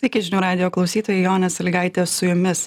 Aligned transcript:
sveiki 0.00 0.22
žinių 0.24 0.38
radijo 0.40 0.68
klausytojai 0.72 1.26
jonė 1.26 1.50
salygaitė 1.52 2.06
su 2.08 2.24
jumis. 2.24 2.62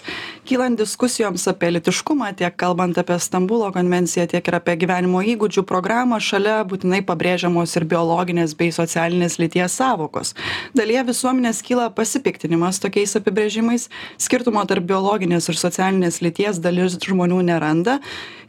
Kylant 0.46 0.78
diskusijoms 0.78 1.48
apie 1.50 1.72
lytiškumą 1.72 2.28
tiek 2.38 2.54
kalbant 2.62 3.00
apie 3.02 3.18
stambulo 3.18 3.72
konvenciją 3.74 4.28
tiek 4.30 4.52
ir 4.52 4.58
apie 4.60 4.76
gyvenimo 4.84 5.24
įgūdžių 5.34 5.64
programą 5.66 6.20
šalia 6.22 6.60
būtinai 6.70 7.02
pabrėžiamos 7.08 7.74
ir 7.80 7.88
biologinės 7.90 8.54
bei 8.60 8.70
socialinės 8.76 9.40
lyties 9.42 9.80
sąvokos 9.82 10.36
dalyje 10.78 11.08
visuomenės 11.10 11.64
kyla 11.66 11.90
pasipiktinimas 11.96 12.78
tokiais 12.84 13.16
apibrėžimais. 13.18 13.88
Skirtumo 14.22 14.62
tarp 14.70 14.86
biologinės 14.90 15.50
ir 15.50 15.58
socialinės 15.58 16.22
lyties 16.22 16.62
dalis 16.62 16.98
žmonių 17.02 17.42
neranda. 17.50 18.00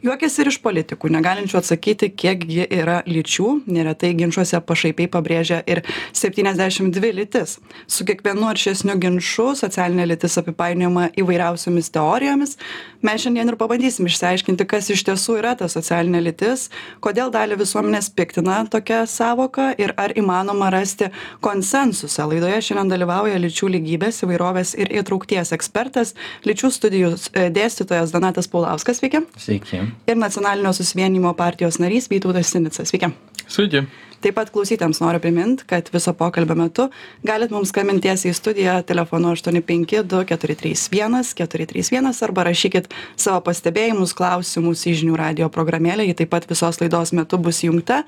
Juokiasi 0.05 0.43
ir 0.43 0.49
iš 0.51 0.59
politikų 0.61 1.09
negalinčių 1.15 1.57
atsakyti 1.61 2.11
kiek 2.13 2.43
gi 2.45 2.65
yra 2.67 2.99
lyčių. 3.07 3.47
Neretai 3.71 4.11
ginčuose 4.19 4.59
pašaipiai 4.61 5.09
pabrėžia 5.09 5.61
ir 5.65 5.81
septyniasdešim 6.13 6.91
dvi 6.93 7.13
lytis. 7.21 7.57
Su 7.87 8.05
kiekvienu 8.05 8.45
aršesniu 8.75 8.97
ginču 8.99 9.53
socialinė 9.55 10.05
lytis 10.09 10.35
apipainiojama 10.41 11.09
įvairiausiomis 11.15 11.87
teorijomis. 11.95 12.57
Mes 13.05 13.21
šiandien 13.23 13.47
ir 13.47 13.55
pabandysim 13.55 14.07
išsiaiškinti 14.09 14.65
kas 14.67 14.89
iš 14.91 15.03
tiesų 15.07 15.37
yra 15.39 15.53
ta 15.55 15.69
socialinė 15.71 16.19
lytis 16.25 16.67
kodėl 16.99 17.31
dalį 17.31 17.59
visuomenės 17.61 18.09
piktina 18.11 18.65
tokia 18.67 19.05
sąvoka 19.07 19.71
ir 19.79 19.93
ar 19.97 20.11
įmanoma 20.17 20.71
rasti 20.73 21.07
konsensusą. 21.39 22.27
Laidoje 22.27 22.61
šiandien 22.67 22.91
dalyvauja 22.91 23.39
lyčių 23.39 23.71
lygybės 23.77 24.23
įvairovės 24.25 24.75
ir 24.75 24.91
įtraukties 24.99 25.53
ekspertas 25.55 26.15
lyčių 26.43 26.71
studijų 26.75 27.13
dėstytojas 27.55 28.11
donatas 28.11 28.51
paulauskas. 28.51 28.99
Sveiki. 28.99 29.23
Sveiki. 29.39 29.85
ir 30.07 30.19
nacionalinio 30.19 30.73
susivienijimo 30.75 31.31
partijos 31.35 31.79
narys 31.79 32.09
vytautas 32.11 32.51
sinica. 32.51 32.83
Sveiki. 32.83 33.13
Sveiki. 33.47 33.85
Taip 34.25 34.39
pat 34.39 34.49
klausytojams 34.49 34.99
noriu 35.03 35.21
primint 35.21 35.61
kad 35.69 35.89
viso 35.93 36.13
pokalbio 36.17 36.55
metu 36.57 36.87
galit 37.23 37.51
mums 37.53 37.69
skambint 37.69 38.01
tiesiai 38.01 38.33
į 38.33 38.37
studiją 38.37 38.75
telefonu 38.89 39.35
aštuoni 39.35 39.61
penki 39.61 40.01
du 40.01 40.23
keturi 40.25 40.55
trys 40.57 40.87
vienas 40.89 41.35
keturi 41.37 41.67
trys 41.69 41.91
vienas 41.93 42.23
arba 42.25 42.47
rašykit 42.47 42.89
savo 43.21 43.43
pastebėjimus 43.45 44.15
klausimus 44.17 44.85
į 44.89 44.95
žinių 45.01 45.19
radijo 45.19 45.49
programėlę. 45.53 46.07
Ji 46.09 46.17
taip 46.21 46.31
pat 46.33 46.47
visos 46.49 46.81
laidos 46.81 47.13
metu 47.13 47.37
bus 47.37 47.61
įjungta 47.61 48.01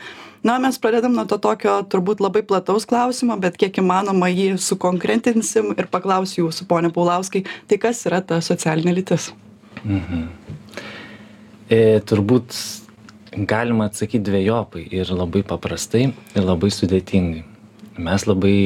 na 0.44 0.56
o 0.56 0.64
mes 0.64 0.81
pradedam 0.81 1.14
nuo 1.14 1.28
to 1.30 1.38
tokio 1.44 1.78
turbūt 1.91 2.23
labai 2.23 2.41
plataus 2.50 2.89
klausimo 2.89 3.38
bet 3.41 3.59
kiek 3.61 3.78
įmanoma 3.78 4.31
jį 4.34 4.56
sukonkretinsim 4.61 5.75
ir 5.78 5.91
paklausiu 5.94 6.47
jūsų 6.47 6.66
pone 6.72 6.89
paulauskai 6.94 7.45
tai 7.69 7.78
kas 7.81 8.02
yra 8.09 8.23
ta 8.25 8.41
socialinė 8.41 8.97
lytis? 8.97 9.30
E, 11.69 12.00
turbūt 12.08 12.56
galima 13.45 13.85
atsakyti 13.85 14.23
dviejopai 14.25 14.88
ir 14.91 15.11
labai 15.13 15.43
paprastai 15.45 16.07
ir 16.09 16.43
labai 16.43 16.71
sudėtingai. 16.73 17.44
Mes 17.97 18.25
labai 18.29 18.57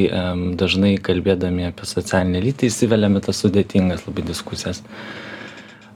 dažnai 0.60 0.98
kalbėdami 1.00 1.70
apie 1.70 1.88
socialinę 1.88 2.42
lytį 2.44 2.68
įsiveliame 2.68 3.22
tas 3.24 3.40
sudėtingas 3.44 4.04
labai 4.08 4.26
diskusijas. 4.28 4.82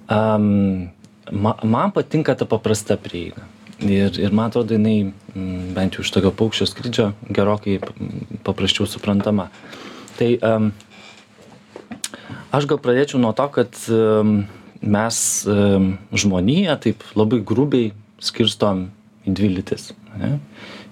Um, 0.07 0.91
ma, 1.31 1.55
man 1.63 1.91
patinka 1.91 2.35
ta 2.35 2.47
paprasta 2.47 2.95
prieiga. 3.01 3.43
Ir, 3.83 4.15
ir 4.21 4.31
man 4.31 4.47
atrodo, 4.47 4.77
jinai 4.77 5.11
bent 5.75 5.97
jau 5.97 6.05
iš 6.05 6.13
tokio 6.15 6.31
paukščio 6.31 6.67
skrydžio 6.69 7.09
gerokai 7.27 7.81
paprasčiau 8.47 8.87
suprantama. 8.87 9.49
Tai 10.15 10.29
um, 10.39 10.69
aš 12.55 12.69
gal 12.71 12.79
pradėčiau 12.79 13.19
nuo 13.19 13.33
to, 13.35 13.49
kad 13.51 13.81
um, 13.91 14.37
mes 14.79 15.19
um, 15.51 15.91
žmoniją 16.15 16.79
taip 16.87 17.03
labai 17.19 17.41
grubiai 17.43 17.91
skirstom 18.25 18.87
į 19.25 19.33
dvi 19.37 19.51
lytis. 19.57 19.91
Ne? 20.19 20.37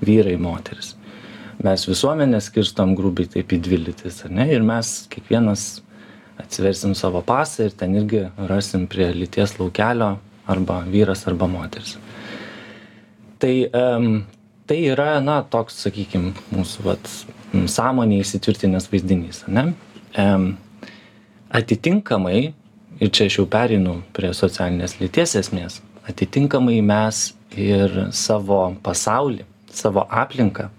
Vyrai, 0.03 0.36
moteris. 0.42 0.94
Mes 1.64 1.86
visuomenę 1.88 2.42
skirstom 2.44 2.95
grubiai 2.98 3.30
taip 3.38 3.53
į 3.53 3.59
dvi 3.64 3.80
lytis. 3.86 4.23
Ne? 4.30 4.50
Ir 4.52 4.66
mes 4.66 4.94
kiekvienas 5.14 5.84
atsiversim 6.42 6.95
savo 6.98 7.22
pasą 7.25 7.67
ir 7.67 7.75
ten 7.78 7.95
irgi 8.00 8.25
rasim 8.50 8.88
prie 8.90 9.12
lyties 9.16 9.58
laukelio 9.59 10.17
arba 10.50 10.81
vyras 10.90 11.28
arba 11.30 11.48
moteris. 11.48 11.95
Tai, 13.40 13.53
um, 13.75 14.24
tai 14.68 14.79
yra, 14.88 15.18
na, 15.24 15.41
toks, 15.44 15.78
sakykime, 15.85 16.34
mūsų 16.56 16.85
vat, 16.88 17.09
sąmonėje 17.53 18.25
įsitvirtinęs 18.25 18.90
vaizdinys. 18.91 19.44
Ne? 19.52 19.69
Um, 20.19 20.53
atitinkamai 21.53 22.53
ir 23.03 23.12
čia 23.13 23.28
aš 23.29 23.40
jau 23.41 23.47
pereinu 23.50 24.00
prie 24.16 24.31
socialinės 24.35 24.97
lyties 25.02 25.35
esmės 25.40 25.81
atitinkamai 26.09 26.81
mes 26.86 27.25
ir 27.58 28.08
savo 28.12 28.62
pasaulį 28.84 29.46
savo 29.74 30.06
aplinką 30.09 30.69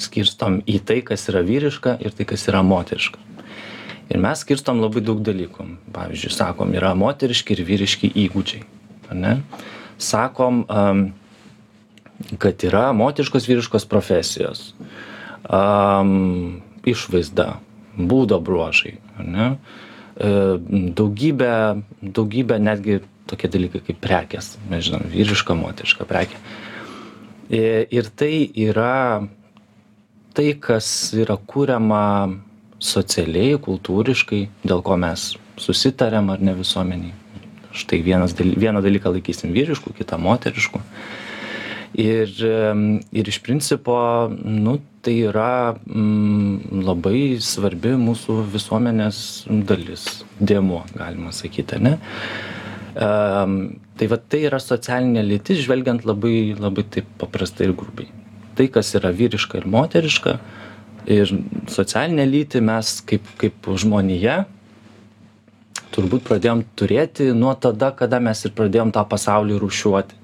skirstom 0.00 0.60
į 0.68 0.80
tai 0.86 1.00
kas 1.06 1.28
yra 1.30 1.42
vyriška 1.46 1.96
ir 2.04 2.14
tai 2.16 2.26
kas 2.28 2.44
yra 2.50 2.62
moteriška. 2.66 3.20
Ir 4.12 4.20
mes 4.22 4.42
skirstom 4.44 4.82
labai 4.82 5.02
daug 5.02 5.22
dalykų. 5.24 5.66
Pavyzdžiui 5.94 6.34
sakom 6.34 6.74
yra 6.76 6.92
moteriški 6.98 7.56
ir 7.56 7.62
vyriški 7.66 8.12
įgūdžiai 8.26 8.66
ne? 9.14 9.40
Sakom 9.98 10.64
am, 10.68 11.02
kad 12.42 12.62
yra 12.66 12.90
moteriškos 12.96 13.48
vyriškos 13.48 13.86
profesijos. 13.88 14.72
Am, 15.46 16.62
išvaizda 16.86 17.56
būdo 17.96 18.38
bruožai 18.42 18.96
ne? 19.22 19.52
E, 20.16 20.30
daugybę 20.96 21.52
daugybę 22.02 22.58
netgi 22.62 23.00
tokie 23.30 23.50
dalykai 23.50 23.82
kaip 23.86 24.00
prekės 24.02 24.54
mes 24.70 24.86
žinom 24.86 25.06
vyriška 25.10 25.56
moteriška 25.58 26.06
prekė. 26.08 26.38
I- 27.50 27.86
ir 27.90 28.10
tai 28.14 28.50
yra 28.54 29.26
tai 30.34 30.52
kas 30.60 31.14
yra 31.14 31.36
kuriama 31.36 32.36
socialiai 32.78 33.56
kultūriškai 33.62 34.42
dėl 34.66 34.82
ko 34.82 34.96
mes 35.00 35.36
susitariam 35.56 36.28
ar 36.30 36.42
ne 36.42 36.52
visuomenėj 36.54 37.14
štai 37.76 38.02
vienas 38.02 38.34
vieną 38.36 38.82
dalyką 38.82 39.12
laikysim 39.12 39.52
vyrišku 39.52 39.92
kitą 39.96 40.18
moterišku. 40.18 40.80
Ir 41.96 42.28
ir 43.12 43.28
iš 43.28 43.38
principo 43.44 44.28
nu 44.44 44.78
tai 45.00 45.14
yra 45.30 45.76
mm, 45.76 46.82
labai 46.84 47.38
svarbi 47.40 47.94
mūsų 48.00 48.42
visuomenės 48.52 49.18
dalis 49.48 50.24
dėmuo 50.40 50.82
galima 50.96 51.32
sakyt 51.32 51.76
ane 51.78 51.96
Em, 51.96 52.55
tai 52.96 54.06
vat 54.08 54.28
tai 54.32 54.44
yra 54.48 54.60
socialinė 54.62 55.24
lytis 55.26 55.60
žvelgiant 55.66 56.06
labai 56.08 56.56
labai 56.56 56.84
taip 56.88 57.08
paprastai 57.20 57.68
ir 57.68 57.74
grubiai. 57.76 58.08
Tai 58.56 58.68
kas 58.72 58.94
yra 58.96 59.12
vyriška 59.12 59.60
ir 59.60 59.66
moteriška 59.68 60.38
ir 61.12 61.32
socialinę 61.70 62.24
lytį 62.26 62.62
mes 62.64 63.00
kaip 63.06 63.26
kaip 63.40 63.68
žmonija 63.82 64.44
turbūt 65.94 66.24
pradėjom 66.26 66.64
turėti 66.76 67.30
nuo 67.36 67.52
tada 67.54 67.92
kada 67.96 68.20
mes 68.20 68.42
ir 68.44 68.54
pradėjom 68.56 68.92
tą 68.96 69.04
pasaulį 69.08 69.60
rūšiuoti. 69.60 70.22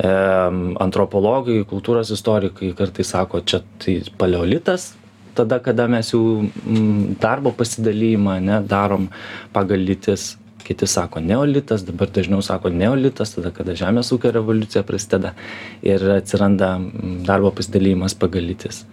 Em, 0.00 0.62
antropologai 0.80 1.60
kultūros 1.68 2.08
istorikai 2.14 2.70
kartais 2.78 3.10
sako 3.12 3.42
čia 3.44 3.60
tai 3.82 3.98
paleolitas 4.16 4.94
tada 5.34 5.58
kada 5.58 5.86
mes 5.88 6.10
jau 6.12 6.42
mm, 6.42 7.16
darbo 7.20 7.52
pasidalijimą 7.52 8.38
ane 8.38 8.60
darom 8.66 9.08
pagal 9.52 9.82
lytis 9.88 10.36
kiti 10.66 10.88
sako 10.90 11.22
neolitas 11.24 11.84
dabar 11.86 12.10
dažniau 12.12 12.42
sako 12.42 12.72
neolitas 12.74 13.36
tada 13.36 13.52
kada 13.54 13.76
žemės 13.78 14.12
ūkio 14.14 14.32
revoliucija 14.36 14.82
prasideda 14.86 15.34
ir 15.82 16.04
atsiranda 16.16 16.76
mm, 16.78 17.20
darbo 17.28 17.52
pasidalijimas 17.56 18.16
pagal 18.18 18.48
lytis 18.52 18.84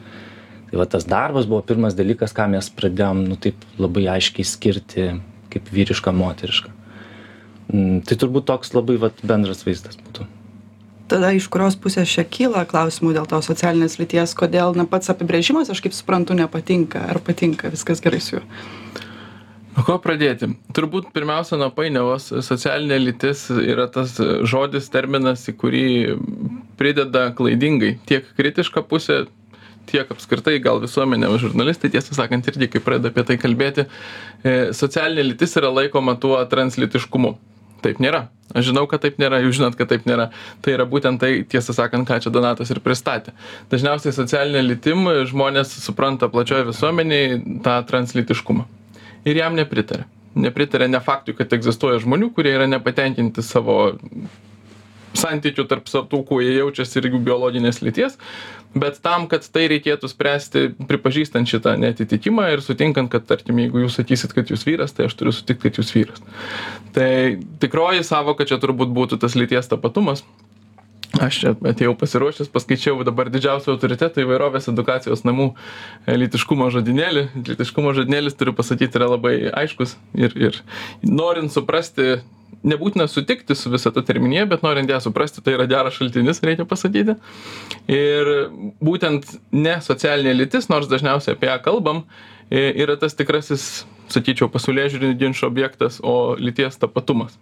tai 0.69 0.79
va 0.79 0.85
tas 0.85 1.05
darbas 1.07 1.47
buvo 1.47 1.61
pirmas 1.63 1.95
dalykas 1.95 2.35
ką 2.35 2.49
mes 2.51 2.69
pradėjom 2.75 3.23
nu 3.29 3.37
taip 3.39 3.61
labai 3.79 4.07
aiškiai 4.17 4.47
skirti 4.47 5.11
kaip 5.53 5.69
vyriška 5.71 6.11
moteriška. 6.11 6.73
Mm, 7.71 8.01
tai 8.07 8.17
turbūt 8.19 8.47
toks 8.47 8.73
labai 8.75 8.97
vat 8.99 9.23
bendras 9.23 9.63
vaizdas 9.67 9.99
būtų. 9.99 10.27
Tada 11.07 11.31
iš 11.35 11.47
kurios 11.51 11.77
pusės 11.79 12.11
čia 12.11 12.25
kyla 12.27 12.65
klausimų 12.67 13.13
dėl 13.15 13.27
tos 13.31 13.47
socialinės 13.47 13.95
lyties 13.99 14.35
kodėl 14.35 14.75
na 14.75 14.83
pats 14.83 15.07
apibrėžimas 15.13 15.71
aš 15.71 15.79
kaip 15.85 15.95
suprantu 15.95 16.35
nepatinka 16.35 17.05
ar 17.13 17.21
patinka 17.23 17.71
viskas 17.71 18.03
gerai 18.03 18.19
su 18.23 18.35
juo 18.35 18.43
Nuo 19.77 19.83
ko 19.85 19.99
pradėti? 20.01 20.47
Turbūt 20.73 21.11
pirmiausia 21.13 21.59
nuo 21.61 21.67
painiavos. 21.69 22.31
Socialinė 22.41 22.97
lytis 22.97 23.43
yra 23.53 23.85
tas 23.93 24.15
žodis, 24.49 24.87
terminas, 24.89 25.43
į 25.45 25.53
kurį 25.61 25.89
prideda 26.79 27.27
klaidingai 27.37 27.91
tiek 28.09 28.25
kritiška 28.39 28.81
pusė, 28.89 29.27
tiek 29.87 30.09
apskritai 30.09 30.55
gal 30.65 30.81
visuomenė, 30.81 31.29
žurnalistai, 31.43 31.91
tiesą 31.93 32.17
sakant, 32.17 32.49
irgi 32.49 32.71
kai 32.73 32.81
pradeda 32.83 33.11
apie 33.13 33.25
tai 33.27 33.37
kalbėti, 33.37 33.85
e, 34.41 34.55
socialinė 34.73 35.27
lytis 35.29 35.53
yra 35.61 35.69
laikoma 35.69 36.17
tuo 36.17 36.39
translitiškumu. 36.49 37.35
Taip 37.85 38.01
nėra. 38.01 38.23
Aš 38.57 38.71
žinau, 38.71 38.87
kad 38.89 39.03
taip 39.03 39.19
nėra, 39.21 39.43
jūs 39.43 39.59
žinot, 39.59 39.77
kad 39.77 39.91
taip 39.91 40.07
nėra. 40.09 40.31
Tai 40.65 40.73
yra 40.73 40.87
būtent 40.89 41.21
tai, 41.21 41.43
tiesą 41.45 41.75
sakant, 41.77 42.07
ką 42.09 42.17
čia 42.23 42.33
Donatas 42.33 42.73
ir 42.73 42.81
pristatė. 42.81 43.35
Dažniausiai 43.69 44.15
socialinė 44.15 44.65
lytim 44.65 45.05
žmonės 45.29 45.77
supranta 45.85 46.31
plačioje 46.33 46.65
visuomenėje 46.71 47.61
tą 47.61 47.77
translitiškumą. 47.91 48.65
Ir 49.27 49.41
jam 49.41 49.57
nepritarė. 49.57 50.07
Nepritarė 50.37 50.87
ne 50.91 50.99
faktui, 51.03 51.33
kad 51.37 51.53
egzistuoja 51.55 51.99
žmonių, 52.03 52.29
kurie 52.35 52.53
yra 52.53 52.67
nepatenkinti 52.69 53.43
savo 53.43 53.79
santykių 55.17 55.65
tarp 55.69 55.89
sa 55.89 56.03
tų 56.07 56.21
kuo 56.27 56.39
jie 56.43 56.57
jaučiasi 56.59 56.99
ir 57.01 57.09
jų 57.11 57.21
biologinės 57.25 57.81
lyties 57.81 58.17
bet 58.77 58.99
tam 59.03 59.27
kad 59.31 59.45
tai 59.53 59.65
reikėtų 59.71 60.09
spręsti 60.11 60.63
pripažįstant 60.89 61.49
šitą 61.49 61.75
neatitikimą 61.81 62.49
ir 62.53 62.63
sutinkant 62.65 63.11
kad 63.13 63.25
tarkim 63.29 63.61
jeigu 63.63 63.85
jūs 63.85 63.97
sakysit 63.99 64.35
kad 64.37 64.51
jūs 64.51 64.65
vyras 64.67 64.95
tai 64.95 65.07
aš 65.07 65.15
turiu 65.17 65.33
sutikt 65.35 65.63
kad 65.63 65.79
jūs 65.79 65.93
vyras 65.95 66.21
tai 66.95 67.09
tikroji 67.61 68.05
sąvoka 68.07 68.47
čia 68.49 68.59
turbūt 68.61 68.93
būtų 68.93 69.21
tas 69.23 69.37
lyties 69.39 69.71
tapatumas 69.71 70.25
aš 71.15 71.39
čia 71.41 71.53
atėjau 71.71 71.93
pasiruošęs 71.97 72.49
paskaičiau 72.51 73.03
dabar 73.07 73.31
didžiausių 73.31 73.73
autoritetų 73.73 74.25
įvairovės 74.25 74.67
edukacijos 74.71 75.23
namų 75.27 75.51
e, 75.53 76.17
lytiškumo 76.19 76.69
žodynėlį 76.73 77.27
lytiškumo 77.47 77.93
žodynėlis 77.97 78.35
turiu 78.37 78.55
pasakyt 78.57 78.97
yra 78.99 79.11
labai 79.13 79.37
aiškus 79.63 79.95
ir 80.19 80.35
ir 80.35 80.59
norint 81.07 81.53
suprasti 81.53 82.17
nebūtina 82.67 83.07
sutikti 83.07 83.55
su 83.55 83.71
visa 83.71 83.91
ta 83.93 84.03
terminija 84.05 84.45
bet 84.49 84.63
norint 84.65 84.89
ją 84.91 84.99
suprasti 85.03 85.43
tai 85.43 85.55
yra 85.57 85.67
geras 85.69 85.97
šaltinis 85.97 86.41
reikia 86.43 86.65
pasakyti. 86.67 87.17
Ir 87.91 88.31
būtent 88.83 89.37
ne 89.51 89.77
socialinė 89.83 90.35
lytis 90.35 90.69
nors 90.71 90.89
dažniausiai 90.91 91.37
apie 91.37 91.51
ją 91.51 91.59
kalbam 91.63 92.03
e, 92.49 92.69
yra 92.83 92.97
tas 92.99 93.15
tikrasis 93.17 93.85
sakyčiau 94.11 94.51
pasaulėžiūrinių 94.51 95.19
ginčų 95.19 95.47
objektas 95.49 96.01
o 96.03 96.35
lyties 96.39 96.79
tapatumas 96.81 97.37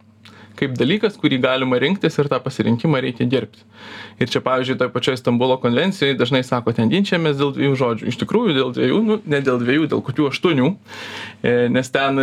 kaip 0.60 0.76
dalykas 0.80 1.20
kurį 1.22 1.42
galima 1.44 1.80
rinktis 1.82 2.20
ir 2.22 2.32
tą 2.32 2.42
pasirinkimą 2.44 3.04
reikia 3.06 3.28
gerbti 3.30 3.64
ir 4.20 4.32
čia 4.32 4.42
pavyzdžiui 4.44 4.78
toj 4.80 4.92
pačioj 4.94 5.18
stambulo 5.20 5.58
konvencijoj 5.62 6.16
dažnai 6.20 6.42
sako 6.48 6.74
ten 6.76 6.90
ginčijamės 6.92 7.36
dėl 7.40 7.52
dviejų 7.56 7.76
žodžių. 7.82 8.08
Iš 8.12 8.20
tikrųjų 8.22 8.56
dėl 8.56 8.72
dviejų 8.78 9.02
nu 9.04 9.18
ne 9.26 9.42
dėl 9.44 9.60
dviejų 9.62 9.90
dėl 9.92 10.04
kokių 10.06 10.30
aštuonių 10.32 10.70
e, 10.72 11.54
nes 11.72 11.92
ten 11.92 12.22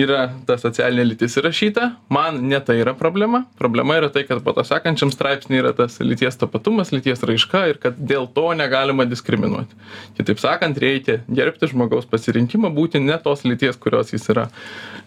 yra 0.00 0.24
ta 0.48 0.56
socialinė 0.60 1.06
lytis 1.12 1.38
įrašyta. 1.38 1.90
Man 2.12 2.42
ne 2.50 2.58
tai 2.64 2.80
yra 2.82 2.94
problema. 2.98 3.44
Problema 3.60 3.98
yra 4.00 4.10
tai 4.12 4.24
kad 4.26 4.42
po 4.44 4.54
to 4.56 4.64
sekančiam 4.66 5.12
straipsny 5.14 5.60
yra 5.60 5.72
tas 5.76 6.00
lyties 6.02 6.38
tapatumas 6.40 6.90
lyties 6.94 7.22
raiška 7.26 7.66
ir 7.70 7.80
kad 7.82 7.98
dėl 7.98 8.26
to 8.34 8.48
negalima 8.58 9.06
diskriminuoti. 9.08 9.78
Kitaip 10.18 10.42
sakant 10.42 10.78
reikia 10.82 11.20
gerbti 11.30 11.70
žmogaus 11.70 12.08
pasirinkimą 12.10 12.72
būti 12.74 13.02
ne 13.02 13.18
tos 13.22 13.46
lyties 13.46 13.78
kurios 13.78 14.10
jis 14.14 14.26
yra 14.34 14.48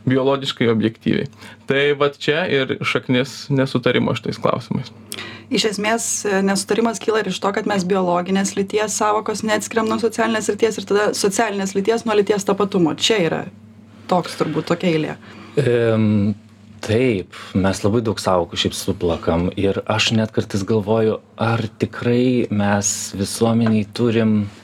biologiškai 0.07 0.67
objektyviai. 0.71 1.27
Tai 1.67 1.83
vat 1.99 2.17
čia 2.19 2.43
ir 2.53 2.75
šaknis 2.85 3.47
nesutarimo 3.53 4.15
šitais 4.17 4.39
klausimais. 4.41 4.93
Iš 5.53 5.67
esmės 5.73 6.05
nesutarimas 6.45 7.01
kyla 7.03 7.21
ir 7.21 7.31
iš 7.33 7.41
to 7.43 7.51
kad 7.53 7.67
mes 7.69 7.85
biologinės 7.85 8.55
lyties 8.57 8.95
sąvokos 9.01 9.43
neatskiriam 9.45 9.89
nuo 9.89 9.99
socialinės 10.01 10.49
lyties 10.53 10.79
ir 10.79 10.87
tada 10.89 11.09
socialinės 11.17 11.75
lyties 11.77 12.07
nuo 12.07 12.15
lyties 12.17 12.47
tapatumo. 12.47 12.95
Čia 12.95 13.19
yra 13.27 13.43
toks 14.11 14.39
turbūt 14.39 14.71
tokia 14.71 14.93
eilė. 14.93 15.19
Em, 15.59 16.33
Taip, 16.83 17.31
mes 17.55 17.79
labai 17.79 18.01
daug 18.03 18.19
savokų 18.19 18.57
šiaip 18.59 18.73
suplakam 18.75 19.45
ir 19.55 19.77
aš 19.87 20.09
net 20.17 20.33
kartais 20.35 20.65
galvoju, 20.67 21.21
ar 21.39 21.61
tikrai 21.79 22.49
mes 22.51 22.89
visuomeniai 23.15 23.85
turim, 23.95 24.33
e, 24.43 24.62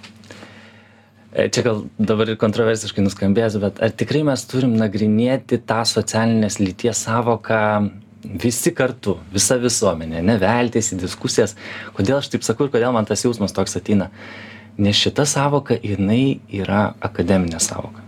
čia 1.33 1.63
gal 1.65 1.83
dabar 2.01 2.31
ir 2.31 2.39
kontroversiškai 2.41 3.03
nuskambės, 3.05 3.57
bet 3.61 3.81
ar 3.83 3.93
tikrai 3.93 4.23
mes 4.27 4.43
turim 4.49 4.75
nagrinėti 4.79 5.61
tą 5.69 5.83
socialinės 5.85 6.59
lyties 6.61 7.03
savoką 7.05 7.61
visi 8.23 8.73
kartu, 8.75 9.17
visa 9.33 9.57
visuomenė, 9.61 10.23
neveltis 10.25 10.91
į 10.93 10.99
diskusijas, 11.03 11.55
kodėl 11.95 12.19
aš 12.19 12.31
taip 12.33 12.45
sakau 12.45 12.67
ir 12.67 12.73
kodėl 12.73 12.93
man 12.95 13.07
tas 13.07 13.23
jausmas 13.23 13.55
toks 13.55 13.77
ateina. 13.79 14.09
Nes 14.79 14.95
šita 14.95 15.25
savoka, 15.27 15.75
jinai 15.75 16.39
yra 16.55 16.93
akademinė 17.03 17.59
savoka. 17.63 18.03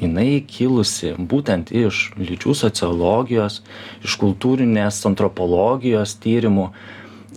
Jinai 0.00 0.40
kilusi 0.48 1.12
būtent 1.18 1.72
iš 1.76 2.10
lyčių 2.16 2.54
sociologijos 2.56 3.60
iš 4.04 4.16
kultūrinės 4.20 5.00
antropologijos 5.08 6.16
tyrimų. 6.22 6.70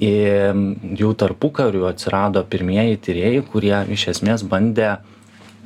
Ir 0.04 0.58
jau 0.98 1.12
tarpukariu 1.14 1.84
atsirado 1.86 2.42
pirmieji 2.50 2.98
tyrėjai 3.08 3.44
kurie 3.52 3.76
iš 3.94 4.08
esmės 4.16 4.46
bandė 4.48 4.96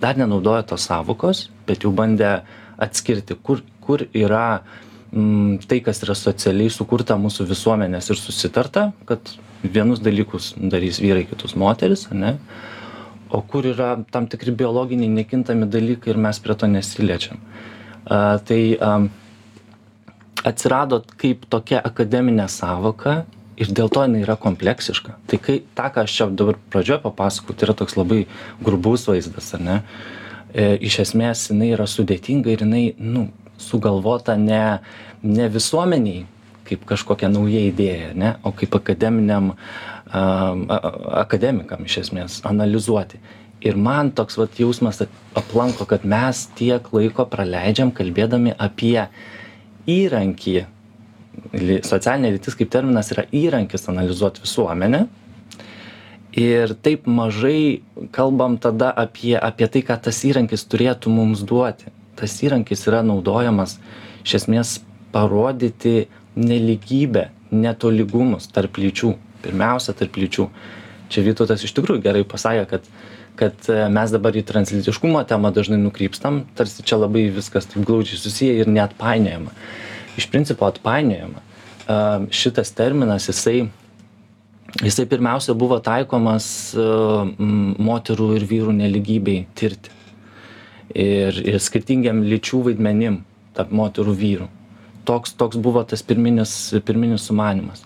dar 0.01 0.17
nenaudojo 0.19 0.63
tos 0.71 0.87
sąvokos 0.89 1.47
bet 1.67 1.85
jau 1.85 1.93
bandė 1.95 2.41
atskirti 2.77 3.37
kur 3.43 3.63
kur 3.81 4.03
yra 4.13 4.61
m, 5.13 5.57
tai 5.67 5.79
kas 5.85 6.03
yra 6.03 6.15
socialiai 6.17 6.71
sukurta 6.73 7.15
mūsų 7.19 7.47
visuomenės 7.51 8.11
ir 8.11 8.19
susitarta 8.19 8.91
kad 9.09 9.35
vienus 9.63 10.01
dalykus 10.03 10.53
darys 10.57 10.99
vyrai 11.01 11.25
kitus 11.29 11.55
moterys 11.55 12.07
ane 12.11 12.37
o 13.29 13.41
kur 13.41 13.65
yra 13.67 13.95
tam 14.11 14.27
tikri 14.27 14.53
biologiniai 14.55 15.09
nekintami 15.11 15.67
dalykai 15.71 16.13
ir 16.13 16.19
mes 16.27 16.39
prie 16.39 16.55
to 16.55 16.67
nesiliečiam. 16.71 17.39
A, 18.07 18.37
tai 18.39 18.77
a, 18.79 18.91
atsirado 20.47 21.01
kaip 21.19 21.47
tokia 21.51 21.81
akademinė 21.83 22.47
savoka 22.51 23.25
ir 23.57 23.73
dėl 23.73 23.89
to 23.93 24.05
jinai 24.05 24.23
yra 24.23 24.37
kompleksiška. 24.39 25.17
Tai 25.27 25.41
kai 25.41 25.59
tą, 25.77 25.89
ką 25.93 26.05
aš 26.05 26.15
čia 26.19 26.29
dabar 26.29 26.59
pradžioje 26.71 27.01
papasakau, 27.03 27.57
tai 27.57 27.67
yra 27.69 27.77
toks 27.77 27.97
labai 27.97 28.23
grubus 28.63 29.07
vaizdas, 29.09 29.49
ar 29.57 29.65
ne? 29.65 29.77
E, 30.53 30.69
iš 30.87 31.01
esmės 31.07 31.49
jinai 31.51 31.73
yra 31.75 31.89
sudėtinga 31.89 32.53
ir 32.53 32.63
jinai, 32.65 32.85
nu, 33.01 33.27
sugalvota 33.57 34.37
ne, 34.37 34.79
ne 35.25 35.47
visuomeniai 35.49 36.25
kaip 36.67 36.83
kažkokia 36.87 37.29
nauja 37.31 37.61
idėja, 37.69 38.11
ne, 38.17 38.33
o 38.43 38.51
kaip 38.51 38.75
akademiniam 38.75 39.53
uh, 39.53 39.59
akademikam 41.21 41.85
iš 41.87 42.01
esmės 42.03 42.41
analizuoti. 42.47 43.21
Ir 43.65 43.77
man 43.79 44.11
toks 44.13 44.37
vat 44.37 44.59
jausmas 44.59 45.01
aplanko, 45.37 45.87
kad 45.89 46.05
mes 46.05 46.45
tiek 46.57 46.91
laiko 46.93 47.25
praleidžiam 47.29 47.91
kalbėdami 47.95 48.53
apie 48.53 49.07
įrankį. 49.89 50.67
Socialinė 51.87 52.33
lytis 52.35 52.57
kaip 52.57 52.71
terminas 52.73 53.11
yra 53.13 53.27
įrankis 53.35 53.87
analizuoti 53.91 54.43
visuomenę. 54.43 55.05
Ir 56.37 56.73
taip 56.85 57.07
mažai 57.09 57.81
kalbam 58.13 58.59
tada 58.61 58.91
apie, 58.93 59.33
apie 59.37 59.69
tai, 59.73 59.81
ką 59.85 59.97
tas 60.07 60.19
įrankis 60.27 60.67
turėtų 60.69 61.13
mums 61.13 61.41
duoti. 61.47 61.93
Tas 62.17 62.35
įrankis 62.45 62.85
yra 62.89 63.03
naudojamas 63.05 63.77
iš 64.25 64.41
esmės 64.41 64.75
parodyti 65.13 66.07
neligybę, 66.37 67.29
netolygumus 67.53 68.51
tarp 68.53 68.77
lyčių 68.77 69.15
pirmiausia 69.47 69.95
tarp 69.97 70.17
lyčių. 70.19 70.47
Čia 71.11 71.23
Vytautas 71.23 71.63
iš 71.63 71.73
tikrųjų 71.77 72.03
gerai 72.03 72.23
pasakė, 72.27 72.65
kad, 72.69 72.87
kad 73.39 73.69
e, 73.71 73.79
mes 73.93 74.13
dabar 74.13 74.35
į 74.35 74.43
translytiškumo 74.47 75.21
temą 75.29 75.53
dažnai 75.55 75.79
nukrypstam, 75.79 76.41
tarsi 76.57 76.83
čia 76.87 76.99
labai 76.99 77.27
viskas 77.33 77.69
taip 77.71 77.85
glaudžiai 77.87 78.19
susiję 78.19 78.57
ir 78.61 78.71
net 78.71 78.97
painiojama. 78.99 79.53
Iš 80.17 80.29
principo 80.31 80.67
atpainiojama. 80.67 81.43
E, 81.43 81.97
šitas 82.33 82.71
terminas, 82.75 83.27
jisai, 83.29 83.67
jisai 84.81 85.05
pirmiausia 85.09 85.55
buvo 85.57 85.79
taikomas 85.83 86.49
e, 86.75 86.87
moterų 87.89 88.33
ir 88.39 88.47
vyrų 88.49 88.75
neligybei 88.81 89.45
tirti. 89.57 89.93
Ir, 90.97 91.35
ir 91.43 91.59
skirtingiam 91.61 92.23
lyčių 92.25 92.63
vaidmenim 92.69 93.21
tarp 93.57 93.73
moterų 93.75 94.13
vyrų. 94.17 94.47
Toks, 95.07 95.35
toks 95.39 95.59
buvo 95.61 95.83
tas 95.87 96.01
pirminis, 96.03 96.53
pirminis 96.87 97.27
sumanimas 97.27 97.83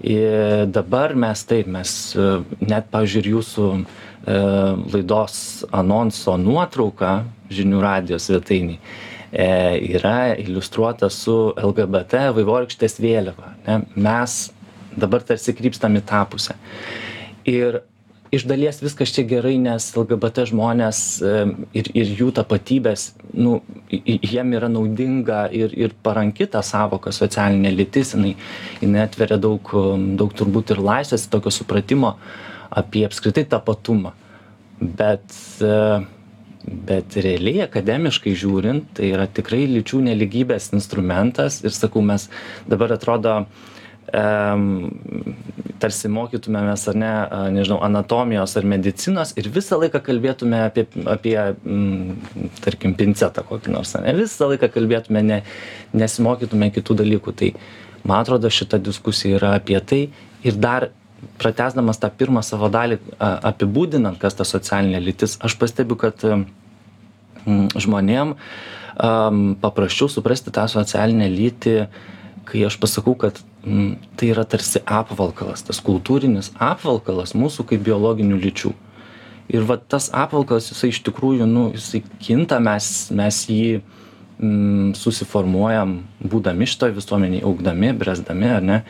ir 0.00 0.66
dabar 0.66 1.14
mes 1.14 1.42
taip 1.44 1.66
mes 1.66 2.14
e, 2.14 2.26
net 2.62 2.86
pavyzdžiui 2.92 3.22
ir 3.22 3.30
jūsų 3.34 3.66
e, 3.74 3.82
laidos 4.94 5.38
anonso 5.74 6.36
nuotrauka 6.38 7.24
žinių 7.50 7.82
radijo 7.82 8.20
svetainėj 8.22 8.78
e, 8.78 9.07
yra 9.32 10.34
iliustruota 10.40 11.10
su 11.12 11.36
lgbt 11.56 12.16
vaivorykštės 12.36 12.96
vėliava 13.02 13.52
ne? 13.66 13.82
Mes 13.96 14.38
dabar 14.96 15.22
tarsi 15.26 15.52
krypstam 15.56 15.98
į 15.98 16.04
tą 16.08 16.24
pusę. 16.32 16.56
Ir 17.48 17.82
iš 18.34 18.44
dalies 18.48 18.80
viskas 18.82 19.12
čia 19.14 19.24
gerai 19.28 19.56
nes 19.60 19.86
lgbt 19.96 20.44
žmonės 20.50 21.00
ir 21.76 21.90
ir 21.96 22.12
jų 22.18 22.30
tapatybės 22.36 23.08
nu 23.32 23.58
jiem 23.88 24.52
yra 24.58 24.68
naudinga 24.72 25.46
ir 25.54 25.72
ir 25.76 25.94
paranki 26.04 26.48
ta 26.50 26.62
sąvoka 26.64 27.12
socialinė 27.14 27.72
lytis 27.76 28.14
jinai 28.16 28.34
jinai 28.82 29.06
atveria 29.06 29.40
daug 29.40 29.72
daug 30.20 30.36
turbūt 30.40 30.74
ir 30.74 30.84
laisvės 30.90 31.28
tokio 31.32 31.52
supratimo 31.54 32.16
apie 32.68 33.06
apskritai 33.08 33.46
tapatumą. 33.48 34.12
Bet 34.80 35.32
bet 36.88 37.16
realiai 37.16 37.64
akademiškai 37.66 38.34
žiūrint 38.38 38.92
tai 38.98 39.12
yra 39.14 39.26
tikrai 39.30 39.64
lyčių 39.70 40.02
nelygybės 40.10 40.70
instrumentas 40.76 41.62
ir 41.64 41.74
sakau 41.74 42.02
mes 42.04 42.28
dabar 42.68 42.94
atrodo 42.96 43.40
tarsi 45.78 46.08
mokytumėmės 46.08 46.86
ar 46.88 46.96
ne, 46.96 47.10
nežinau, 47.52 47.76
anatomijos 47.84 48.56
ar 48.56 48.64
medicinos 48.64 49.34
ir 49.36 49.50
visą 49.52 49.76
laiką 49.82 50.00
kalbėtume 50.06 50.62
apie, 50.64 50.86
apie 51.04 51.36
m, 51.36 52.16
tarkim, 52.64 52.94
pincetą 52.96 53.44
kokį 53.44 53.74
nors, 53.74 53.92
ne, 54.00 54.14
visą 54.16 54.48
laiką 54.48 54.70
kalbėtume, 54.72 55.22
ne, 55.22 55.42
nesimokytume 55.92 56.70
kitų 56.72 56.96
dalykų. 57.02 57.36
Tai 57.42 57.52
man 58.08 58.22
atrodo, 58.22 58.48
šita 58.48 58.80
diskusija 58.80 59.36
yra 59.42 59.52
apie 59.60 59.76
tai 59.84 60.02
ir 60.46 60.56
dar 60.56 60.88
pratesdamas 61.38 62.00
tą 62.00 62.10
pirmą 62.14 62.42
savo 62.46 62.70
dalį, 62.72 63.00
apibūdinant, 63.18 64.18
kas 64.20 64.38
ta 64.38 64.46
socialinė 64.48 65.00
lytis, 65.02 65.36
aš 65.44 65.56
pastebiu, 65.60 65.98
kad 65.98 66.22
žmonėm 67.78 68.34
paprasčiau 69.62 70.10
suprasti 70.10 70.52
tą 70.54 70.66
socialinę 70.70 71.28
lytį, 71.30 71.76
kai 72.48 72.64
aš 72.66 72.78
pasakau, 72.82 73.14
kad 73.18 73.38
tai 74.16 74.30
yra 74.32 74.44
tarsi 74.48 74.80
apvalkalas, 74.86 75.64
tas 75.66 75.80
kultūrinis 75.84 76.52
apvalkalas 76.62 77.34
mūsų 77.36 77.66
kaip 77.68 77.82
biologinių 77.86 78.38
lyčių. 78.40 78.72
Ir 79.48 79.64
va 79.68 79.78
tas 79.80 80.10
apvalkalas, 80.12 80.68
jisai 80.72 80.90
iš 80.92 81.00
tikrųjų, 81.06 81.46
nu, 81.48 81.68
jisai 81.76 82.02
kinta, 82.20 82.58
mes, 82.60 83.08
mes 83.16 83.38
jį 83.48 83.78
mm, 83.80 84.92
susiformuojam, 84.98 86.02
būdami 86.20 86.68
šitoje 86.68 86.96
visuomeniai, 86.98 87.44
augdami, 87.48 87.94
bresdami, 87.96 88.50
ar 88.58 88.64
ne. 88.64 88.82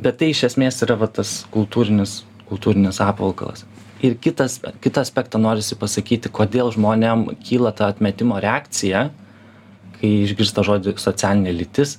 Bet 0.00 0.20
tai 0.20 0.30
iš 0.32 0.44
esmės 0.50 0.80
yra 0.86 0.96
va 1.00 1.08
tas 1.12 1.40
kultūrinis, 1.54 2.22
kultūrinis 2.48 3.00
apvalkalas. 3.04 3.66
Ir 4.00 4.14
kitas, 4.16 4.58
kitą 4.80 5.02
aspektą 5.04 5.40
norisi 5.40 5.76
pasakyti, 5.76 6.32
kodėl 6.32 6.70
žmonėm 6.72 7.26
kyla 7.44 7.74
ta 7.76 7.90
atmetimo 7.92 8.38
reakcija, 8.40 9.10
kai 9.98 10.12
išgirsta 10.24 10.64
žodį 10.64 10.96
socialinė 10.96 11.52
lytis 11.58 11.98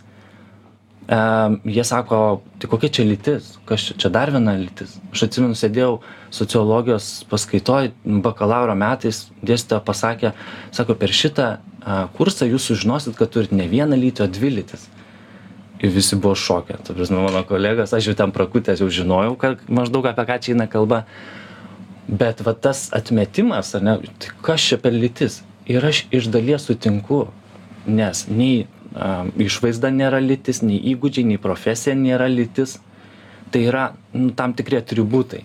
jie 1.65 1.83
sako, 1.83 2.41
tai 2.59 2.69
kokia 2.69 2.89
čia 2.89 3.03
lytis, 3.05 3.57
kas 3.65 3.83
čia, 3.83 3.95
čia 3.99 4.09
dar 4.09 4.31
viena 4.31 4.53
lytis. 4.55 4.95
Aš 5.11 5.25
atsimenu, 5.27 5.57
sėdėjau 5.57 5.99
sociologijos 6.31 7.25
paskaitoj, 7.31 7.91
bakalauro 8.23 8.75
metais, 8.79 9.25
dėstytoja 9.43 9.81
pasakė, 9.83 10.33
sako, 10.71 10.95
per 10.95 11.11
šitą 11.11 11.47
a, 11.57 12.05
kursą 12.15 12.47
jūs 12.47 12.69
sužinosit, 12.69 13.17
kad 13.19 13.33
turit 13.33 13.51
ne 13.51 13.67
vieną 13.67 13.99
lytį, 13.99 14.23
o 14.23 14.29
dvi 14.31 14.53
lytis. 14.59 14.87
Ir 15.81 15.89
visi 15.89 16.15
buvo 16.15 16.35
šokę. 16.37 16.77
Ta 16.85 16.93
prasme, 16.93 17.21
mano 17.23 17.43
kolegas, 17.47 17.93
aš 17.93 18.11
jau 18.11 18.17
ten 18.17 18.33
prakutęs 18.33 18.83
jau 18.83 18.89
žinojau, 18.89 19.37
kad 19.39 19.61
maždaug 19.67 20.05
apie 20.05 20.25
ką 20.29 20.37
čia 20.41 20.53
eina 20.53 20.67
kalba. 20.69 21.05
Bet 22.07 22.41
va 22.45 22.53
tas 22.53 22.89
atmetimas, 22.93 23.73
ar 23.77 23.85
ne, 23.85 23.95
tai 24.21 24.33
kas 24.45 24.61
čia 24.67 24.77
per 24.81 24.93
lytis? 24.93 25.41
Ir 25.69 25.85
aš 25.85 26.05
iš 26.13 26.27
dalies 26.33 26.67
sutinku, 26.67 27.23
nes 27.85 28.25
nei 28.29 28.67
išvaizda 29.39 29.91
nėra 29.95 30.19
lytis, 30.19 30.61
nei 30.61 30.79
įgūdžiai, 30.93 31.25
nei 31.31 31.39
profesija 31.41 31.95
nėra 31.95 32.27
lytis. 32.29 32.79
Tai 33.51 33.61
yra 33.67 33.85
nu, 34.13 34.31
tam 34.35 34.53
tikri 34.55 34.79
atributai. 34.79 35.41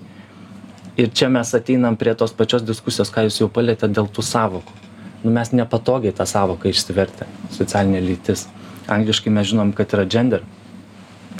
Ir 0.97 1.11
čia 1.13 1.29
mes 1.29 1.51
ateinam 1.55 1.97
prie 1.99 2.15
tos 2.15 2.33
pačios 2.33 2.63
diskusijos, 2.65 3.11
ką 3.13 3.27
jūs 3.27 3.41
jau 3.43 3.49
palėtėte 3.53 3.93
dėl 3.93 4.07
tų 4.09 4.23
savokų. 4.25 4.77
Nu, 5.25 5.33
mes 5.35 5.51
nepatogiai 5.53 6.15
tą 6.15 6.25
savoką 6.29 6.71
išsivertę- 6.71 7.27
socialinė 7.59 8.01
lytis. 8.01 8.47
Angliškai 8.93 9.33
mes 9.35 9.51
žinom, 9.51 9.73
kad 9.77 9.93
yra 9.97 10.07
gender. 10.07 10.47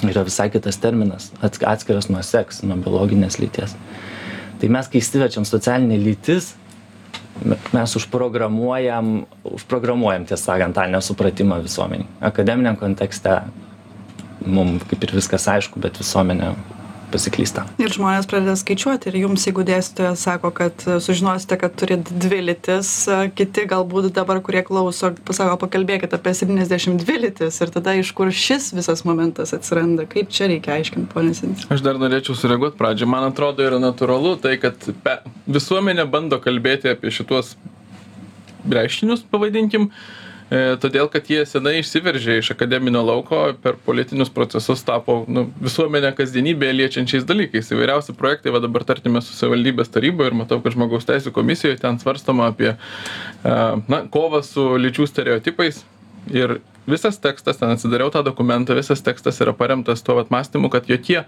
Yra 0.05 0.27
visai 0.27 0.51
kitas 0.53 0.77
terminas, 0.77 1.31
atskiras 1.41 2.11
nuo 2.13 2.21
seks, 2.27 2.61
nuo 2.67 2.77
biologinės 2.85 3.39
lyties. 3.41 3.77
Tai 4.61 4.69
mes, 4.73 4.89
kai 4.93 5.01
įsiverčiam 5.01 5.47
socialinė 5.49 5.97
lytis, 6.03 6.55
mes 7.73 7.97
užprogramuojam 7.97 9.27
užprogramuojam 9.45 10.25
tiesą 10.25 10.53
sakant 10.53 10.77
tą 10.77 10.87
nesupratimą 10.91 11.59
visuomenėj 11.65 12.07
akademiniam 12.25 12.79
kontekste 12.81 13.35
mum 14.47 14.79
kaip 14.89 15.05
ir 15.05 15.13
viskas 15.19 15.45
aišku 15.53 15.83
bet 15.83 16.01
visuomenė 16.01 16.55
pasiklysta. 17.17 17.65
Ir 17.83 17.93
žmonės 17.93 18.29
pradeda 18.29 18.55
skaičiuoti 18.59 19.11
ir 19.11 19.19
jums, 19.25 19.47
jeigu 19.49 19.65
dėstytojas 19.67 20.25
sako, 20.29 20.53
kad 20.57 20.85
sužinosite, 21.03 21.59
kad 21.61 21.77
turit 21.79 22.11
dvi 22.25 22.43
lytis, 22.51 22.91
kiti 23.39 23.67
galbūt 23.71 24.11
dabar, 24.17 24.43
kurie 24.45 24.63
klauso, 24.67 25.13
pasako, 25.29 25.59
pakalbėkite 25.65 26.19
apie 26.19 26.35
72 26.37 27.19
lytis 27.25 27.61
ir 27.65 27.73
tada 27.75 27.97
iš 27.99 28.13
kur 28.17 28.33
šis 28.33 28.73
visas 28.77 29.05
momentas 29.09 29.55
atsiranda, 29.57 30.07
kaip 30.11 30.33
čia 30.35 30.51
reikia 30.53 30.77
aiškinti, 30.77 31.09
ponė 31.13 31.33
Sinis. 31.37 31.65
Aš 31.73 31.85
dar 31.85 32.01
norėčiau 32.01 32.37
sureaguoti 32.39 32.79
pradžią. 32.81 33.09
Man 33.11 33.31
atrodo 33.31 33.65
yra 33.67 33.81
natūralu 33.83 34.37
tai, 34.43 34.57
kad 34.63 34.89
visuomenė 35.49 36.07
bando 36.11 36.41
kalbėti 36.43 36.93
apie 36.93 37.13
šituos 37.15 37.57
reiškinius, 38.67 39.23
pavadinkim, 39.31 39.91
uh, 39.91 40.26
E, 40.26 40.26
todėl 40.51 41.09
kad 41.11 41.27
jie 41.27 41.41
senai 41.49 41.81
išsiveržė 41.81 42.37
iš 42.39 42.53
akademinio 42.55 43.01
lauko 43.03 43.41
per 43.63 43.75
politinius 43.83 44.31
procesus 44.31 44.85
tapo 44.87 45.25
nu, 45.27 45.49
visuomenę 45.59 46.13
kasdienybėje 46.15 46.77
liečiančiais 46.81 47.27
dalykais. 47.27 47.73
Įvairiausi 47.75 48.15
projektai, 48.15 48.53
va 48.55 48.63
dabar 48.63 48.87
tartime 48.87 49.23
su 49.25 49.35
savivaldybės 49.35 49.91
taryba 49.91 50.29
ir 50.29 50.39
matau, 50.39 50.61
kad 50.63 50.77
žmogaus 50.77 51.09
teisų 51.09 51.35
komisijoje 51.35 51.81
ten 51.83 51.99
svarstama 51.99 52.53
apie 52.53 52.71
e, 52.71 52.79
na, 53.91 54.05
kovą 54.07 54.45
su 54.47 54.69
lyčių 54.79 55.11
stereotipais. 55.11 55.83
Ir 56.31 56.61
visas 56.87 57.19
tekstas, 57.23 57.59
ten 57.59 57.75
atsidariau 57.75 58.15
tą 58.15 58.23
dokumentą, 58.27 58.79
visas 58.79 59.03
tekstas 59.03 59.43
yra 59.43 59.55
paremtas 59.55 60.03
tuo 60.07 60.21
atmastymu, 60.23 60.71
kad 60.71 60.87
jokie 60.91 61.25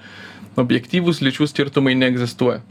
objektyvūs 0.58 1.22
lyčių 1.26 1.50
skirtumai 1.50 1.98
neegzistuoja 1.98 2.62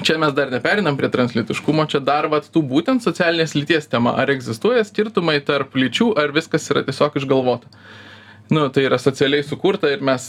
čia 0.00 0.16
mes 0.18 0.32
dar 0.36 0.50
neperinam 0.52 0.96
prie 0.96 1.10
translytiškumo 1.12 1.84
čia 1.90 2.00
dar 2.04 2.28
vat 2.32 2.48
tų 2.52 2.64
būtent 2.68 3.04
socialinės 3.04 3.56
lyties 3.58 3.90
tema. 3.92 4.16
Ar 4.18 4.32
egzistuoja 4.32 4.84
skirtumai 4.88 5.38
tarp 5.44 5.76
lyčių 5.76 6.12
ar 6.22 6.32
viskas 6.34 6.70
yra 6.72 6.84
tiesiog 6.86 7.20
išgalvota? 7.20 7.68
Nu 8.52 8.66
tai 8.68 8.84
yra 8.88 8.98
socialiai 9.00 9.44
sukurta 9.46 9.88
ir 9.92 10.02
mes 10.04 10.26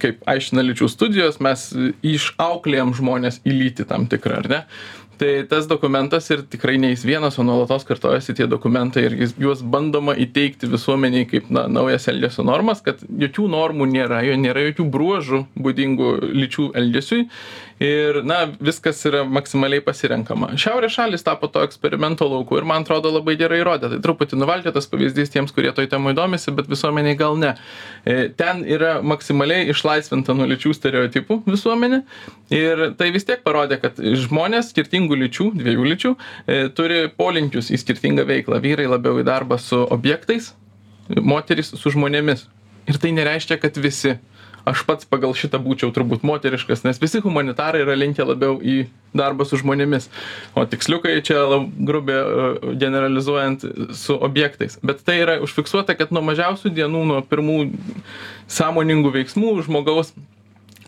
kaip 0.00 0.22
aiškina 0.30 0.62
lyčių 0.70 0.88
studijos 0.88 1.40
mes 1.44 1.68
išauklėjam 2.06 2.94
žmones 2.96 3.42
į 3.44 3.56
lytį 3.56 3.88
tam 3.90 4.06
tikrą 4.08 4.40
ar 4.44 4.48
ne? 4.52 4.62
Tai 5.18 5.30
tas 5.50 5.66
dokumentas 5.66 6.28
ir 6.30 6.44
tikrai 6.46 6.76
ne 6.78 6.92
jis 6.92 7.02
vienas 7.02 7.40
o 7.40 7.44
nuolatos 7.44 7.82
kartojasi 7.88 8.36
tie 8.38 8.46
dokumentai 8.46 9.02
ir 9.08 9.16
jis 9.18 9.32
juos 9.42 9.64
bandoma 9.66 10.14
įteigti 10.14 10.70
visuomenei 10.70 11.26
kaip 11.26 11.48
na 11.50 11.64
naujas 11.66 12.06
elgesio 12.12 12.44
normas 12.46 12.84
kad 12.86 13.02
jokių 13.24 13.48
normų 13.50 13.88
nėra 13.90 14.22
jo 14.28 14.36
nėra 14.38 14.68
jokių 14.68 14.86
bruožų 14.94 15.40
būdingų 15.58 16.12
lyčių 16.38 16.68
elgesiui 16.78 17.24
ir 17.80 18.20
na 18.26 18.38
viskas 18.60 19.00
yra 19.06 19.22
maksimaliai 19.28 19.82
pasirenkama. 19.84 20.50
Šiaurės 20.58 20.94
šalys 20.96 21.24
tapo 21.26 21.48
to 21.52 21.62
eksperimento 21.66 22.26
lauku 22.28 22.58
ir 22.58 22.66
man 22.68 22.84
atrodo 22.86 23.12
labai 23.14 23.36
gerai 23.40 23.60
įrodė 23.62 23.92
tai 23.92 24.00
truputį 24.04 24.38
nuvalkiotas 24.40 24.90
pavyzdys 24.90 25.32
tiems 25.34 25.54
kurie 25.54 25.70
toj 25.74 25.88
temoj 25.92 26.16
domisi 26.18 26.54
bet 26.54 26.70
visuomenei 26.70 27.16
gal 27.18 27.38
ne. 27.38 27.54
E, 28.04 28.28
ten 28.38 28.64
yra 28.66 28.98
maksimaliai 29.02 29.68
išlaisvinta 29.72 30.34
nuo 30.36 30.48
lyčių 30.50 30.74
stereotipų 30.76 31.42
visuomenė 31.46 32.02
ir 32.54 32.84
tai 32.98 33.12
vis 33.14 33.28
tiek 33.28 33.44
parodė 33.46 33.80
kad 33.82 33.98
žmonės 33.98 34.72
skirtingų 34.72 35.20
lyčių 35.24 35.50
dviejų 35.58 35.90
lyčių 35.92 36.14
e, 36.14 36.60
turi 36.74 37.04
polinkius 37.14 37.70
į 37.70 37.82
skirtingą 37.84 38.26
veiklą. 38.28 38.62
Vyrai 38.64 38.88
labiau 38.90 39.20
į 39.22 39.26
darbą 39.28 39.60
su 39.62 39.84
objektais 39.86 40.52
moterys 41.08 41.72
su 41.78 41.92
žmonėmis. 41.94 42.46
Ir 42.88 42.96
tai 43.00 43.12
nereiškia 43.12 43.58
kad 43.60 43.76
visi 43.80 44.16
aš 44.70 44.84
pats 44.88 45.08
pagal 45.08 45.34
šitą 45.36 45.60
būčiau 45.62 45.92
turbūt 45.94 46.24
moteriškas 46.28 46.84
nes 46.86 47.00
visi 47.02 47.22
humanitarai 47.24 47.82
yra 47.84 47.96
linkę 47.98 48.26
labiau 48.28 48.58
į 48.60 48.84
darbą 49.16 49.46
su 49.48 49.58
žmonėmis. 49.60 50.08
O 50.58 50.64
tiksliukai 50.68 51.16
čia 51.24 51.40
grubiai 51.88 52.18
e, 52.20 52.74
generalizuojant 52.80 53.64
su 53.96 54.16
objektais. 54.16 54.78
Bet 54.84 55.00
tai 55.06 55.20
yra 55.22 55.38
užfiksuota 55.44 55.96
kad 55.98 56.12
nuo 56.14 56.22
mažiausių 56.26 56.72
dienų 56.76 57.04
nuo 57.12 57.22
pirmų 57.24 57.58
sąmoningų 58.58 59.14
veiksmų 59.16 59.54
žmogaus 59.68 60.12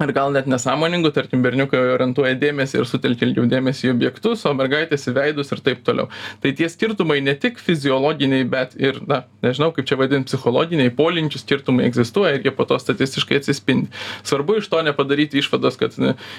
ar 0.00 0.12
gal 0.16 0.32
net 0.34 0.48
nesąmoningų 0.50 1.12
tarkim 1.14 1.42
berniukai 1.44 1.80
orientuoja 1.94 2.36
dėmesį 2.40 2.80
ir 2.80 2.88
sutelkia 2.88 3.26
ilgiau 3.28 3.46
dėmesį 3.50 3.88
į 3.88 3.92
objektus 3.94 4.44
o 4.48 4.52
mergaitės 4.56 5.06
į 5.10 5.14
veidus 5.18 5.52
ir 5.52 5.62
taip 5.64 5.82
toliau. 5.86 6.08
Tai 6.40 6.52
tie 6.56 6.68
skirtumai 6.72 7.20
ne 7.24 7.34
tik 7.38 7.60
fiziologiniai 7.60 8.46
bet 8.48 8.76
ir 8.80 9.02
na 9.10 9.22
nežinau 9.44 9.70
kaip 9.76 9.88
čia 9.90 9.98
vadint 10.00 10.28
psichologiniai 10.30 10.92
polinkių 10.96 11.42
skirtumai 11.42 11.88
egzistuoja 11.90 12.38
ir 12.38 12.48
jie 12.48 12.54
po 12.56 12.66
to 12.68 12.78
statistiškai 12.80 13.40
atsispindi. 13.42 13.90
Svarbu 14.24 14.60
iš 14.60 14.70
to 14.72 14.80
nepadaryti 14.86 15.42
išvados 15.42 15.76
kad 15.80 15.96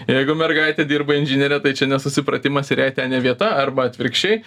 jeigu 0.10 0.38
mergaitė 0.40 0.88
dirba 0.90 1.20
inžiniere 1.20 1.62
tai 1.62 1.76
čia 1.78 1.90
nesusipratimas 1.92 2.74
ir 2.74 2.86
jai 2.86 2.92
ten 2.98 3.14
ne 3.14 3.22
vieta 3.22 3.54
arba 3.62 3.90
atvirkščiai. 3.92 4.42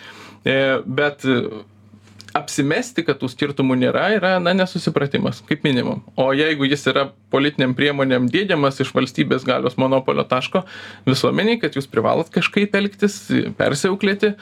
E, 0.45 0.59
bet 0.85 1.25
apsimesti 2.35 3.05
kad 3.07 3.21
tų 3.21 3.31
skirtumų 3.31 3.77
nėra 3.79 4.09
yra 4.17 4.33
na 4.43 4.55
nesusipratimas 4.57 5.41
kaip 5.49 5.63
minimum. 5.67 6.03
O 6.19 6.33
jeigu 6.35 6.67
jis 6.67 6.83
yra 6.91 7.07
politinėm 7.35 7.77
priemonėm 7.79 8.27
diegiamas 8.33 8.81
iš 8.83 8.91
valstybės 8.97 9.47
galios 9.47 9.79
monopolio 9.81 10.27
taško 10.27 10.65
visuomenei 11.07 11.61
kad 11.63 11.79
jūs 11.79 11.89
privalot 11.91 12.33
kažkaip 12.35 12.75
elgtis 12.81 13.21
persiauklėti 13.59 14.35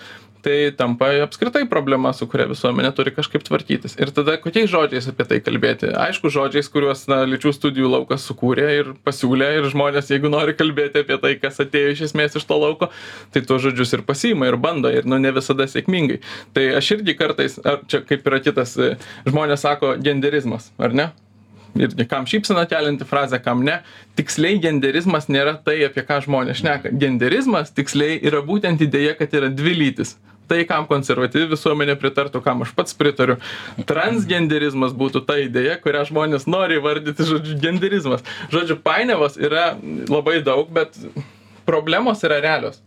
tai 0.42 0.72
tampa 0.76 1.08
apskritai 1.22 1.62
problema 1.70 2.10
su 2.16 2.26
kuria 2.30 2.48
visuomenė 2.50 2.90
turi 2.96 3.12
kažkaip 3.14 3.44
tvarkytis. 3.46 3.94
Ir 4.02 4.10
tada 4.14 4.34
kokiais 4.42 4.70
žodžiais 4.72 5.06
apie 5.12 5.26
tai 5.30 5.38
kalbėti? 5.44 5.92
Aišku 5.94 6.32
žodžiais 6.34 6.70
kuriuos 6.72 7.06
na 7.10 7.22
lyčių 7.30 7.54
studijų 7.54 7.92
laukas 7.92 8.26
sukūrė 8.26 8.68
ir 8.80 8.92
pasiūlė 9.06 9.52
ir 9.60 9.70
žmonės 9.72 10.10
jeigu 10.10 10.32
nori 10.32 10.56
kalbėti 10.58 11.04
apie 11.04 11.18
tai 11.22 11.34
kas 11.42 11.62
atėjo 11.62 11.94
iš 11.94 12.04
esmės 12.08 12.38
iš 12.38 12.46
to 12.48 12.58
lauko 12.58 12.90
tai 13.34 13.44
tuos 13.46 13.62
žodžius 13.64 13.94
ir 13.98 14.06
pasiima 14.08 14.50
ir 14.50 14.58
bando 14.58 14.90
ir 14.90 15.06
nu 15.06 15.20
ne 15.22 15.32
visada 15.34 15.68
sėkmingai. 15.70 16.18
Tai 16.56 16.68
aš 16.80 16.94
irgi 16.98 17.16
kartais 17.18 17.60
ar 17.62 17.84
čia 17.86 18.02
kaip 18.06 18.26
yra 18.26 18.42
kitas 18.42 18.74
žmonės 19.28 19.62
sako 19.62 19.94
genderizmas 20.02 20.72
ar 20.82 20.96
ne? 20.96 21.12
Irgi 21.78 22.04
kam 22.04 22.26
šypseną 22.28 22.66
kelianti 22.68 23.06
frazė 23.08 23.38
kam 23.40 23.62
ne. 23.64 23.78
Tiksliai 24.18 24.58
genderizmas 24.60 25.30
nėra 25.32 25.54
tai 25.64 25.78
apie 25.86 26.04
ką 26.04 26.18
žmonės 26.26 26.60
šneka. 26.60 26.92
Genderizmas 27.00 27.72
tiksliai 27.72 28.18
yra 28.20 28.42
būtent 28.44 28.82
idėja 28.84 29.14
kad 29.16 29.32
yra 29.38 29.48
dvi 29.48 29.72
lytys 29.78 30.18
tai 30.50 30.62
kam 30.68 30.86
konservatyvi 30.90 31.50
visuomenė 31.52 31.96
pritartų 32.00 32.42
kam 32.44 32.64
aš 32.66 32.74
pats 32.76 32.96
pritariu. 32.98 33.38
Transgenderizmas 33.88 34.94
būtų 34.96 35.24
ta 35.28 35.38
idėja 35.42 35.78
kurią 35.82 36.06
žmonės 36.10 36.48
nori 36.50 36.80
įvardyti 36.80 37.28
žodžiu 37.28 37.58
genderizmas. 37.62 38.24
Žodžiu 38.52 38.80
painiavos 38.84 39.38
yra 39.40 39.72
labai 40.10 40.40
daug 40.44 40.70
bet 40.72 40.98
problemos 41.66 42.22
yra 42.26 42.40
realios. 42.42 42.80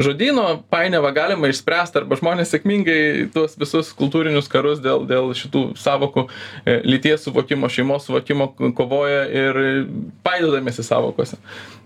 Žodyno 0.00 0.62
painiavą 0.72 1.10
galima 1.12 1.50
išspręst 1.50 1.98
arba 1.98 2.16
žmonės 2.16 2.54
sėkmingai 2.54 3.26
tuos 3.34 3.56
visus 3.60 3.90
kultūrinius 3.98 4.48
karus 4.48 4.80
dėl 4.80 5.04
dėl 5.08 5.34
šitų 5.36 5.64
sąvokų 5.76 6.24
e, 6.24 6.78
lyties 6.88 7.26
suvokimo 7.26 7.68
šeimos 7.68 8.06
suvokimo 8.08 8.48
kovoja 8.78 9.26
ir 9.28 9.60
painiodamiesi 10.24 10.86
sąvokose 10.86 11.36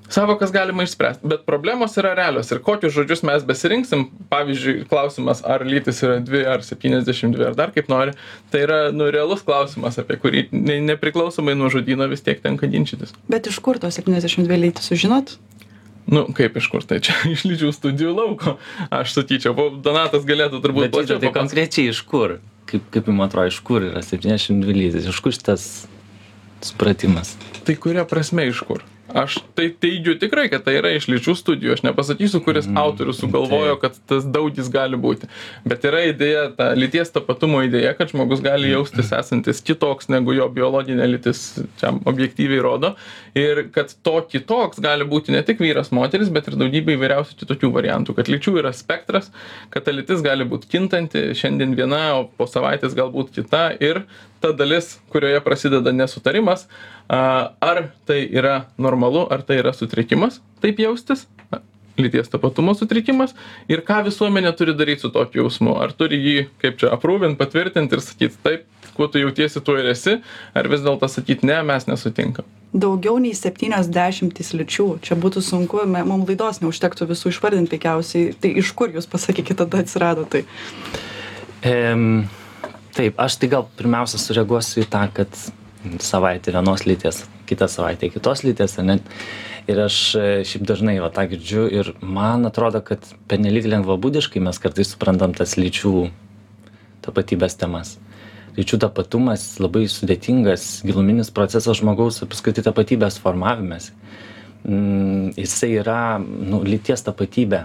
sąvokas 0.08 0.52
galima 0.52 0.84
išspręst 0.84 1.22
bet 1.22 1.44
problemos 1.46 1.96
yra 2.00 2.14
realios 2.14 2.50
ir 2.52 2.60
kokius 2.64 2.92
žodžius 2.94 3.24
mes 3.24 3.44
besirinksim. 3.46 4.06
Pavyzdžiui 4.30 4.84
klausimas 4.90 5.42
ar 5.44 5.64
lytys 5.66 6.02
yra 6.04 6.18
dvi 6.24 6.44
ar 6.48 6.64
septyniasdešim 6.66 7.32
dvi 7.34 7.48
ar 7.48 7.56
dar 7.58 7.72
kaip 7.74 7.88
nori 7.92 8.14
tai 8.52 8.64
yra 8.66 8.78
nu 8.92 9.08
realus 9.14 9.44
klausimas 9.46 9.98
apie 10.02 10.18
kurį 10.20 10.46
ne 10.52 10.78
nepriklausomai 10.90 11.56
nuo 11.58 11.70
žodyno 11.72 12.08
vis 12.12 12.24
tiek 12.26 12.42
tenka 12.44 12.68
ginčytis. 12.70 13.14
Bet 13.28 13.48
iš 13.50 13.58
kur 13.64 13.80
tos 13.82 13.96
septyniasdešim 13.98 14.48
dvi 14.48 14.60
lytys 14.66 14.92
sužinot? 14.92 15.36
Nu 16.06 16.26
kaip 16.36 16.56
iš 16.60 16.68
kur? 16.68 16.84
Tai 16.84 17.00
čia 17.00 17.16
iš 17.34 17.46
lyčių 17.48 17.72
studijų 17.72 18.12
lauko. 18.16 18.58
Aš 18.92 19.16
sakyčiau 19.16 19.56
o 19.56 19.70
donatas 19.80 20.28
galėtų 20.28 20.60
turbūt 20.60 20.90
Bet 20.90 20.98
plačiau 20.98 21.22
tai 21.22 21.32
konkrečiai 21.32 21.94
iš 21.94 22.04
kur? 22.08 22.38
Kaip, 22.68 22.86
kaip 22.92 23.08
jums 23.08 23.26
atrodo, 23.26 23.48
iš 23.52 23.60
kur 23.64 23.84
yra 23.84 24.04
72 24.04 24.76
lytis? 24.76 25.08
Iš 25.08 25.20
kur 25.24 25.32
šitas 25.36 25.68
supratimas? 26.64 27.36
tai 27.64 27.76
kuria 27.80 28.04
prasme 28.08 28.46
iš 28.48 28.60
kur 28.68 28.84
aš 29.14 29.38
tai 29.54 29.68
teigiu 29.80 30.16
tikrai 30.18 30.48
kad 30.52 30.64
tai 30.66 30.76
yra 30.80 30.92
iš 30.96 31.08
lyčių 31.10 31.36
studijų. 31.38 31.76
Aš 31.76 31.84
nepasakysiu 31.86 32.40
kuris 32.44 32.68
autorius 32.68 33.20
sugalvojo 33.22 33.76
kad 33.82 33.98
tas 34.10 34.26
daugis 34.26 34.70
gali 34.72 34.98
būti. 35.00 35.30
Bet 35.66 35.86
yra 35.88 36.04
idėja 36.10 36.48
ta 36.58 36.70
lyties 36.78 37.14
tapatumo 37.14 37.62
idėja 37.66 37.94
kad 37.98 38.12
žmogus 38.14 38.42
gali 38.44 38.72
jaustis 38.72 39.12
esantis 39.14 39.62
kitoks 39.64 40.10
negu 40.12 40.34
jo 40.36 40.48
biologinė 40.52 41.08
lytis 41.14 41.44
čia 41.80 41.94
objektyviai 42.04 42.62
rodo. 42.64 42.94
Ir 43.38 43.66
kad 43.74 43.94
to 44.06 44.18
kitoks 44.30 44.82
gali 44.82 45.06
būti 45.08 45.34
ne 45.34 45.42
tik 45.46 45.62
vyras 45.62 45.92
moteris 45.94 46.32
bet 46.34 46.50
ir 46.50 46.58
daugybė 46.60 46.98
įvairiausių 46.98 47.38
kitokių 47.44 47.72
variantų. 47.78 48.18
Kad 48.18 48.30
lyčių 48.32 48.58
yra 48.62 48.74
spektras 48.74 49.30
kad 49.70 49.86
ta 49.86 49.94
lytis 49.94 50.22
gali 50.24 50.46
būt 50.48 50.68
kintanti 50.70 51.30
šiandien 51.36 51.74
viena 51.78 52.04
o 52.18 52.24
po 52.28 52.48
savaitės 52.50 52.96
galbūt 52.96 53.32
kita. 53.34 53.66
Ir 53.82 54.04
ta 54.42 54.52
dalis 54.52 54.98
kurioje 55.12 55.40
prasideda 55.44 55.92
nesutarimas 55.94 56.66
ar 57.08 57.84
tai 58.08 58.22
yra 58.32 58.64
normalu 58.78 59.26
ar 59.30 59.44
tai 59.44 59.60
yra 59.60 59.74
sutrikimas 59.76 60.40
taip 60.62 60.80
jaustis 60.80 61.26
lyties 61.98 62.28
tapatumo 62.28 62.74
sutrikimas 62.74 63.34
ir 63.70 63.82
ką 63.86 64.00
visuomenė 64.08 64.52
turi 64.58 64.74
daryt 64.74 65.04
su 65.04 65.10
tokiu 65.14 65.44
jausmu? 65.44 65.76
Ar 65.78 65.94
turi 65.94 66.18
jį 66.18 66.36
kaip 66.62 66.78
čia 66.80 66.90
aprūvint 66.94 67.38
patvirtint 67.38 67.92
ir 67.92 68.02
sakyt 68.02 68.38
taip 68.42 68.66
kuo 68.94 69.08
tu 69.10 69.18
jautiesi 69.22 69.62
tuo 69.64 69.76
ir 69.78 69.90
esi 69.90 70.18
ar 70.54 70.68
vis 70.70 70.82
dėlto 70.84 71.08
sakyt 71.10 71.44
ne 71.46 71.60
mes 71.66 71.86
nesutinkam? 71.90 72.46
Daugiau 72.74 73.20
nei 73.22 73.34
septynios 73.38 73.86
dešimtys 73.94 74.50
lyčių. 74.58 74.86
Čia 75.06 75.14
būtų 75.22 75.42
sunku 75.46 75.84
me 75.86 76.02
mum 76.06 76.24
laidos 76.26 76.58
neužtektų 76.62 77.06
visų 77.12 77.30
išvardint 77.30 77.70
veikiausiai. 77.70 78.32
Tai 78.34 78.50
iš 78.58 78.72
kur 78.74 78.90
jūs 78.90 79.06
pasakykit 79.10 79.60
tada 79.62 79.84
atsirado 79.84 80.26
tai? 80.26 80.42
Em, 81.62 82.24
taip, 82.96 83.14
aš 83.14 83.38
tai 83.38 83.52
gal 83.54 83.68
pirmiausia 83.78 84.18
sureaguosiu 84.18 84.82
į 84.82 84.88
tą, 84.90 85.04
kad 85.14 85.38
savaitę 86.00 86.52
vienos 86.52 86.84
lyties, 86.86 87.24
kitą 87.46 87.68
savaitę 87.68 88.10
kitos 88.10 88.44
lyties, 88.44 88.76
ne? 88.82 88.98
Ir 89.68 89.80
aš 89.86 89.96
e, 90.20 90.24
šiaip 90.44 90.66
dažnai 90.68 90.98
va 91.00 91.08
tą 91.12 91.24
girdžiu 91.30 91.64
ir 91.72 91.94
man 92.00 92.44
atrodo, 92.44 92.82
kad 92.84 93.04
pernelyg 93.30 93.68
lengvabūdiškai 93.72 94.42
mes 94.44 94.60
kartais 94.60 94.90
suprantam 94.92 95.32
tas 95.36 95.56
lyčių 95.56 96.10
tapatybės 97.04 97.56
temas. 97.60 97.94
Lyčių 98.58 98.78
tapatumas 98.84 99.46
labai 99.58 99.86
sudėtingas, 99.90 100.84
giluminis 100.86 101.32
procesas 101.34 101.80
žmogaus 101.80 102.20
apskritai 102.26 102.62
tapatybės 102.66 103.16
formavimas. 103.22 103.90
Mm, 104.64 105.32
jisai 105.36 105.72
yra 105.80 106.18
nu, 106.20 106.62
lyties 106.64 107.02
tapatybė, 107.04 107.64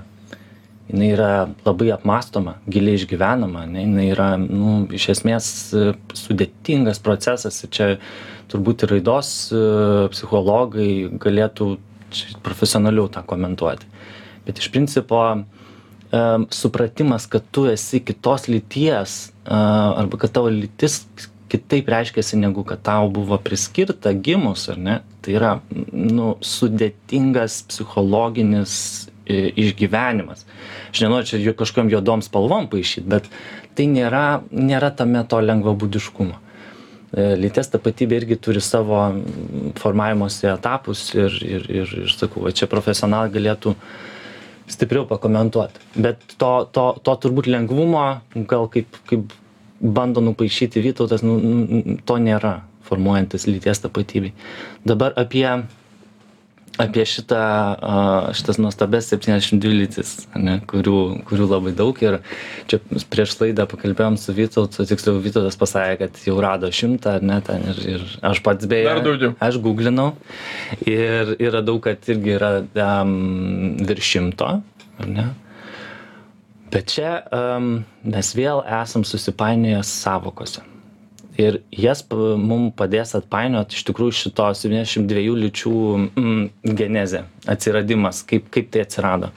jinai 0.89 1.11
yra 1.13 1.31
labai 1.65 1.91
apmąstoma 1.93 2.55
giliai 2.67 2.97
išgyvenama 2.97 3.63
ane 3.67 3.85
jinai 3.85 4.09
yra 4.13 4.29
nu 4.41 4.87
iš 4.95 5.09
esmės 5.13 5.49
e, 5.73 5.91
sudėtingas 6.17 7.01
procesas 7.05 7.61
ir 7.63 7.71
čia 7.75 7.89
turbūt 8.49 8.85
ir 8.85 8.95
raidos 8.95 9.31
e, 9.53 9.61
psichologai 10.15 10.91
galėtų 11.21 11.75
profesionaliau 12.41 13.05
tą 13.13 13.21
komentuoti. 13.29 13.85
Bet 14.47 14.61
iš 14.61 14.71
principo 14.73 15.21
e, 15.29 15.41
supratimas 16.61 17.29
kad 17.29 17.45
tu 17.53 17.67
esi 17.69 18.01
kitos 18.01 18.49
lyties 18.49 19.19
arba 19.45 20.17
kad 20.21 20.33
tavo 20.33 20.49
lytis 20.53 21.03
kitaip 21.49 21.87
reiškiasi 21.89 22.37
negu 22.37 22.63
kad 22.63 22.81
tau 22.85 23.09
buvo 23.13 23.37
priskirta 23.41 24.13
gimus 24.13 24.67
ar 24.69 24.77
ne 24.77 24.99
tai 25.21 25.37
yra 25.37 25.53
nu 25.93 26.35
sudėtingas 26.45 27.63
psichologinis 27.69 29.08
išgyvenimas. 29.29 30.45
Aš 30.89 31.03
nenoriu 31.05 31.29
čia 31.29 31.39
jų 31.41 31.55
kažkokiom 31.59 31.91
juodom 31.93 32.23
spalvom 32.25 32.69
paišyt 32.71 33.07
bet 33.09 33.29
tai 33.77 33.87
nėra 33.91 34.41
nėra 34.51 34.91
tame 34.95 35.23
to 35.29 35.39
lengvabūdiškumo. 35.45 36.37
E, 37.09 37.25
lyties 37.41 37.71
tapatybė 37.73 38.21
irgi 38.21 38.37
turi 38.41 38.61
savo 38.61 39.01
formavimosi 39.79 40.49
etapus 40.51 41.07
ir 41.17 41.37
ir 41.45 41.67
ir 41.81 41.93
ir 42.03 42.13
sakau 42.13 42.45
va 42.45 42.53
čia 42.53 42.69
profesionalai 42.69 43.33
galėtų 43.33 43.75
stipriau 44.69 45.07
pakomentuot. 45.09 45.77
Bet 45.95 46.21
to 46.41 46.53
to 46.73 46.87
to 47.03 47.17
turbūt 47.25 47.49
lengvumo 47.49 48.07
gal 48.49 48.69
kaip 48.73 48.99
kaip 49.09 49.33
bando 49.79 50.21
nupaišyti 50.21 50.83
vytautas 50.83 51.23
nu 51.23 51.39
to 52.05 52.17
nėra 52.19 52.59
formuojantis 52.89 53.47
lyties 53.47 53.81
tapatybei. 53.85 54.33
Dabar 54.85 55.13
apie 55.15 55.45
apie 56.79 57.03
šitą 57.05 57.39
šitas 58.37 58.59
nuostabias 58.61 59.09
septyniasdešim 59.11 59.59
dvi 59.59 59.81
lytis 59.81 60.13
ane 60.37 60.59
kurių 60.69 60.99
kurių 61.27 61.47
labai 61.51 61.73
daug. 61.75 61.99
Ir 62.03 62.19
čia 62.71 62.79
prieš 63.11 63.35
laidą 63.41 63.65
pakalbėjom 63.69 64.15
su 64.21 64.35
vytautu 64.37 64.85
tiksliau 64.87 65.19
vytautas 65.23 65.59
pasakė 65.59 65.97
kad 66.05 66.21
jau 66.27 66.37
rado 66.43 66.71
šimtą 66.71 67.17
ar 67.19 67.27
ne 67.31 67.39
ten 67.45 67.67
ir 67.73 67.83
ir 67.95 68.07
aš 68.31 68.41
pats 68.45 68.69
beje 68.69 68.87
aš 69.43 69.59
guglinau 69.63 70.13
ir 70.87 71.35
ir 71.35 71.53
radau 71.57 71.79
kad 71.83 72.09
irgi 72.11 72.35
yra 72.37 72.53
am 72.87 73.13
virš 73.83 74.15
šimto 74.15 74.49
ar 75.03 75.13
ne 75.17 75.29
bet 76.71 76.91
čia 76.95 77.15
am 77.35 77.71
mes 78.03 78.35
vėl 78.37 78.63
esam 78.81 79.03
susipainioję 79.07 79.83
sąvokose 79.83 80.63
ir 81.39 81.61
jas 81.71 82.03
mum 82.11 82.69
padės 82.75 83.15
atpainiot 83.17 83.73
iš 83.75 83.85
tikrųjų 83.87 84.17
šitos 84.23 84.63
septyniasdešim 84.63 85.07
dviejų 85.09 85.37
lyčių 85.45 85.73
mm, 86.09 86.43
genezė 86.79 87.25
atsiradimas 87.49 88.23
kaip 88.27 88.51
kaip 88.53 88.71
tai 88.73 88.83
atsirado. 88.85 89.31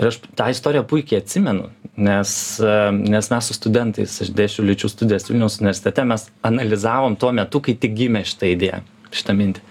Ir 0.00 0.08
aš 0.08 0.20
tą 0.38 0.46
istoriją 0.52 0.86
puikiai 0.88 1.20
atsimenu 1.20 1.68
nes 2.00 2.60
nes 2.92 3.30
mes 3.30 3.46
su 3.46 3.56
studentais 3.56 4.20
aš 4.24 4.30
dėsčiau 4.36 4.64
lyčių 4.64 4.88
studijas 4.88 5.28
vilniaus 5.28 5.58
universitete 5.60 6.04
mes 6.08 6.28
analizavom 6.46 7.16
tuo 7.20 7.32
metu 7.36 7.60
kai 7.64 7.74
tik 7.82 7.96
gimė 7.98 8.24
šita 8.24 8.48
idėja 8.54 8.80
šita 9.10 9.34
mintį. 9.36 9.64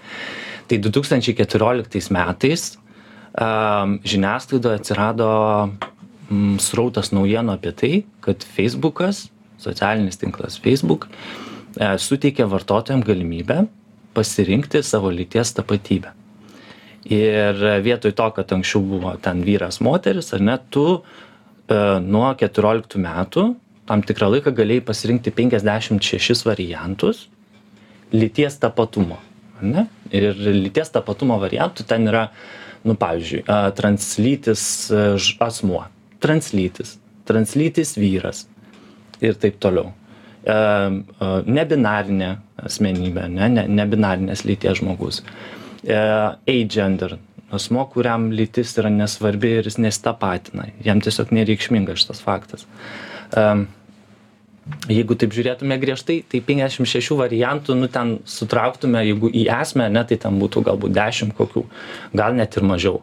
Tai 0.68 0.78
du 0.84 0.92
tūkstančiai 0.94 1.34
keturioliktais 1.38 2.10
metais 2.14 2.66
am 3.40 3.98
žiniasklaidoje 4.06 4.80
atsirado 4.82 5.30
mm, 6.28 6.58
srautas 6.62 7.10
naujienų 7.16 7.56
apie 7.56 7.74
tai 7.82 7.92
kad 8.24 8.46
feisbukas 8.56 9.28
socialinis 9.60 10.20
tinklas 10.20 10.58
facebook 10.62 11.06
e, 11.08 11.92
suteikia 11.98 12.48
vartotojam 12.50 13.04
galimybę 13.06 13.64
pasirinkti 14.16 14.82
savo 14.82 15.12
lyties 15.14 15.54
tapatybę. 15.54 16.12
Ir 17.10 17.56
vietoj 17.84 18.12
to 18.12 18.26
kad 18.36 18.52
anksčiau 18.52 18.82
buvo 18.84 19.14
ten 19.22 19.40
vyras 19.46 19.80
moteris 19.80 20.34
ar 20.36 20.44
ne 20.44 20.58
tu 20.70 20.84
e, 20.96 21.00
nuo 22.04 22.28
keturioliktų 22.36 23.00
metų 23.06 23.48
tam 23.90 24.04
tikrą 24.06 24.28
laiką 24.36 24.52
galėjai 24.54 24.84
pasirinkti 24.86 25.32
penkiasdešimt 25.34 26.04
šešis 26.04 26.44
variantus 26.46 27.26
lyties 28.12 28.58
tapatumo 28.60 29.18
ne? 29.62 29.86
Ir 30.12 30.34
lyties 30.36 30.90
tapatumo 30.92 31.38
variantų 31.40 31.86
ten 31.88 32.08
yra 32.10 32.28
nu 32.86 32.96
pavyzdžiui 32.98 33.44
translytis 33.76 34.62
e, 34.90 35.02
ž 35.20 35.36
asmuo 35.44 35.84
translytis 36.22 36.96
translytis 37.28 37.94
vyras 38.00 38.46
ir 39.24 39.38
taip 39.40 39.58
toliau. 39.62 39.90
E, 40.40 40.58
nebinarinė 41.46 42.30
asmenybė, 42.64 43.26
ne, 43.32 43.48
ne, 43.56 43.66
nebinarinės 43.80 44.44
lyties 44.48 44.80
žmogus. 44.80 45.22
E, 45.84 45.98
agender, 46.50 47.18
asmo, 47.52 47.84
kuriam 47.92 48.30
lytis 48.34 48.76
yra 48.80 48.92
nesvarbi 48.92 49.56
ir 49.58 49.68
jis 49.68 49.80
nestapatina, 49.80 50.70
jam 50.84 51.02
tiesiog 51.02 51.34
nereikšmingas 51.34 52.04
šitas 52.04 52.24
faktas. 52.24 52.66
Jeigu 54.90 55.16
taip 55.18 55.32
žiūrėtume 55.34 55.76
griežtai, 55.82 56.20
tai 56.30 56.40
56 56.46 57.16
variantų, 57.18 57.74
nu 57.78 57.88
ten 57.90 58.18
sutrauktume, 58.28 59.00
jeigu 59.08 59.30
į 59.32 59.46
esmę, 59.54 59.88
ne, 59.92 60.02
tai 60.06 60.18
ten 60.20 60.36
būtų 60.40 60.62
galbūt 60.68 60.94
10 60.94 61.32
kokių, 61.38 61.64
gal 62.16 62.36
net 62.38 62.58
ir 62.58 62.66
mažiau. 62.68 63.00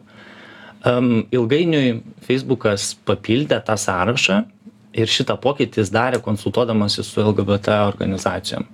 Um, 0.86 1.26
ilgainiui 1.34 1.98
Facebookas 2.24 2.92
papildė 3.08 3.58
tą 3.66 3.74
sąrašą 3.80 4.44
ir 4.92 5.10
šitą 5.10 5.36
pokytį 5.42 5.82
jis 5.82 5.92
darė 5.92 6.22
konsultuodamasis 6.24 7.10
su 7.12 7.24
lgbt 7.24 7.70
organizacijom 7.88 8.66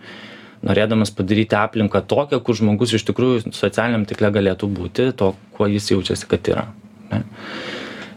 norėdamas 0.64 1.10
padaryti 1.12 1.58
aplinką 1.58 2.04
tokią 2.08 2.40
kur 2.44 2.56
žmogus 2.56 2.94
iš 2.96 3.04
tikrųjų 3.10 3.52
socialiniam 3.52 4.06
tinkle 4.08 4.30
galėtų 4.38 4.70
būti 4.78 5.10
to 5.18 5.34
kuo 5.56 5.68
jis 5.68 5.90
jaučiasi 5.92 6.30
kad 6.30 6.52
yra 6.54 6.68
Ne? 7.10 7.22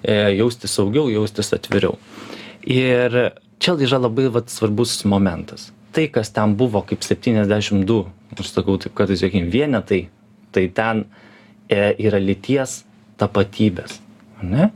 E, 0.02 0.14
jaustis 0.38 0.74
saugiau, 0.78 1.10
jaustis 1.12 1.52
atviriau. 1.56 1.98
Ir 2.68 3.18
čia 3.62 3.76
yra 3.88 4.00
labai 4.02 4.28
vat, 4.34 4.52
svarbus 4.54 5.00
momentas. 5.06 5.72
Tai, 5.96 6.06
kas 6.14 6.32
ten 6.36 6.54
buvo 6.60 6.84
kaip 6.86 7.04
72, 7.06 8.04
aš 8.38 8.52
sakau 8.54 8.78
taip, 8.82 8.94
kad 8.98 9.12
sakykim, 9.12 9.50
vienetai, 9.54 10.06
tai 10.54 10.68
ten 10.76 11.06
e, 11.70 11.96
yra 12.06 12.22
lyties 12.22 12.84
tapatybės. 13.18 13.98
Ne? 14.46 14.70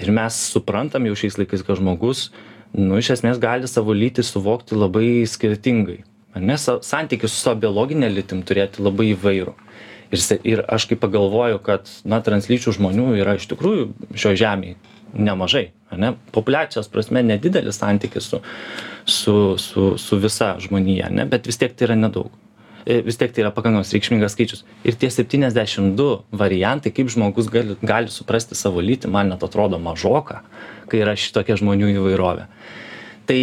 Ir 0.00 0.12
mes 0.14 0.38
suprantam 0.54 1.04
jau 1.08 1.16
šiais 1.18 1.36
laikais, 1.40 1.64
kad 1.66 1.80
žmogus, 1.80 2.30
nu, 2.72 2.96
iš 3.00 3.12
esmės 3.18 3.40
gali 3.42 3.68
savo 3.68 3.92
lytį 3.96 4.24
suvokti 4.24 4.78
labai 4.78 5.26
skirtingai. 5.28 6.00
Ne, 6.40 6.56
santykius 6.56 7.34
su 7.34 7.42
savo 7.42 7.60
biologinė 7.66 8.08
lytim 8.08 8.40
turėti 8.48 8.80
labai 8.80 9.10
įvairų. 9.12 9.52
Ir, 10.12 10.22
ir 10.48 10.62
aš 10.68 10.86
kaip 10.88 11.00
pagalvoju, 11.00 11.60
kad, 11.64 11.88
na, 12.08 12.20
translyčių 12.24 12.76
žmonių 12.76 13.12
yra 13.20 13.36
iš 13.36 13.48
tikrųjų 13.52 13.90
šio 14.16 14.32
žemėje 14.40 14.76
nemažai. 15.12 15.70
Ne? 15.96 16.14
Populiacijos 16.32 16.88
prasme 16.88 17.22
nedidelis 17.24 17.80
santykis 17.80 18.30
su, 18.32 18.40
su, 19.04 19.34
su, 19.60 19.98
su 20.00 20.18
visa 20.20 20.54
žmonija, 20.60 21.10
ne? 21.12 21.26
bet 21.28 21.48
vis 21.48 21.60
tiek 21.60 21.76
tai 21.76 21.90
yra 21.90 21.98
nedaug. 21.98 22.32
E, 22.86 22.98
vis 23.06 23.18
tiek 23.18 23.30
tai 23.30 23.44
yra 23.44 23.52
pakankamas 23.54 23.92
reikšmingas 23.94 24.34
skaičius. 24.34 24.64
Ir 24.82 24.98
tie 24.98 25.10
72 25.12 26.08
variantai, 26.34 26.90
kaip 26.94 27.10
žmogus 27.12 27.50
gali, 27.52 27.76
gali 27.82 28.10
suprasti 28.10 28.58
savo 28.58 28.82
lytį, 28.82 29.10
man 29.12 29.30
net 29.30 29.44
atrodo 29.46 29.78
mažoka, 29.82 30.40
kai 30.90 31.02
yra 31.04 31.14
šitokia 31.18 31.60
žmonių 31.60 31.92
įvairovė. 31.94 32.48
Tai, 33.30 33.40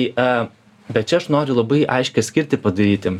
bet 0.91 1.07
čia 1.07 1.21
aš 1.21 1.29
noriu 1.31 1.55
labai 1.55 1.85
aiškiai 1.87 2.25
skirti 2.25 2.59
padaryti. 2.59 3.15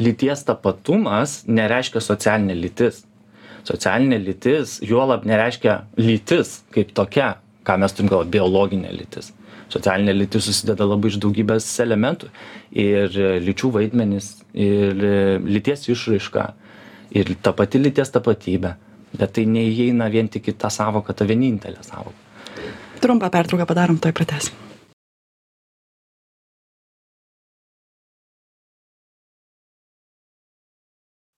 Lyties 0.00 0.46
tapatumas 0.48 1.42
nereiškia 1.44 2.00
socialinė 2.00 2.56
lytis 2.56 3.02
socialinė 3.66 4.18
lytis 4.22 4.78
juolab 4.84 5.26
nereiškia 5.28 5.82
lytis 6.00 6.60
kaip 6.74 6.92
tokia 6.96 7.36
ką 7.66 7.78
mes 7.82 7.94
turim 7.94 8.10
galvoj 8.10 8.30
biologinė 8.34 8.92
lytis 8.96 9.30
socialinė 9.72 10.14
lytis 10.16 10.48
susideda 10.48 10.86
labai 10.88 11.12
iš 11.12 11.20
daugybės 11.22 11.68
elementų. 11.84 12.30
Ir 12.72 13.20
lyčių 13.46 13.72
vaidmenys 13.78 14.34
ir 14.54 15.06
lyties 15.44 15.88
išraiška 15.92 16.48
ir 17.18 17.36
ta 17.42 17.54
pati 17.56 17.80
lyties 17.80 18.12
tapatybė. 18.14 18.76
Bet 19.12 19.34
tai 19.36 19.44
neįeina 19.44 20.06
vien 20.12 20.28
tik 20.32 20.46
į 20.48 20.56
tą 20.60 20.70
sąvoką 20.72 21.12
tą 21.16 21.26
vienintelę 21.28 21.82
sąvoką 21.84 22.22
trumpą 23.02 23.30
pertrauką 23.30 23.66
padarom 23.66 23.98
tuoj 23.98 24.12
pratęsim 24.12 24.71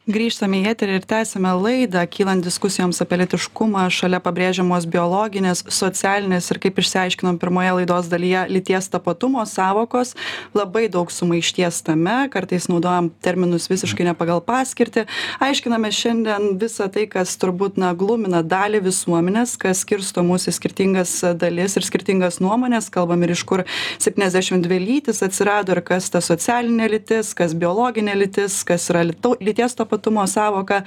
grįžtame 0.04 0.58
į 0.60 0.66
eterį 0.68 0.98
ir 0.98 1.04
tęsiame 1.08 1.50
laidą 1.56 2.02
kylant 2.12 2.44
diskusijoms 2.44 2.98
apie 3.00 3.16
lytiškumą 3.22 3.86
šalia 3.88 4.18
pabrėžiamos 4.20 4.84
biologinės 4.92 5.62
socialinės 5.72 6.50
ir 6.52 6.58
kaip 6.60 6.80
išsiaiškinom 6.82 7.38
pirmoje 7.40 7.70
laidos 7.78 8.10
dalyje 8.12 8.42
lyties 8.52 8.90
tapatumo 8.92 9.40
sąvokos 9.48 10.12
labai 10.52 10.90
daug 10.92 11.08
sumaišties 11.08 11.80
tame 11.86 12.16
kartais 12.34 12.68
naudojam 12.68 13.08
terminus 13.24 13.70
visiškai 13.72 14.04
ne 14.10 14.12
pagal 14.18 14.42
paskirtį. 14.44 15.06
Aiškinamės 15.40 15.96
šiandien 15.96 16.60
visa 16.60 16.90
tai 16.92 17.06
kas 17.08 17.32
turbūt 17.40 17.80
na 17.80 17.94
glumina 17.96 18.42
dalį 18.44 18.82
visuomenės 18.84 19.56
kas 19.64 19.86
skirsto 19.86 20.20
mus 20.20 20.44
į 20.52 20.56
skirtingas 20.58 21.16
dalis 21.40 21.78
ir 21.80 21.88
skirtingas 21.88 22.42
nuomones 22.44 22.90
kalbam 22.92 23.24
ir 23.24 23.32
iš 23.32 23.46
kur 23.48 23.64
septyniasdešim 23.96 24.60
dvi 24.68 24.82
lytys 24.84 25.24
atsirado 25.24 25.72
ir 25.72 25.80
kas 25.80 26.12
ta 26.12 26.20
socialinė 26.20 26.92
lytis 26.98 27.32
kas 27.32 27.56
biologinė 27.56 28.20
lytis 28.20 28.60
kas 28.68 28.90
yra 28.92 29.08
lytau 29.08 29.32
lyties 29.40 29.72
tapatumas 29.72 29.93
tapatumo 29.94 30.26
sąvoką 30.26 30.82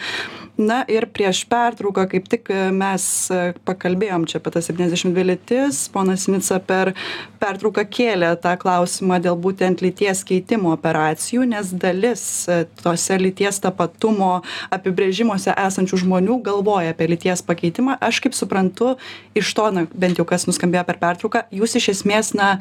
na 0.58 0.84
ir 0.90 1.06
prieš 1.14 1.46
pertrauką 1.46 2.08
kaip 2.10 2.28
tik 2.30 2.50
e, 2.50 2.72
mes 2.74 3.04
e, 3.30 3.54
pakalbėjom 3.66 4.26
čia 4.26 4.40
apie 4.40 4.52
tas 4.56 4.66
septyniasdešim 4.66 5.14
dvi 5.14 5.26
lytis. 5.30 5.84
Ponas 5.94 6.26
sinica 6.26 6.58
per 6.66 6.94
pertrauką 7.38 7.86
kėlė 7.86 8.32
tą 8.42 8.56
klausimą 8.58 9.20
dėl 9.22 9.38
būtent 9.38 9.84
lyties 9.86 10.24
keitimo 10.26 10.74
operacijų 10.74 11.46
nes 11.54 11.70
dalis 11.78 12.26
e, 12.50 12.64
tose 12.82 13.20
lyties 13.22 13.62
tapatumo 13.62 14.40
apibrėžimuose 14.74 15.54
esančių 15.54 16.02
žmonių 16.04 16.42
galvoja 16.50 16.96
apie 16.96 17.12
lyties 17.14 17.46
pakeitimą. 17.46 18.00
Aš 18.02 18.24
kaip 18.26 18.34
suprantu 18.34 18.96
iš 19.38 19.54
to 19.54 19.70
na 19.72 19.86
bent 19.94 20.18
jau 20.18 20.26
kas 20.26 20.50
nuskambėjo 20.50 20.88
per 20.90 20.98
pertrauką 21.06 21.46
jūs 21.54 21.78
iš 21.78 21.94
esmės 22.00 22.34
na 22.34 22.56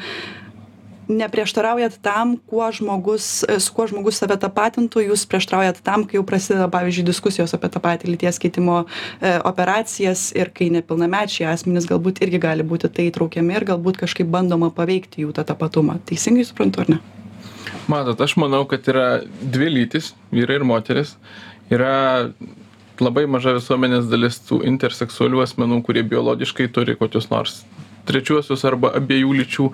neprieštaraujat 1.09 1.99
tam 2.03 2.37
kuo 2.37 2.67
žmogus 2.73 3.45
su 3.59 3.75
kuo 3.75 3.87
žmogus 3.91 4.21
save 4.21 4.37
tapatintų 4.43 5.07
jūs 5.09 5.27
prieštaraujat 5.31 5.81
tam 5.87 6.05
kai 6.09 6.19
jau 6.19 6.25
prasideda 6.27 6.69
pavyzdžiui 6.73 7.07
diskusijos 7.07 7.55
apie 7.57 7.71
tą 7.73 7.83
patį 7.85 8.13
lyties 8.13 8.41
keitimo 8.43 8.83
e, 8.85 9.37
operacijas 9.47 10.29
ir 10.37 10.51
kai 10.55 10.69
nepilnamečiai 10.75 11.49
asmenys 11.53 11.89
galbūt 11.91 12.23
irgi 12.27 12.43
gali 12.43 12.67
būti 12.67 12.91
tai 12.93 13.09
įtraukiami 13.11 13.59
ir 13.59 13.69
galbūt 13.71 14.01
kažkaip 14.03 14.31
bandoma 14.31 14.73
paveikti 14.75 15.25
jų 15.25 15.35
tą 15.37 15.47
tapatumą. 15.47 16.01
Teisingai 16.09 16.47
suprantu 16.49 16.85
ar 16.85 16.95
ne? 16.97 17.01
Matot 17.91 18.21
aš 18.21 18.37
manau 18.41 18.65
kad 18.67 18.87
yra 18.91 19.23
dvi 19.41 19.71
lytys 19.71 20.13
vyrai 20.35 20.59
ir 20.59 20.67
moterys 20.67 21.15
yra 21.71 22.33
labai 23.03 23.27
maža 23.31 23.57
visuomenės 23.57 24.09
dalis 24.11 24.39
tų 24.47 24.63
interseksualių 24.67 25.43
asmenų 25.45 25.83
kurie 25.87 26.03
biologiškai 26.07 26.69
turi 26.73 26.97
kokius 26.99 27.29
nors 27.31 27.61
trečiuosius 28.07 28.65
arba 28.69 28.93
abiejų 28.99 29.35
lyčių 29.41 29.69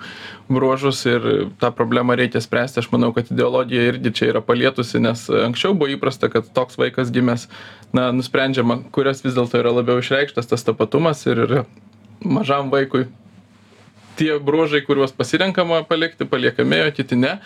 bruožus 0.51 1.03
ir 1.09 1.27
tą 1.61 1.71
problemą 1.75 2.17
reikia 2.19 2.41
spręsti. 2.43 2.83
Aš 2.83 2.91
manau 2.93 3.13
kad 3.15 3.31
ideologija 3.31 3.87
irgi 3.91 4.13
čia 4.19 4.29
yra 4.33 4.43
palietusi 4.45 5.01
nes 5.03 5.25
anksčiau 5.29 5.77
buvo 5.77 5.93
įprasta 5.95 6.29
kad 6.33 6.49
toks 6.55 6.79
vaikas 6.81 7.13
gimęs 7.13 7.47
na 7.95 8.11
nusprendžiama 8.15 8.81
kurias 8.95 9.23
vis 9.25 9.37
dėlto 9.37 9.61
yra 9.61 9.73
labiau 9.79 10.03
išreikštas 10.03 10.49
tas 10.51 10.65
tapatumas 10.65 11.25
ir 11.29 11.45
yra 11.47 11.65
mažam 12.23 12.71
vaikui 12.73 13.07
tie 14.15 14.39
bruožai 14.39 14.81
kuriuos 14.85 15.13
pasirenkama 15.17 15.83
palikti 15.89 16.25
paliekami 16.25 16.81
o 16.87 16.91
kiti 16.91 17.17
ne. 17.17 17.37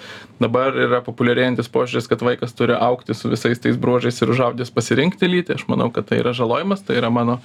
Dabar 0.41 0.76
yra 0.76 1.02
populiarėjantis 1.06 1.71
požiūris 1.71 2.10
kad 2.12 2.23
vaikas 2.26 2.56
turi 2.58 2.76
augti 2.76 3.15
su 3.15 3.32
visais 3.32 3.62
tais 3.63 3.80
bruožais 3.80 4.21
ir 4.21 4.34
užaugęs 4.34 4.73
pasirinkti 4.76 5.30
lytį. 5.32 5.58
Aš 5.58 5.67
manau 5.71 5.89
kad 5.93 6.10
tai 6.10 6.21
yra 6.23 6.36
žalojimas 6.38 6.84
tai 6.88 7.00
yra 7.02 7.12
mano 7.13 7.39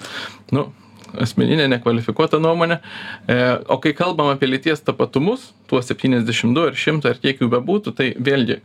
nu 0.51 0.69
asmeninė 1.21 1.67
nekvalifikuota 1.75 2.39
nuomonė. 2.41 2.79
E, 3.27 3.39
o 3.69 3.79
kai 3.83 3.93
kalbam 3.97 4.31
apie 4.33 4.49
lyties 4.49 4.83
tapatumus, 4.85 5.51
tuos 5.69 5.89
72 5.91 6.69
ar 6.69 6.77
100 6.77 7.11
ar 7.11 7.19
kiek 7.23 7.43
jų 7.43 7.49
bebūtų, 7.53 7.95
tai 7.97 8.13
vėlgi 8.17 8.61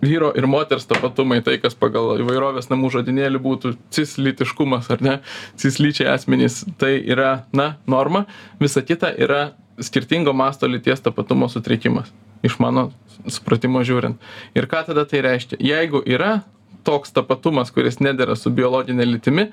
vyro 0.00 0.32
ir 0.36 0.46
moters 0.46 0.86
tapatumai, 0.86 1.40
tai 1.44 1.56
kas 1.62 1.76
pagal 1.78 2.20
įvairovės 2.20 2.68
namų 2.70 2.90
žodinėlį 2.98 3.40
būtų 3.42 3.74
cislytiškumas 3.94 4.90
ar 4.92 5.02
ne, 5.04 5.14
cislyčiai 5.60 6.10
asmenys, 6.12 6.62
tai 6.80 6.96
yra, 7.00 7.46
na, 7.56 7.76
norma, 7.88 8.26
visa 8.60 8.84
kita 8.84 9.12
yra 9.16 9.54
skirtingo 9.80 10.34
masto 10.36 10.68
lyties 10.68 11.02
tapatumo 11.04 11.48
sutrikimas, 11.52 12.12
iš 12.46 12.58
mano 12.62 12.90
supratimo 13.28 13.82
žiūrint. 13.86 14.20
Ir 14.56 14.68
ką 14.70 14.86
tada 14.90 15.06
tai 15.08 15.24
reiškia? 15.24 15.58
Jeigu 15.60 16.02
yra 16.06 16.40
toks 16.86 17.10
tapatumas, 17.14 17.72
kuris 17.74 17.98
nedėra 17.98 18.36
su 18.38 18.52
biologinė 18.54 19.08
lytimi, 19.08 19.48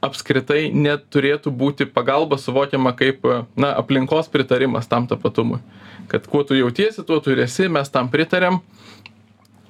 apskritai 0.00 0.70
neturėtų 0.70 1.50
būti 1.50 1.86
pagalba 1.90 2.38
suvokiama 2.38 2.92
kaip 2.96 3.24
na, 3.58 3.72
aplinkos 3.74 4.30
pritarimas 4.30 4.86
tam 4.88 5.08
tapatumui. 5.10 5.58
Kad 6.10 6.26
kuo 6.30 6.42
tu 6.46 6.54
jautiesi, 6.54 7.02
tuo 7.06 7.20
tu 7.20 7.34
ir 7.34 7.42
esi, 7.46 7.68
mes 7.68 7.90
tam 7.90 8.10
pritarėm. 8.10 8.60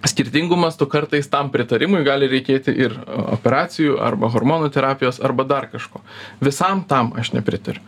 Skirtingų 0.01 0.57
mastų 0.57 0.87
kartais 0.89 1.27
tam 1.29 1.51
pritarimui 1.53 2.01
gali 2.05 2.29
reikėti 2.29 2.73
ir 2.73 2.95
operacijų, 3.37 3.99
arba 4.01 4.31
hormonų 4.33 4.71
terapijos, 4.73 5.21
arba 5.21 5.45
dar 5.45 5.69
kažko. 5.69 6.01
Visam 6.41 6.85
tam 6.89 7.13
aš 7.21 7.35
nepritariu. 7.37 7.85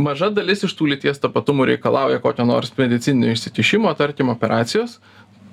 Maža 0.00 0.30
dalis 0.30 0.62
iš 0.64 0.72
tų 0.78 0.92
lyties 0.94 1.20
tapatumų 1.20 1.66
reikalauja 1.72 2.20
kokio 2.22 2.46
nors 2.48 2.70
medicininio 2.78 3.34
išsikišimo, 3.34 3.92
tarkim, 3.98 4.30
operacijos. 4.32 5.00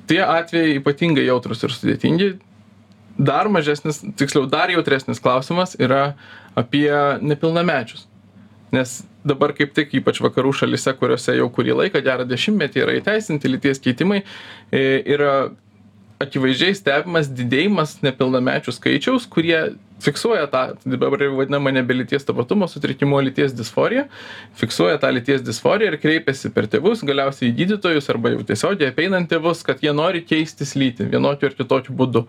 Tie 0.08 0.22
atvejai 0.22 0.78
ypatingai 0.78 1.26
jautrus 1.26 1.65
ir 1.65 1.74
sudėtingi, 1.74 2.36
dar 3.17 3.49
mažesnis 3.51 4.01
tiksliau 4.17 4.45
dar 4.49 4.71
jautresnis 4.73 5.21
klausimas 5.23 5.75
yra 5.80 6.15
apie 6.56 6.91
nepilnamečius. 7.21 8.08
Nes 8.75 9.01
dabar 9.25 9.54
kaip 9.56 9.73
tik 9.75 9.93
ypač 10.01 10.19
vakarų 10.23 10.54
šalyse 10.62 10.93
kuriose 10.99 11.38
jau 11.38 11.47
kurį 11.54 11.78
laiką 11.82 12.01
gerą 12.06 12.25
dešimtmetį 12.30 12.84
yra 12.84 12.97
įteisinti 12.99 13.51
lyties 13.51 13.82
keitimai 13.84 14.21
e, 14.21 14.82
yra 15.15 15.51
akivaizdžiai 16.23 16.75
stebimas 16.78 17.30
didėjimas 17.32 17.97
nepilnamečių 18.06 18.73
skaičiaus 18.75 19.25
kurie 19.32 19.60
fiksuoja 20.03 20.47
tą 20.51 20.63
dabar 20.86 21.21
jau 21.23 21.34
vadinamą 21.38 21.71
nebe 21.73 21.95
lyties 21.95 22.25
tapatumo 22.27 22.67
sutrikimu 22.67 23.15
o 23.15 23.21
lyties 23.23 23.55
disforija 23.55 24.05
fiksuoja 24.60 24.99
tą 25.01 25.12
lyties 25.15 25.43
disforiją 25.45 25.93
ir 25.93 25.99
kreipiasi 26.01 26.51
per 26.55 26.67
tėvus 26.71 27.03
galiausiai 27.08 27.51
į 27.51 27.55
gydytojus 27.62 28.10
arba 28.13 28.34
jau 28.36 28.43
tiesiogiai 28.51 28.91
apeinant 28.91 29.29
tėvus 29.31 29.63
kad 29.67 29.84
jie 29.84 29.93
nori 29.95 30.23
keistis 30.27 30.75
lytį 30.75 31.10
vienokiu 31.15 31.49
ar 31.49 31.58
kitokiu 31.58 31.95
būdu. 31.95 32.25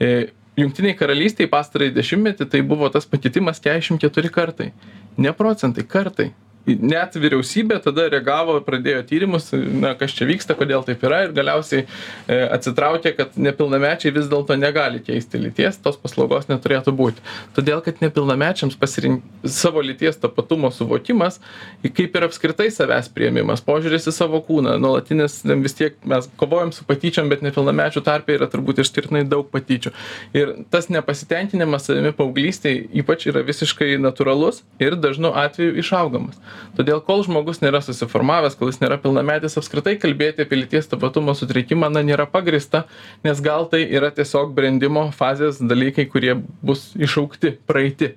E, 0.00 0.30
jungtinėj 0.58 0.98
karalystėj 0.98 1.50
pastarąjį 1.52 1.96
dešimtmetį 1.98 2.50
tai 2.52 2.62
buvo 2.66 2.90
tas 2.94 3.06
pakitimas 3.06 3.58
keturiasdešim 3.62 4.02
keturi 4.02 4.30
kartai. 4.34 4.72
Ne 5.18 5.32
procentai 5.34 5.86
kartai 5.86 6.32
net 6.76 7.16
vyriausybė 7.18 7.78
tada 7.84 8.08
reagavo 8.12 8.58
pradėjo 8.66 9.02
tyrimus 9.08 9.50
na 9.54 9.94
kas 9.98 10.14
čia 10.16 10.26
vyksta 10.28 10.56
kodėl 10.58 10.84
taip 10.86 11.02
yra 11.06 11.22
ir 11.26 11.34
galiausiai 11.36 11.84
e, 11.84 12.38
atsitraukė 12.56 13.14
kad 13.16 13.38
nepilnamečiai 13.40 14.12
vis 14.14 14.28
dėlto 14.30 14.56
negali 14.58 15.00
keisti 15.04 15.40
lyties 15.40 15.80
tos 15.82 15.98
paslaugos 16.00 16.48
neturėtų 16.50 16.94
būti. 16.98 17.24
Todėl 17.56 17.82
kad 17.84 18.02
nepilnamečiams 18.04 18.76
pasirink 18.80 19.24
savo 19.44 19.82
lyties 19.84 20.20
tapatumo 20.20 20.70
suvokimas 20.74 21.40
kaip 21.86 22.16
ir 22.18 22.28
apskritai 22.28 22.68
savęs 22.74 23.10
priėmimas 23.14 23.64
požiūris 23.64 24.08
į 24.10 24.14
savo 24.16 24.42
kūną 24.44 24.76
nuolatinis 24.82 25.40
vis 25.64 25.76
tiek 25.78 25.98
mes 26.08 26.28
kovojam 26.40 26.72
su 26.76 26.86
patyčiom 26.88 27.30
bet 27.32 27.44
nepilnamečių 27.46 28.04
tarpe 28.06 28.36
yra 28.36 28.50
turbūt 28.50 28.82
išskirtinai 28.82 29.24
daug 29.28 29.48
patyčių. 29.52 29.94
Ir 30.36 30.54
tas 30.72 30.90
nepasitenkinimas 30.92 31.88
savimi 31.88 32.12
paauglystėj 32.16 32.82
ypač 33.02 33.28
yra 33.30 33.44
visiškai 33.46 33.96
natūralus 34.02 34.62
ir 34.82 34.98
dažnu 34.98 35.32
atveju 35.38 35.78
išaugamas 35.82 36.38
todėl 36.78 37.00
kol 37.04 37.22
žmogus 37.26 37.60
nėra 37.62 37.80
susiformavęs 37.84 38.56
kol 38.58 38.70
jis 38.72 38.80
nėra 38.82 38.98
pilnametis 39.02 39.56
apskritai 39.60 39.96
kalbėti 40.02 40.44
apie 40.44 40.58
lyties 40.60 40.90
tapatumo 40.90 41.34
sutrikimą 41.38 41.90
na 41.94 42.02
nėra 42.06 42.26
pagrįsta 42.32 42.84
nes 43.26 43.42
gal 43.44 43.68
tai 43.72 43.84
yra 43.98 44.10
tiesiog 44.18 44.54
brendimo 44.58 45.08
fazės 45.20 45.60
dalykai 45.62 46.08
kurie 46.12 46.36
bus 46.70 46.90
išaugti 47.08 47.56
praeiti 47.72 48.14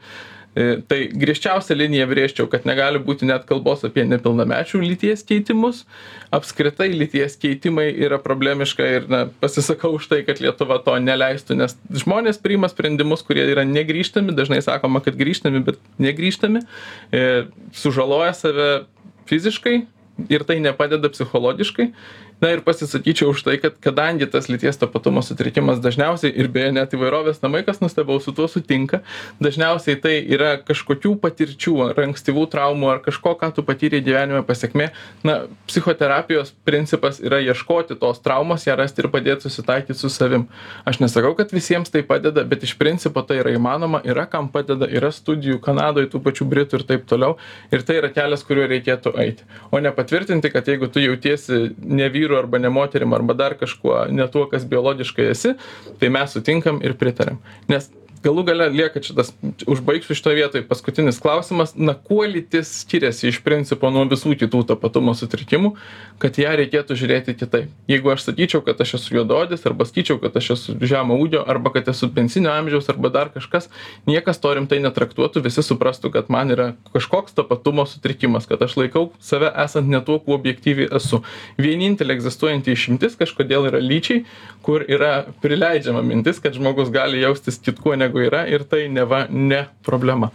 tai 0.51 1.05
griežčiausią 1.15 1.77
liniją 1.79 2.05
brėžčiau, 2.09 2.47
kad 2.51 2.65
negali 2.67 2.99
būti 2.99 3.27
net 3.29 3.45
kalbos 3.47 3.85
apie 3.87 4.03
nepilnamečių 4.03 4.81
lyties 4.83 5.23
keitimus. 5.27 5.85
Apskritai 6.35 6.89
lyties 6.91 7.37
keitimai 7.39 7.87
yra 7.95 8.19
problemiška 8.19 8.89
ir 8.97 9.07
na, 9.11 9.21
pasisakau 9.43 9.93
už 9.95 10.09
tai, 10.11 10.21
kad 10.27 10.43
Lietuva 10.43 10.81
to 10.83 10.97
neleistų, 10.99 11.55
nes 11.61 11.77
žmonės 12.03 12.41
priima 12.43 12.67
sprendimus, 12.71 13.23
kurie 13.23 13.45
yra 13.47 13.63
negryžtami, 13.67 14.35
dažnai 14.35 14.59
sakoma, 14.65 14.99
kad 15.05 15.15
grįžtami, 15.19 15.63
bet 15.69 15.79
negryžtami, 16.03 16.65
e, 17.15 17.25
sužaloja 17.71 18.35
save 18.35 18.69
fiziškai 19.31 19.77
ir 20.29 20.43
tai 20.43 20.59
nepadeda 20.59 21.09
psichologiškai 21.13 21.93
na 22.41 22.51
ir 22.55 22.63
pasisakyčiau 22.65 23.31
už 23.35 23.43
tai 23.45 23.57
kad 23.61 23.77
kadangi 23.83 24.27
tas 24.31 24.49
lyties 24.49 24.79
tapatumo 24.81 25.21
sutrikimas 25.21 25.81
dažniausiai 25.83 26.33
ir 26.33 26.49
beje 26.51 26.71
net 26.75 26.95
įvairovės 26.97 27.43
namai 27.45 27.63
kas 27.67 27.81
nustebau 27.83 28.19
su 28.23 28.33
tuo 28.33 28.47
sutinka 28.51 29.01
dažniausiai 29.43 29.99
tai 30.01 30.15
yra 30.25 30.55
kažkokių 30.65 31.15
patirčių 31.21 31.75
ar 31.89 32.01
ankstyvų 32.07 32.47
traumų 32.51 32.91
ar 32.95 33.03
kažko 33.05 33.35
ką 33.39 33.51
tu 33.55 33.65
patyrei 33.67 34.01
gyvenime 34.01 34.41
pasekmė 34.47 34.89
na 35.27 35.41
psichoterapijos 35.69 36.53
principas 36.65 37.21
yra 37.21 37.39
ieškoti 37.45 37.99
tos 38.01 38.21
traumos 38.25 38.65
ją 38.67 38.75
rasti 38.79 39.03
ir 39.03 39.09
padėt 39.13 39.45
susitaikyt 39.45 39.99
su 39.99 40.09
savim. 40.09 40.47
Aš 40.87 41.01
nesakau 41.03 41.33
kad 41.37 41.53
visiems 41.53 41.93
tai 41.93 42.03
padeda 42.07 42.43
bet 42.47 42.65
iš 42.65 42.75
principo 42.79 43.23
tai 43.27 43.41
yra 43.43 43.53
įmanoma 43.55 44.01
yra 44.07 44.25
kam 44.29 44.49
padeda 44.53 44.89
yra 44.89 45.11
studijų 45.13 45.59
kanadoj 45.63 46.09
tų 46.11 46.23
pačių 46.25 46.47
britų 46.53 46.79
ir 46.79 46.87
taip 46.89 47.05
toliau. 47.09 47.37
Ir 47.71 47.85
tai 47.85 47.99
yra 48.01 48.11
kelias 48.13 48.45
kuriuo 48.47 48.67
reikėtų 48.71 49.15
eiti. 49.21 49.47
O 49.71 49.79
ne 49.83 49.93
patvirtinti 49.95 50.51
kad 50.53 50.67
jeigu 50.67 50.89
tu 50.91 51.03
jautiesi 51.03 51.61
ne 51.81 52.09
vyru 52.13 52.30
vyru 52.31 52.39
arba 52.39 52.59
ne 52.59 52.69
moterim 52.69 53.13
arba 53.13 53.33
dar 53.33 53.57
kažkuo 53.59 54.05
ne 54.09 54.27
tuo 54.31 54.47
kas 54.47 54.65
biologiškai 54.65 55.29
esi 55.31 55.55
tai 55.99 56.09
mes 56.09 56.31
sutinkam 56.31 56.79
ir 56.83 56.95
pritariam. 56.97 57.41
Nes 57.67 57.91
galų 58.23 58.43
gale 58.47 58.69
lieka 58.73 59.01
čia 59.03 59.15
tas 59.17 59.31
užbaigsiu 59.69 60.15
šitoj 60.17 60.37
vietoj 60.37 60.63
paskutinis 60.69 61.19
klausimas. 61.21 61.73
Na 61.75 61.95
kuo 61.97 62.23
lytis 62.27 62.71
skiriasi 62.83 63.29
iš 63.31 63.41
principo 63.45 63.89
nuo 63.93 64.05
visų 64.09 64.35
kitų 64.39 64.63
tapatumo 64.73 65.13
sutrikimų 65.17 65.73
kad 66.21 66.37
ją 66.37 66.53
reikėtų 66.59 66.95
žiūrėti 66.99 67.35
kitaip? 67.37 67.69
Jeigu 67.89 68.11
aš 68.13 68.27
sakyčiau 68.27 68.61
kad 68.65 68.81
aš 68.83 68.95
esu 68.99 69.15
juodaodis 69.17 69.65
arba 69.69 69.87
sakyčiau 69.89 70.19
kad 70.21 70.35
aš 70.37 70.51
esu 70.55 70.75
žemo 70.85 71.17
ūgio 71.21 71.41
arba 71.49 71.73
kad 71.73 71.89
esu 71.91 72.11
pensinio 72.13 72.51
amžiaus 72.53 72.89
arba 72.93 73.09
dar 73.13 73.31
kažkas 73.33 73.69
niekas 74.09 74.41
to 74.41 74.53
rimtai 74.57 74.81
netraktuotų 74.83 75.43
visi 75.47 75.63
suprastų 75.65 76.13
kad 76.13 76.29
man 76.33 76.53
yra 76.53 76.67
kažkoks 76.93 77.37
tapatumo 77.37 77.87
sutrikimas 77.89 78.45
kad 78.49 78.61
aš 78.61 78.77
laikau 78.77 79.07
save 79.19 79.49
esant 79.65 79.89
ne 79.89 80.01
tuo 80.05 80.19
kuo 80.21 80.37
objektyviai 80.37 80.91
esu. 80.99 81.23
Vienintelė 81.61 82.19
egzistuojanti 82.19 82.75
išimtis 82.75 83.17
kažkodėl 83.19 83.69
yra 83.71 83.81
lyčiai 83.81 84.25
kur 84.65 84.85
yra 84.85 85.25
prileidžiama 85.41 86.03
mintis 86.05 86.41
kad 86.43 86.53
žmogus 86.57 86.91
gali 86.93 87.21
jaustis 87.23 87.57
kitkuo 87.61 87.95
negu 87.97 88.10
negu 88.11 88.27
yra 88.27 88.43
ir 88.51 88.67
tai 88.67 88.89
neva 88.91 89.25
ne 89.31 89.65
problema. 89.87 90.31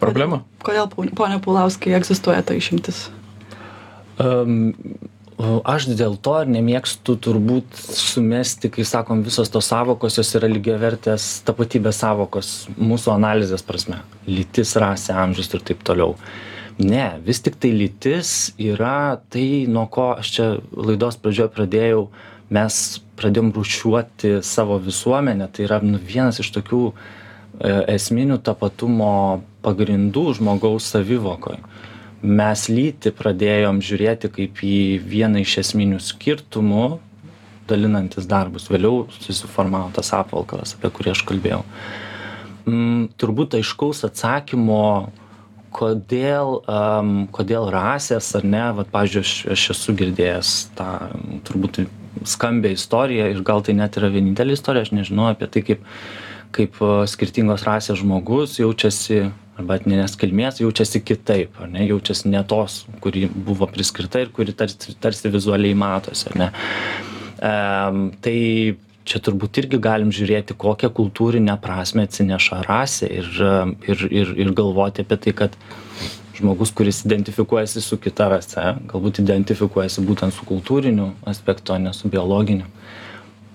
Problema? 0.00 0.42
Kodėl, 0.62 0.88
ponia 1.18 1.38
Pulauskai, 1.42 1.92
egzistuoja 1.98 2.42
ta 2.46 2.54
išimtis? 2.54 3.08
Um, 4.22 4.70
aš 5.38 5.88
dėl 5.98 6.14
to 6.22 6.36
ir 6.42 6.52
nemėgstu 6.54 7.16
turbūt 7.22 7.74
sumesti, 7.74 8.70
kai 8.70 8.86
sakom, 8.86 9.24
visos 9.26 9.50
tos 9.50 9.66
savokos, 9.70 10.18
jos 10.18 10.30
yra 10.38 10.50
lygiavertės 10.50 11.42
tapatybės 11.46 11.98
savokos 12.04 12.52
mūsų 12.78 13.12
analizės 13.16 13.66
prasme. 13.66 14.00
Lytis, 14.30 14.76
rasė, 14.78 15.16
amžius 15.18 15.50
ir 15.54 15.66
taip 15.66 15.82
toliau. 15.86 16.14
Ne, 16.78 17.18
vis 17.26 17.42
tik 17.42 17.58
tai 17.58 17.72
lytis 17.74 18.52
yra 18.54 19.18
tai, 19.34 19.66
nuo 19.66 19.88
ko 19.90 20.12
aš 20.14 20.34
čia 20.36 20.50
laidos 20.78 21.18
pradžioje 21.18 21.50
pradėjau, 21.56 22.04
mes 22.54 22.82
pradėjom 23.18 23.50
rūšiuoti 23.56 24.36
savo 24.46 24.78
visuomenę. 24.78 25.50
Tai 25.50 25.66
yra 25.66 25.82
nu, 25.82 25.98
vienas 25.98 26.38
iš 26.38 26.52
tokių 26.54 26.84
uh, 26.86 27.08
esminių 27.64 28.38
tapatumo 28.44 29.42
pagrindų 29.64 30.24
žmogaus 30.38 30.88
savivokoj. 30.92 31.58
Mes 32.22 32.64
lytį 32.70 33.12
pradėjom 33.14 33.78
žiūrėti 33.84 34.30
kaip 34.34 34.62
į 34.66 34.78
vieną 35.06 35.44
iš 35.44 35.60
esminių 35.62 36.00
skirtumų, 36.02 36.98
dalinantis 37.68 38.26
darbus. 38.26 38.66
Vėliau 38.72 39.06
susiformavo 39.20 39.92
tas 39.94 40.10
apvalkalas, 40.16 40.74
apie 40.74 40.90
kurį 40.94 41.12
aš 41.12 41.22
kalbėjau. 41.28 41.62
Mm, 42.68 43.08
turbūt 43.20 43.56
aiškaus 43.58 44.02
atsakymo, 44.08 45.12
kodėl, 45.74 46.58
um, 46.64 47.12
kodėl 47.34 47.68
rasės 47.72 48.30
ar 48.38 48.46
ne, 48.46 48.64
vat, 48.76 48.90
pavyzdžiui, 48.92 49.22
aš, 49.24 49.34
aš 49.54 49.66
esu 49.76 49.94
girdėjęs 50.00 50.54
tą 50.78 50.88
turbūt 51.48 51.84
skambę 52.28 52.72
istoriją 52.74 53.28
ir 53.30 53.44
gal 53.46 53.62
tai 53.64 53.76
net 53.78 53.98
yra 54.00 54.10
vienintelė 54.12 54.56
istorija, 54.56 54.86
aš 54.88 54.94
nežinau 54.96 55.28
apie 55.30 55.48
tai, 55.52 55.62
kaip 55.68 55.84
kaip 56.54 56.80
skirtingos 57.10 57.66
rasės 57.66 58.00
žmogus 58.00 58.58
jaučiasi 58.60 59.28
arba 59.58 59.78
etninės 59.78 60.14
kilmės 60.18 60.60
jaučiasi 60.62 61.02
kitaip 61.02 61.56
ar 61.62 61.70
ne? 61.72 61.86
Jaučiasi 61.88 62.30
ne 62.32 62.42
tos 62.48 62.84
kuri 63.02 63.26
buvo 63.28 63.66
priskirta 63.70 64.22
ir 64.22 64.30
kuri 64.34 64.54
tarsi 64.56 64.94
tarsi 65.02 65.32
vizualiai 65.34 65.78
matosi 65.78 66.34
ne? 66.38 66.52
Em, 67.38 68.04
tai 68.22 68.38
čia 69.08 69.20
turbūt 69.24 69.62
irgi 69.62 69.80
galim 69.82 70.12
žiūrėti 70.14 70.56
kokią 70.58 70.90
kultūrinę 70.94 71.56
prasmę 71.64 72.04
atsineša 72.08 72.62
rasė 72.66 73.08
ir, 73.20 73.28
ir, 73.88 74.06
ir, 74.20 74.32
ir 74.44 74.54
galvoti 74.56 75.04
apie 75.04 75.16
tai, 75.24 75.34
kad 75.42 75.56
žmogus, 76.38 76.70
kuris 76.76 77.00
identifikuojasi 77.06 77.82
su 77.82 77.98
kita 77.98 78.28
rase, 78.30 78.64
galbūt 78.90 79.22
identifikuojasi 79.24 80.04
būtent 80.06 80.36
su 80.36 80.46
kultūriniu 80.46 81.10
aspektu, 81.26 81.74
o 81.74 81.80
ne 81.82 81.94
su 81.96 82.10
biologiniu 82.12 82.68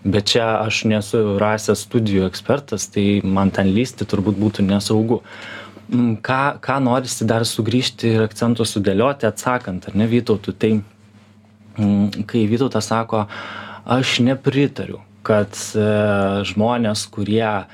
bet 0.04 0.34
čia 0.34 0.46
aš 0.62 0.84
nesu 0.92 1.38
rasės 1.42 1.86
studijų 1.88 2.28
ekspertas 2.28 2.90
tai 2.92 3.22
man 3.24 3.52
ten 3.56 3.72
lįsti 3.76 4.08
turbūt 4.10 4.40
būtų 4.40 4.66
nesaugu. 4.68 5.22
Mm, 5.92 6.18
ką 6.24 6.60
ką 6.64 6.80
norisi 6.84 7.28
dar 7.28 7.44
sugrįžti 7.48 8.14
ir 8.16 8.24
akcentus 8.24 8.72
sudėlioti 8.76 9.28
atsakant 9.28 9.90
ar 9.90 9.98
ne 10.00 10.08
vytautui 10.08 10.56
tai 10.56 10.72
mm, 10.80 12.24
kai 12.28 12.46
vytautas 12.48 12.88
sako 12.88 13.26
aš 13.98 14.20
nepritariu 14.24 15.02
kad 15.28 15.52
e, 15.52 15.84
žmonės 16.48 17.04
kurie 17.12 17.44
a, 17.44 17.66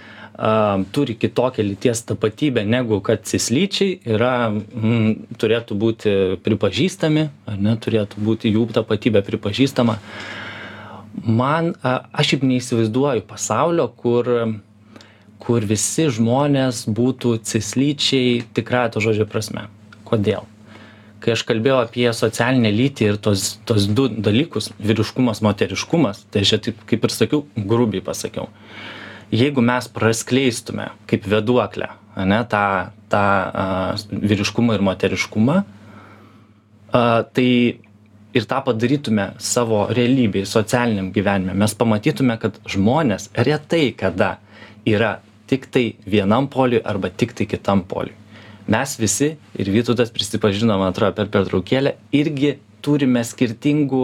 turi 0.92 1.16
kitokią 1.22 1.64
lyties 1.66 2.02
tapatybę 2.10 2.66
negu 2.66 2.98
kad 3.06 3.30
cislyčiai 3.30 4.00
yra 4.10 4.50
mm, 4.50 5.38
turėtų 5.38 5.78
būti 5.78 6.18
pripažįstami 6.44 7.30
ar 7.46 7.62
ne 7.62 7.78
turėtų 7.78 8.26
būti 8.26 8.54
jų 8.58 8.68
tapatybė 8.74 9.22
pripažįstama 9.30 10.00
man 11.24 11.74
aš 11.84 12.34
šiaip 12.34 12.46
neįsivaizduoju 12.48 13.26
pasaulio 13.28 13.88
kur 13.88 14.28
kur 15.40 15.66
visi 15.66 16.10
žmonės 16.12 16.84
būtų 16.92 17.38
cislyčiai 17.48 18.42
tikrąja 18.54 18.94
to 18.94 19.04
žodžio 19.04 19.26
prasme. 19.30 19.70
Kodėl? 20.08 20.44
Kai 21.24 21.34
aš 21.36 21.44
kalbėjau 21.48 21.80
apie 21.84 22.06
socialinę 22.16 22.72
lytį 22.76 23.08
ir 23.08 23.18
tuos 23.24 23.58
tuos 23.68 23.88
du 23.88 24.08
dalykus 24.10 24.70
vyriškumas 24.80 25.42
moteriškumas 25.44 26.24
tai 26.32 26.44
aš 26.46 26.60
taip 26.68 26.84
kaip 26.90 27.08
ir 27.08 27.16
sakiau 27.16 27.44
grubiai 27.56 28.04
pasakiau. 28.04 28.48
Jeigu 29.32 29.64
mes 29.64 29.90
praskleistume 29.96 30.90
kaip 31.10 31.28
vėduoklę 31.30 31.92
ane 32.20 32.40
tą 32.52 32.64
tą 33.10 33.20
a, 33.20 33.68
vyriškumą 34.12 34.78
ir 34.78 34.86
moteriškumą 34.86 35.60
a, 35.60 37.04
tai 37.34 37.50
ir 38.34 38.46
tą 38.50 38.62
padarytume 38.66 39.32
savo 39.42 39.86
realybėj 39.96 40.46
socialiniam 40.50 41.10
gyvenime 41.16 41.56
mes 41.58 41.76
pamatytume 41.78 42.38
kad 42.42 42.60
žmonės 42.70 43.30
retai 43.34 43.90
kada 43.98 44.38
yra 44.88 45.18
tiktai 45.50 45.94
vienam 46.06 46.50
poliuj 46.52 46.84
arba 46.86 47.10
tiktai 47.10 47.50
kitam 47.50 47.84
poliuj 47.90 48.18
mes 48.70 48.98
visi 49.02 49.32
ir 49.58 49.72
vytautas 49.74 50.14
prisipažino 50.14 50.78
man 50.78 50.94
atrodo 50.94 51.18
per 51.18 51.32
pertraukėlę 51.34 51.96
irgi 52.16 52.58
turime 52.86 53.24
skirtingų 53.26 54.04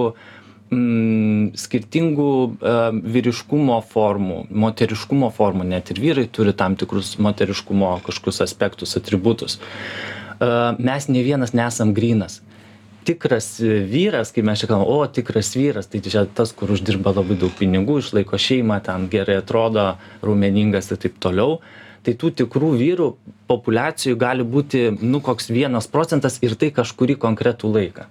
mm, 0.74 1.54
skirtingų 1.62 2.32
uh, 2.34 2.90
vyriškumo 3.16 3.78
formų 3.92 4.40
moteriškumo 4.50 5.30
formų. 5.36 5.68
Net 5.70 5.94
ir 5.94 6.02
vyrai 6.04 6.26
turi 6.28 6.56
tam 6.58 6.76
tikrus 6.80 7.16
moteriškumo 7.22 7.94
kažkokius 8.08 8.42
aspektus 8.46 8.98
atributus. 9.00 9.60
Mes 10.36 11.06
ne 11.08 11.22
vienas 11.24 11.54
nesam 11.56 11.94
grynas 11.96 12.42
tikras 13.06 13.48
vyras 13.62 14.32
kai 14.34 14.44
mes 14.46 14.60
čia 14.62 14.70
kalbam 14.70 14.90
o 14.90 15.06
tikras 15.08 15.54
vyras 15.58 15.90
tai 15.92 16.02
čia 16.04 16.26
tas 16.26 16.52
kur 16.58 16.74
uždirba 16.76 17.14
labai 17.16 17.38
daug 17.40 17.54
pinigų 17.60 18.00
išlaiko 18.02 18.40
šeimą 18.42 18.82
ten 18.86 19.08
gerai 19.12 19.40
atrodo 19.42 19.86
raumeningas 20.26 20.92
ir 20.92 21.02
taip 21.06 21.20
toliau. 21.22 21.60
Tai 22.06 22.14
tų 22.22 22.32
tikrų 22.42 22.72
vyrų 22.78 23.08
populiacijoj 23.50 24.18
gali 24.22 24.46
būti 24.46 24.84
nu 25.02 25.22
koks 25.26 25.50
vienas 25.50 25.88
procentas 25.90 26.38
ir 26.46 26.54
tai 26.60 26.70
kažkurį 26.74 27.16
konkretų 27.22 27.72
laiką. 27.78 28.06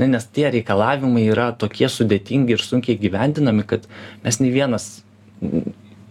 Ne 0.00 0.08
nes 0.08 0.26
tie 0.32 0.48
reikalavimai 0.52 1.24
yra 1.28 1.50
tokie 1.56 1.88
sudėtingi 1.88 2.56
ir 2.56 2.64
sunkiai 2.64 2.98
įgyvendinami 2.98 3.64
kad 3.68 3.88
mes 4.24 4.40
nei 4.40 4.52
vienas 4.52 4.90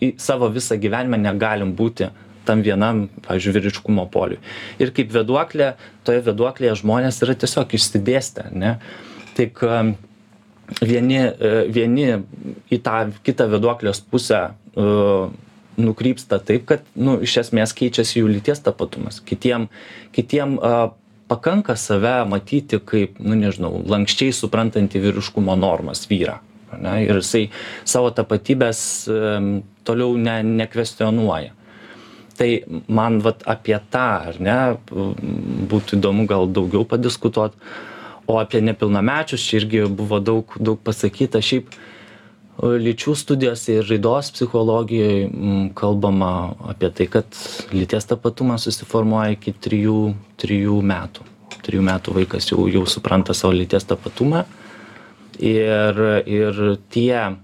į 0.01 0.15
savo 0.21 0.49
visą 0.53 0.77
gyvenimą 0.81 1.19
negalim 1.21 1.75
būti 1.77 2.09
tam 2.49 2.65
vienam 2.65 3.05
pavyzdžiui 3.27 3.55
vyriškumo 3.59 4.09
poliui. 4.13 4.41
Ir 4.81 4.93
kaip 4.95 5.13
vėduoklė 5.13 5.73
toje 6.07 6.25
vėduoklėje 6.25 6.79
žmonės 6.81 7.21
yra 7.25 7.37
tiesiog 7.37 7.77
išsidėstę 7.77 8.49
ane 8.49 8.77
tik 9.37 9.61
vieni 10.81 11.19
e, 11.21 11.53
vieni 11.71 12.09
į 12.69 12.81
tą 12.85 12.97
kitą 13.25 13.49
vėduoklės 13.53 14.01
pusę 14.11 14.41
e, 14.49 14.87
nukrypsta 15.79 16.39
taip 16.43 16.65
kad 16.69 16.87
nu 16.99 17.17
iš 17.23 17.37
esmės 17.45 17.73
keičiasi 17.77 18.19
jų 18.19 18.33
lyties 18.33 18.61
tapatumas. 18.65 19.21
Kitiem 19.23 19.69
kitiem 20.15 20.57
pakanka 21.29 21.75
save 21.79 22.25
matyti 22.27 22.81
kaip 22.83 23.19
nu 23.21 23.37
nežinau 23.39 23.79
lanksčiai 23.87 24.33
suprantantį 24.35 25.03
vyriškumo 25.05 25.55
normas 25.59 26.03
vyrą 26.09 26.39
ane 26.73 26.95
ir 27.05 27.21
jisai 27.21 27.47
savo 27.87 28.11
tapatybės 28.13 28.81
toliau 29.87 30.17
ne 30.17 30.35
nekvestionuoja 30.49 31.55
tai 32.39 32.63
man 32.87 33.19
vat 33.23 33.43
apie 33.51 33.75
tą 33.91 34.07
ar 34.31 34.39
ne 34.39 34.57
būtų 35.69 35.99
įdomu 35.99 36.23
gal 36.29 36.47
daugiau 36.47 36.85
padiskutuot. 36.87 37.57
O 38.29 38.37
apie 38.39 38.61
nepilnamečius 38.63 39.43
čia 39.43 39.59
irgi 39.59 39.87
buvo 39.89 40.21
daug 40.23 40.53
daug 40.61 40.79
pasakyta. 40.85 41.41
Šiaip 41.43 41.73
lyčių 42.59 43.15
studijose 43.15 43.79
ir 43.79 43.89
raidos 43.89 44.31
psichologijoj 44.35 45.73
kalbama 45.79 46.31
apie 46.71 46.91
tai 46.95 47.09
kad 47.11 47.41
lyties 47.73 48.07
tapatumas 48.07 48.67
susiformuoja 48.67 49.35
iki 49.35 49.55
trijų 49.55 49.99
trijų 50.39 50.79
metų. 50.93 51.27
Trijų 51.65 51.83
metų 51.89 52.15
vaikas 52.21 52.51
jau 52.51 52.69
jau 52.71 52.85
supranta 52.87 53.35
savo 53.35 53.57
lyties 53.57 53.87
tapatumą. 53.89 54.45
Ir 55.39 55.99
ir 56.27 56.63
tie 56.91 57.35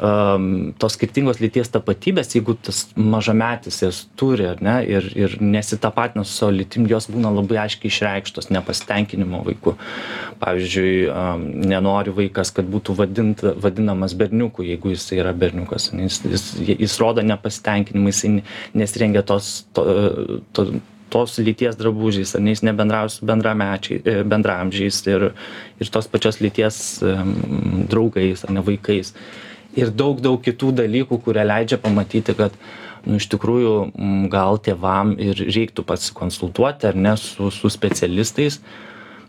um, 0.00 0.72
tos 0.78 0.96
skirtingos 0.96 1.40
lyties 1.42 1.70
tapatybės, 1.74 2.34
jeigu 2.34 2.56
tas 2.58 2.84
mažametis 2.98 3.80
jas 3.82 4.00
turi, 4.18 4.48
ne, 4.64 4.76
ir, 4.88 5.06
ir 5.18 5.36
nesitapatina 5.42 6.24
su 6.26 6.34
savo 6.38 6.54
lytim, 6.56 6.88
jos 6.90 7.08
būna 7.12 7.32
labai 7.34 7.60
aiškiai 7.64 7.92
išreikštos 7.92 8.50
nepasitenkinimo 8.54 9.42
vaikų. 9.48 9.76
Pavyzdžiui, 10.42 10.94
um, 11.10 11.44
nenori 11.70 12.14
vaikas, 12.14 12.52
kad 12.54 12.68
būtų 12.70 12.96
vadint, 12.98 13.44
vadinamas 13.62 14.16
berniuku, 14.18 14.66
jeigu 14.70 14.94
jis 14.94 15.06
yra 15.18 15.34
berniukas. 15.36 15.92
Jis, 15.94 16.22
jis, 16.26 16.48
jis 16.74 16.98
rodo 17.02 17.24
nepasitenkinimą, 17.24 18.10
jis 18.10 18.24
nesirengia 18.74 19.22
tos, 19.26 19.62
to, 19.76 19.86
to, 20.56 20.66
tos 21.14 21.38
lyties 21.38 21.78
drabužiais, 21.78 22.34
ar 22.34 22.42
ne 22.42 22.54
jis 22.54 22.64
nebendrauja 22.66 23.12
su 23.14 23.26
e, 23.28 24.14
bendramžiais 24.26 25.00
ir, 25.06 25.30
ir 25.78 25.90
tos 25.94 26.08
pačios 26.10 26.40
lyties 26.42 26.78
um, 27.06 27.84
draugais, 27.90 28.42
ar 28.44 28.54
ne 28.56 28.64
vaikais 28.66 29.14
ir 29.76 29.90
daug 29.90 30.22
daug 30.24 30.40
kitų 30.42 30.72
dalykų 30.80 31.20
kurie 31.24 31.44
leidžia 31.46 31.78
pamatyti 31.82 32.34
kad 32.38 32.56
nu 33.04 33.20
iš 33.20 33.28
tikrųjų 33.34 33.74
gal 34.32 34.58
tėvam 34.64 35.14
ir 35.20 35.38
reiktų 35.44 35.84
pasikonsultuoti 35.86 36.90
ar 36.90 36.98
ne 37.06 37.16
su 37.20 37.50
su 37.52 37.70
specialistais 37.72 38.60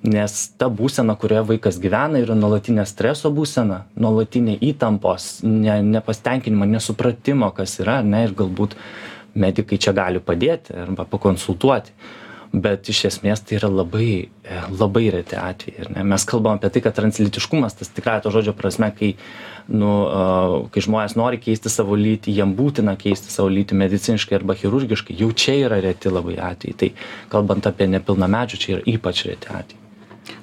nes 0.06 0.36
ta 0.60 0.70
būsena 0.70 1.16
kurioje 1.20 1.48
vaikas 1.54 1.80
gyvena 1.82 2.22
yra 2.22 2.38
nuolatinė 2.38 2.86
streso 2.88 3.32
būsena 3.34 3.84
nuolatinė 4.00 4.58
įtampos 4.70 5.40
ne 5.44 5.80
nepasitenkinimo 5.96 6.68
nesupratimo 6.70 7.52
kas 7.58 7.80
yra 7.84 8.00
ar 8.04 8.08
ne 8.12 8.24
ir 8.28 8.36
galbūt 8.38 8.78
medikai 9.36 9.80
čia 9.82 9.96
gali 9.98 10.22
padėti 10.24 10.76
arba 10.86 11.08
pakonsultuoti 11.10 11.92
bet 12.62 12.90
iš 12.92 13.06
esmės 13.10 13.44
tai 13.46 13.58
yra 13.60 13.70
labai 13.72 14.10
e, 14.26 14.60
labai 14.72 15.06
reti 15.14 15.38
atvejai 15.40 15.86
ar 15.86 15.92
ne? 15.96 16.06
Mes 16.14 16.26
kalbam 16.30 16.60
apie 16.60 16.72
tai 16.74 16.84
kad 16.86 16.98
translytiškumas 16.98 17.78
tas 17.80 17.92
tikrąja 17.94 18.26
to 18.26 18.34
žodžio 18.36 18.56
prasme 18.58 18.92
kai 18.96 19.14
nu 19.68 19.92
kai 20.74 20.84
žmonės 20.86 21.16
nori 21.18 21.40
keisti 21.42 21.72
savo 21.74 21.98
lytį 21.98 22.36
jiem 22.40 22.54
būtina 22.58 22.94
keisti 23.02 23.34
savo 23.34 23.50
lytį 23.54 23.80
mediciniškai 23.82 24.38
arba 24.38 24.58
chirurgiškai 24.60 25.18
jau 25.22 25.32
čia 25.34 25.58
yra 25.66 25.82
reti 25.84 26.14
labai 26.14 26.38
atvejai. 26.52 26.78
Tai 26.84 26.92
kalbant 27.34 27.72
apie 27.72 27.90
nepilnamečius 27.96 28.62
čia 28.62 28.78
yra 28.78 28.86
ypač 28.96 29.26
reti 29.30 29.50
atvejai 29.50 29.85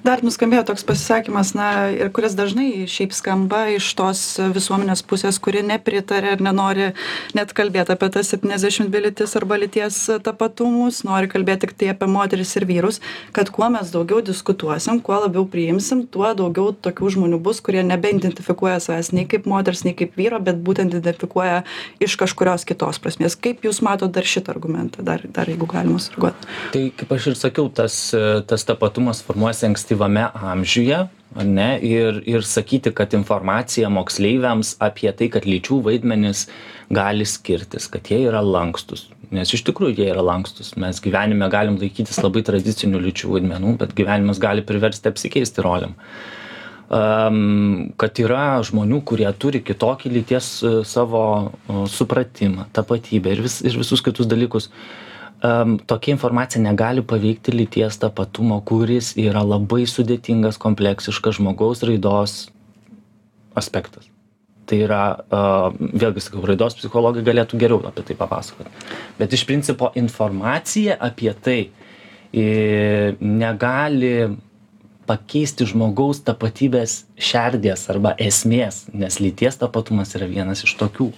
dar 0.07 0.23
nuskambėjo 0.25 0.65
toks 0.71 0.85
pasisakymas 0.89 1.53
na 1.59 1.69
ir 1.95 2.11
kuris 2.15 2.37
dažnai 2.39 2.87
šiaip 2.91 3.15
skamba 3.17 3.65
iš 3.77 3.89
tos 3.99 4.23
visuomenės 4.55 5.05
pusės 5.07 5.39
kuri 5.43 5.63
nepritaria 5.67 6.37
ir 6.37 6.45
nenori 6.45 6.91
net 7.37 7.55
kalbėt 7.57 7.93
apie 7.95 8.11
tas 8.15 8.33
septyniasdešim 8.33 8.91
dvi 8.91 9.07
lytis 9.07 9.37
arba 9.39 9.61
lyties 9.63 9.99
tapatumus 10.27 11.03
nori 11.09 11.31
kalbėt 11.33 11.65
tiktai 11.67 11.93
apie 11.95 12.11
moteris 12.11 12.55
ir 12.59 12.67
vyrus 12.69 13.01
kad 13.37 13.53
kuo 13.55 13.71
mes 13.73 13.93
daugiau 13.95 14.23
diskutuosim 14.27 15.01
kuo 15.05 15.21
labiau 15.25 15.47
priimsim 15.49 16.05
tuo 16.11 16.33
daugiau 16.39 16.75
tokių 16.75 17.15
žmonių 17.17 17.43
bus 17.43 17.63
kurie 17.65 17.85
nebeidentifikuoja 17.87 18.81
savęs 18.83 19.13
nei 19.17 19.27
kaip 19.31 19.47
moters 19.51 19.85
nei 19.87 19.95
kaip 19.99 20.17
vyro 20.19 20.41
bet 20.43 20.59
būtent 20.67 20.95
identifikuoja 20.99 21.63
iš 22.03 22.17
kažkurios 22.21 22.67
kitos 22.69 23.01
prasmės. 23.03 23.37
Kaip 23.39 23.65
jūs 23.67 23.83
matot 23.85 24.13
dar 24.13 24.27
šitą 24.29 24.55
argumentą? 24.55 25.05
Dar 25.07 25.25
dar 25.33 25.51
jeigu 25.51 25.69
galima 25.71 26.01
sureaguot. 26.03 26.47
Tai 26.75 26.85
kaip 26.99 27.15
aš 27.17 27.31
ir 27.33 27.39
sakiau 27.39 27.69
tas 27.73 27.99
tas 28.49 28.67
tapatumas 28.69 29.23
formuojasi 29.27 29.69
ankstyvame 29.93 30.31
amžiuje 30.35 31.09
ar 31.37 31.45
ne 31.45 31.79
ir 31.81 32.23
ir 32.27 32.43
sakyti 32.43 32.93
kad 32.93 33.15
informacija 33.15 33.89
moksleiviams 33.89 34.77
apie 34.81 35.13
tai 35.13 35.29
kad 35.29 35.45
lyčių 35.45 35.83
vaidmenys 35.85 36.49
gali 36.91 37.25
skirtis 37.25 37.89
kad 37.89 38.03
jie 38.11 38.29
yra 38.29 38.41
lankstūs. 38.41 39.09
Nes 39.31 39.53
iš 39.53 39.65
tikrųjų 39.65 39.97
jie 39.97 40.11
yra 40.13 40.21
lankstūs. 40.21 40.77
Mes 40.77 41.01
gyvenime 41.01 41.49
galim 41.49 41.79
laikytis 41.81 42.21
labai 42.23 42.43
tradicinių 42.43 43.01
lyčių 43.01 43.33
vaidmenų 43.33 43.77
bet 43.79 43.95
gyvenimas 43.95 44.39
gali 44.39 44.63
priversti 44.63 45.09
apsikeisti 45.09 45.63
rolėm. 45.65 45.95
Um, 46.93 47.93
kad 47.97 48.19
yra 48.21 48.61
žmonių 48.61 49.01
kurie 49.09 49.31
turi 49.33 49.63
kitokį 49.65 50.11
lyties 50.13 50.49
savo 50.85 51.53
supratimą 51.89 52.69
tapatybę 52.73 53.33
ir 53.33 53.41
vis 53.41 53.63
ir 53.65 53.79
visus 53.81 54.05
kitus 54.05 54.29
dalykus 54.29 54.69
um, 55.43 55.77
tokia 55.87 56.15
informacija 56.15 56.63
negali 56.63 57.03
paveikti 57.03 57.55
lyties 57.55 57.99
tapatumo, 58.03 58.61
kuris 58.67 59.13
yra 59.21 59.43
labai 59.47 59.85
sudėtingas, 59.91 60.61
kompleksiškas 60.63 61.39
žmogaus 61.41 61.85
raidos 61.87 62.47
aspektas. 63.59 64.09
Tai 64.67 64.79
yra, 64.79 65.03
uh, 65.27 65.75
vėlgi 65.75 66.23
sakau, 66.23 66.45
raidos 66.47 66.79
psichologai 66.79 67.25
galėtų 67.27 67.59
geriau 67.61 67.83
apie 67.89 68.07
tai 68.09 68.17
papasakoti. 68.19 68.71
Bet 69.19 69.35
iš 69.35 69.45
principo 69.49 69.91
informacija 69.99 70.97
apie 71.03 71.35
tai 71.35 71.61
e, 72.33 73.17
negali 73.21 74.15
pakeisti 75.07 75.67
žmogaus 75.69 76.23
tapatybės 76.25 77.03
šerdies 77.19 77.89
arba 77.93 78.15
esmės, 78.23 78.87
nes 78.95 79.19
lyties 79.21 79.59
tapatumas 79.61 80.15
yra 80.17 80.31
vienas 80.31 80.63
iš 80.65 80.77
tokių 80.81 81.11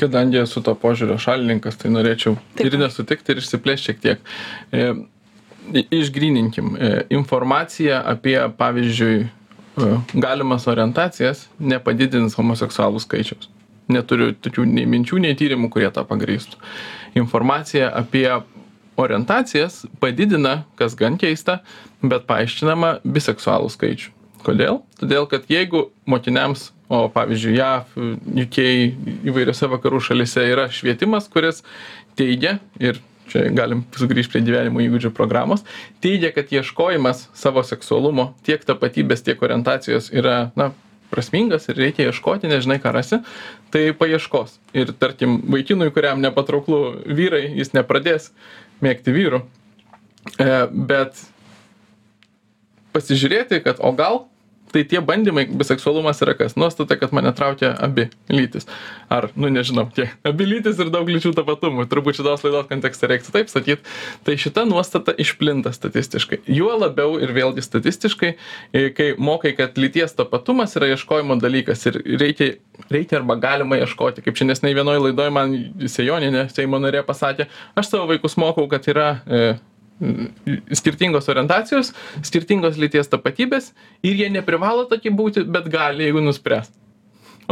kadangi 0.00 0.40
esu 0.42 0.62
to 0.64 0.74
požiūrio 0.78 1.18
šalininkas 1.20 1.78
tai 1.80 1.92
norėčiau 1.92 2.36
ir 2.62 2.76
nesutikti 2.80 3.34
ir 3.34 3.42
išsiplėst 3.42 3.88
šiek 3.88 4.00
tiek. 4.02 4.30
E, 4.72 4.92
išgryninkim. 5.94 6.74
E, 6.76 6.90
informacija 7.14 8.00
apie 8.12 8.36
pavyzdžiui 8.58 9.18
e, 9.20 9.90
galimas 10.14 10.66
orientacijas 10.70 11.46
nepadidins 11.58 12.38
homoseksualų 12.38 13.02
skaičiaus. 13.04 13.50
Neturiu 13.90 14.30
tokių 14.38 14.64
nei 14.70 14.86
minčių 14.86 15.18
nei 15.24 15.36
tyrimų 15.38 15.70
kurie 15.74 15.90
tą 15.94 16.04
pagrįstų. 16.06 16.60
Informacija 17.18 17.90
apie 17.98 18.28
orientacijas 19.00 19.84
padidina 20.00 20.62
kas 20.78 20.94
gan 20.98 21.18
keista 21.18 21.60
bet 22.02 22.26
paaiškinama 22.28 22.98
biseksualų 23.04 23.70
skaičių. 23.72 24.12
Kodėl? 24.44 24.80
Todėl 25.00 25.26
kad 25.28 25.50
jeigu 25.52 25.90
mokiniams 26.08 26.70
o 26.90 27.04
pavyzdžiui 27.14 27.54
jav 27.56 27.94
uk 27.96 28.58
įvairiose 29.30 29.70
vakarų 29.70 30.02
šalyse 30.10 30.44
yra 30.50 30.66
švietimas 30.74 31.30
kuris 31.32 31.62
teigia 32.18 32.58
ir 32.82 32.98
čia 33.30 33.46
galim 33.54 33.84
sugrįžt 33.94 34.32
prie 34.34 34.42
gyvenimo 34.46 34.82
įgūdžių 34.82 35.14
programos 35.14 35.62
teigia 36.02 36.32
kad 36.34 36.50
ieškojimas 36.50 37.28
savo 37.38 37.62
seksualumo 37.66 38.32
tiek 38.46 38.64
tapatybės 38.66 39.22
tiek 39.26 39.42
orientacijos 39.46 40.10
yra 40.10 40.50
na 40.58 40.72
prasmingas 41.10 41.68
ir 41.68 41.78
reikia 41.78 42.08
ieškoti 42.08 42.50
nežinai 42.50 42.78
ką 42.82 42.92
rasi 42.94 43.20
tai 43.74 43.90
paieškos. 43.96 44.58
Ir 44.76 44.94
tarkim 44.98 45.40
vaikinui 45.50 45.90
kuriam 45.94 46.22
nepatrauklu 46.22 46.80
vyrai 47.06 47.48
jis 47.58 47.74
nepradės 47.74 48.30
mėgti 48.84 49.14
vyrų. 49.14 49.42
E, 50.38 50.48
bet 50.70 51.18
pasižiūrėti 52.94 53.62
kad 53.64 53.82
o 53.82 53.92
gal 53.96 54.24
tai 54.72 54.84
tie 54.88 55.00
bandymai 55.04 55.46
biseksualumas 55.50 56.22
yra 56.24 56.34
kas? 56.38 56.56
Nuostata 56.60 56.96
kad 57.00 57.14
mane 57.16 57.32
traukia 57.36 57.72
abi 57.78 58.08
lytys 58.30 58.68
ar 59.10 59.28
nu 59.36 59.50
nežinau 59.52 59.88
kiek 59.94 60.14
abi 60.26 60.48
lytys 60.48 60.80
ir 60.82 60.92
daug 60.94 61.08
lyčių 61.10 61.32
tapatumų. 61.36 61.86
Turbūt 61.90 62.20
šitos 62.20 62.44
laidos 62.46 62.68
kontekste 62.70 63.10
reiktų 63.10 63.34
taip 63.34 63.52
sakyt. 63.52 63.84
Tai 64.26 64.36
šita 64.40 64.64
nuostata 64.68 65.14
išplinta 65.18 65.72
statistiškai. 65.74 66.42
Juo 66.50 66.72
labiau 66.78 67.18
ir 67.22 67.34
vėlgi 67.36 67.64
statistiškai 67.64 68.32
e, 68.32 68.88
kai 68.96 69.12
mokai 69.18 69.54
kad 69.58 69.78
lyties 69.80 70.16
tapatumas 70.18 70.76
yra 70.78 70.92
ieškojimo 70.94 71.38
dalykas 71.42 71.86
ir 71.90 72.00
reikia 72.20 72.54
reikia 72.90 73.20
arba 73.20 73.36
galima 73.36 73.78
ieškoti. 73.80 74.24
Kaip 74.24 74.38
čia 74.38 74.46
neseniai 74.48 74.78
vienoj 74.78 75.00
laidoj 75.06 75.32
man 75.34 75.56
sėjonienė 75.90 76.46
seimo 76.52 76.80
narė 76.82 77.02
pasakė 77.06 77.48
aš 77.78 77.92
savo 77.92 78.08
vaikus 78.10 78.38
mokau 78.40 78.66
kad 78.70 78.86
yra 78.90 79.10
e, 79.26 79.42
skirtingos 80.72 81.28
orientacijos, 81.28 81.92
skirtingos 82.24 82.78
lyties 82.80 83.10
tapatybės 83.12 83.72
ir 84.02 84.16
jie 84.22 84.30
neprivalo 84.32 84.86
tokie 84.90 85.12
būti, 85.12 85.44
bet 85.44 85.68
gali, 85.72 86.06
jeigu 86.08 86.24
nuspręs 86.24 86.72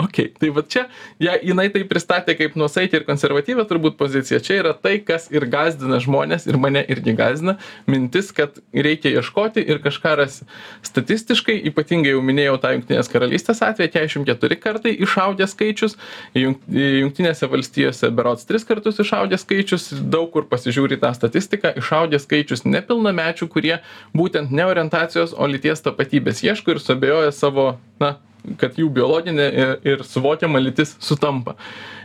okei 0.02 0.32
tai 0.40 0.50
vat 0.56 0.70
čia 0.72 0.86
ją 1.22 1.36
jinai 1.42 1.68
tai 1.74 1.84
pristatė 1.88 2.36
kaip 2.38 2.58
nuosaikią 2.58 3.02
ir 3.02 3.06
konservatyvią 3.08 3.66
turbūt 3.70 3.98
poziciją 4.00 4.42
čia 4.44 4.60
yra 4.62 4.74
tai 4.74 4.98
kas 5.04 5.30
ir 5.34 5.46
gąsdina 5.50 6.00
žmones 6.04 6.48
ir 6.50 6.58
mane 6.60 6.84
irgi 6.90 7.14
gąsdina 7.18 7.58
mintis 7.86 8.32
kad 8.34 8.58
reikia 8.74 9.14
ieškoti 9.18 9.62
ir 9.62 9.82
kažką 9.84 10.16
rasi 10.22 10.48
statistiškai 10.86 11.60
ypatingai 11.70 12.16
jau 12.16 12.22
minėjau 12.24 12.58
tą 12.62 12.74
jungtinės 12.76 13.12
karalystės 13.12 13.64
keturiasdešim 14.08 14.24
keturi 14.24 14.56
kartai 14.56 14.94
išaugęs 15.02 15.54
skaičius 15.54 15.96
jung 16.34 16.56
jungtinėse 16.68 17.48
valstijose 17.50 18.10
berods 18.10 18.46
tris 18.48 18.64
kartus 18.64 18.98
išaugęs 18.98 19.44
skaičius 19.44 19.88
daug 20.12 20.30
kur 20.32 20.46
pasižiūri 20.48 20.98
tą 21.00 21.12
statistiką 21.14 21.74
išaugęs 21.78 22.24
skaičius 22.26 22.64
nepilnamečių 22.64 23.48
kurie 23.48 23.78
būtent 24.14 24.50
ne 24.50 24.64
orientacijos 24.64 25.34
o 25.36 25.46
lyties 25.46 25.82
tapatybės 25.82 26.42
ieško 26.44 26.74
ir 26.76 26.80
suabejoja 26.80 27.32
savo 27.32 27.78
na 28.00 28.16
kad 28.60 28.78
jų 28.78 28.88
biologinė 28.94 29.48
ir, 29.86 30.02
suvokiama 30.06 30.60
lytis 30.62 30.96
sutampa. 31.02 31.56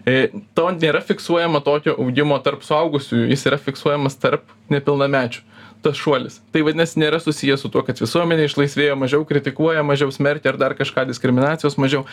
E, 0.06 0.28
to 0.58 0.68
nėra 0.76 1.04
fiksuojama 1.06 1.64
tokio 1.64 1.96
augimo 2.02 2.38
tarp 2.44 2.66
suaugusiųjų, 2.68 3.30
jis 3.32 3.48
yra 3.50 3.60
fiksuojamas 3.62 4.20
tarp 4.20 4.48
nepilnamečių. 4.74 5.46
Tas 5.84 5.98
šuolis. 6.00 6.38
Tai 6.56 6.62
vadinasi, 6.64 6.96
nėra 7.02 7.18
susijęs 7.20 7.66
su 7.66 7.68
tuo, 7.72 7.82
kad 7.84 8.00
visuomenė 8.00 8.46
išlaisvėjo, 8.48 8.94
mažiau 8.96 9.26
kritikuoja, 9.28 9.82
mažiau 9.84 10.14
smerkia 10.16 10.54
ar 10.54 10.60
dar 10.62 10.76
kažką 10.80 11.04
diskriminacijos 11.10 11.76
mažiau. 11.76 12.06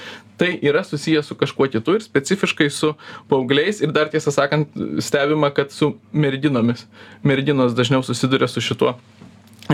Tai 0.43 0.49
yra 0.59 0.83
susijęs 0.83 1.31
su 1.31 1.39
kažkuo 1.39 1.69
kitu 1.71 1.95
ir 1.95 2.03
specifiškai 2.03 2.67
su 2.75 2.97
paaugliais 3.31 3.79
ir 3.79 3.95
dar 3.95 4.11
tiesą 4.11 4.35
sakant 4.35 4.75
stebima, 4.99 5.53
kad 5.55 5.71
su 5.71 5.93
merginomis. 6.11 6.83
Merginos 7.23 7.79
dažniau 7.79 8.03
susiduria 8.03 8.51
su 8.51 8.65
šituo 8.65 8.97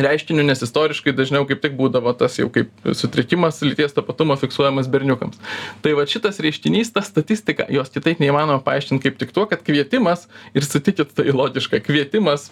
reiškiniu 0.02 0.44
nes 0.46 0.62
istoriškai 0.62 1.14
dažniau 1.16 1.46
kaip 1.48 1.62
tik 1.64 1.76
būdavo 1.78 2.12
tas 2.18 2.38
jau 2.38 2.48
kaip 2.52 2.72
sutrikimas 2.96 3.62
lyties 3.64 3.94
tapatumo 3.96 4.36
fiksuojamas 4.40 4.90
berniukams. 4.92 5.38
Tai 5.84 5.94
vat 5.98 6.12
šitas 6.12 6.40
reiškinys 6.44 6.92
ta 6.94 7.04
statistika 7.06 7.68
jos 7.72 7.92
kitaip 7.94 8.20
neįmanoma 8.22 8.62
paaiškint 8.66 9.04
kaip 9.04 9.20
tik 9.20 9.32
tuo 9.36 9.46
kad 9.50 9.64
kvietimas 9.66 10.26
ir 10.54 10.66
sutikit 10.66 11.14
tai 11.16 11.30
logiška 11.32 11.80
kvietimas 11.86 12.50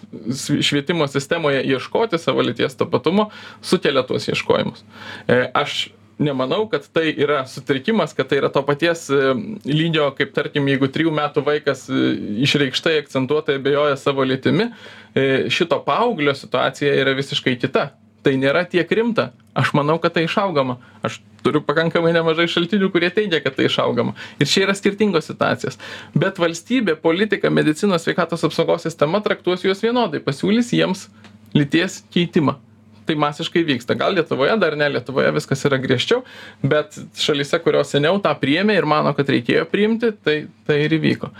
švietimo 0.61 1.07
sistemoje 1.11 1.63
ieškoti 1.75 2.21
savo 2.21 2.45
lyties 2.45 2.77
tapatumo 2.79 3.29
sukelia 3.61 4.05
tuos 4.07 4.27
ieškojimus. 4.31 4.83
E, 5.27 5.45
aš 5.53 5.87
nemanau 6.17 6.69
kad 6.69 6.87
tai 6.93 7.13
yra 7.17 7.45
sutrikimas 7.47 8.13
kad 8.13 8.27
tai 8.27 8.39
yra 8.39 8.49
to 8.49 8.61
paties 8.63 9.09
e, 9.09 9.33
lygio 9.65 10.07
kaip 10.15 10.31
tarkim 10.35 10.67
jeigu 10.71 10.87
trijų 10.91 11.11
metų 11.15 11.43
vaikas 11.45 11.85
e, 11.89 12.01
išreikštai 12.45 12.97
akcentuotai 13.01 13.57
abejoja 13.59 13.97
savo 13.99 14.23
lytimi 14.23 14.69
e, 14.69 15.49
šito 15.51 15.81
paauglio 15.85 16.35
situacija 16.35 16.93
yra 17.01 17.15
visiškai 17.17 17.57
kita. 17.59 17.91
Tai 18.25 18.31
nėra 18.41 18.63
tiek 18.65 18.89
rimta. 18.97 19.35
Aš 19.53 19.75
manau 19.77 19.99
kad 20.01 20.15
tai 20.15 20.23
išaugama. 20.25 20.79
Aš 21.05 21.19
turiu 21.45 21.61
pakankamai 21.61 22.09
nemažai 22.15 22.47
šaltinių 22.49 22.89
kurie 22.89 23.11
teigia 23.13 23.37
kad 23.43 23.53
tai 23.53 23.67
išaugama. 23.69 24.15
Ir 24.41 24.49
čia 24.49 24.63
yra 24.65 24.73
skirtingos 24.73 25.29
situacijos. 25.29 25.77
Bet 26.17 26.41
valstybė 26.41 26.97
politika 27.03 27.53
medicinos 27.53 28.07
sveikatos 28.07 28.47
apsaugos 28.47 28.87
sistema 28.87 29.21
traktuos 29.21 29.67
juos 29.67 29.83
vienodai. 29.85 30.23
Pasiūlys 30.25 30.73
jiems 30.73 31.05
lyties 31.53 32.01
keitimą 32.15 32.57
tai 33.05 33.17
masiškai 33.19 33.63
vyksta. 33.67 33.97
Gal 33.99 34.15
lietuvoje 34.17 34.57
dar 34.61 34.77
ne 34.77 34.89
lietuvoje 34.97 35.31
viskas 35.35 35.65
yra 35.69 35.79
griežčiau 35.81 36.23
bet 36.63 36.97
šalyse 37.19 37.59
kurios 37.63 37.93
seniau 37.93 38.19
tą 38.23 38.33
priėmė 38.39 38.75
ir 38.79 38.89
mano 38.89 39.13
kad 39.17 39.29
reikėjo 39.29 39.67
priimti 39.71 40.11
tai 40.25 40.41
tai 40.67 40.81
ir 40.85 40.97
įvyko. 40.97 41.31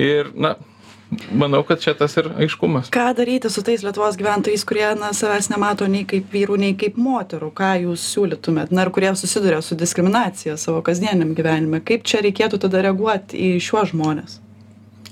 Ir 0.00 0.30
na 0.34 0.54
manau 1.32 1.62
kad 1.66 1.80
čia 1.82 1.94
tas 1.98 2.16
ir 2.20 2.30
aiškumas. 2.32 2.90
Ką 2.94 3.06
daryti 3.16 3.50
su 3.52 3.62
tais 3.66 3.84
lietuvos 3.86 4.18
gyventojais 4.20 4.64
kurie 4.68 4.86
na 4.98 5.12
savęs 5.16 5.50
nemato 5.52 5.88
nei 5.90 6.04
kaip 6.08 6.30
vyrų 6.32 6.58
nei 6.60 6.76
kaip 6.78 6.98
moterų? 7.00 7.50
Ką 7.56 7.72
jūs 7.84 8.06
siūlytumėt? 8.14 8.72
Na 8.74 8.86
ir 8.86 8.92
kurie 8.94 9.12
susiduria 9.18 9.60
su 9.62 9.78
diskriminacija 9.78 10.56
savo 10.60 10.82
kasdieniam 10.86 11.34
gyvenime? 11.36 11.82
Kaip 11.84 12.06
čia 12.08 12.22
reikėtų 12.24 12.60
tada 12.66 12.82
reaguot 12.88 13.36
į 13.36 13.56
šiuos 13.62 13.92
žmones? 13.94 14.40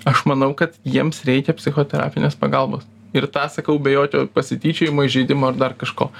Aš 0.09 0.25
manau 0.27 0.51
kad 0.59 0.75
jiems 0.83 1.23
reikia 1.29 1.55
psichoterapinės 1.55 2.35
pagalbos 2.41 2.89
ir 3.15 3.29
tą 3.33 3.47
sakau 3.53 3.79
be 3.79 3.95
jokio 3.95 4.27
pasityčiojimo 4.35 5.07
įžeidimo 5.09 5.53
ar 5.53 5.59
dar 5.59 5.77
kažko. 5.79 6.11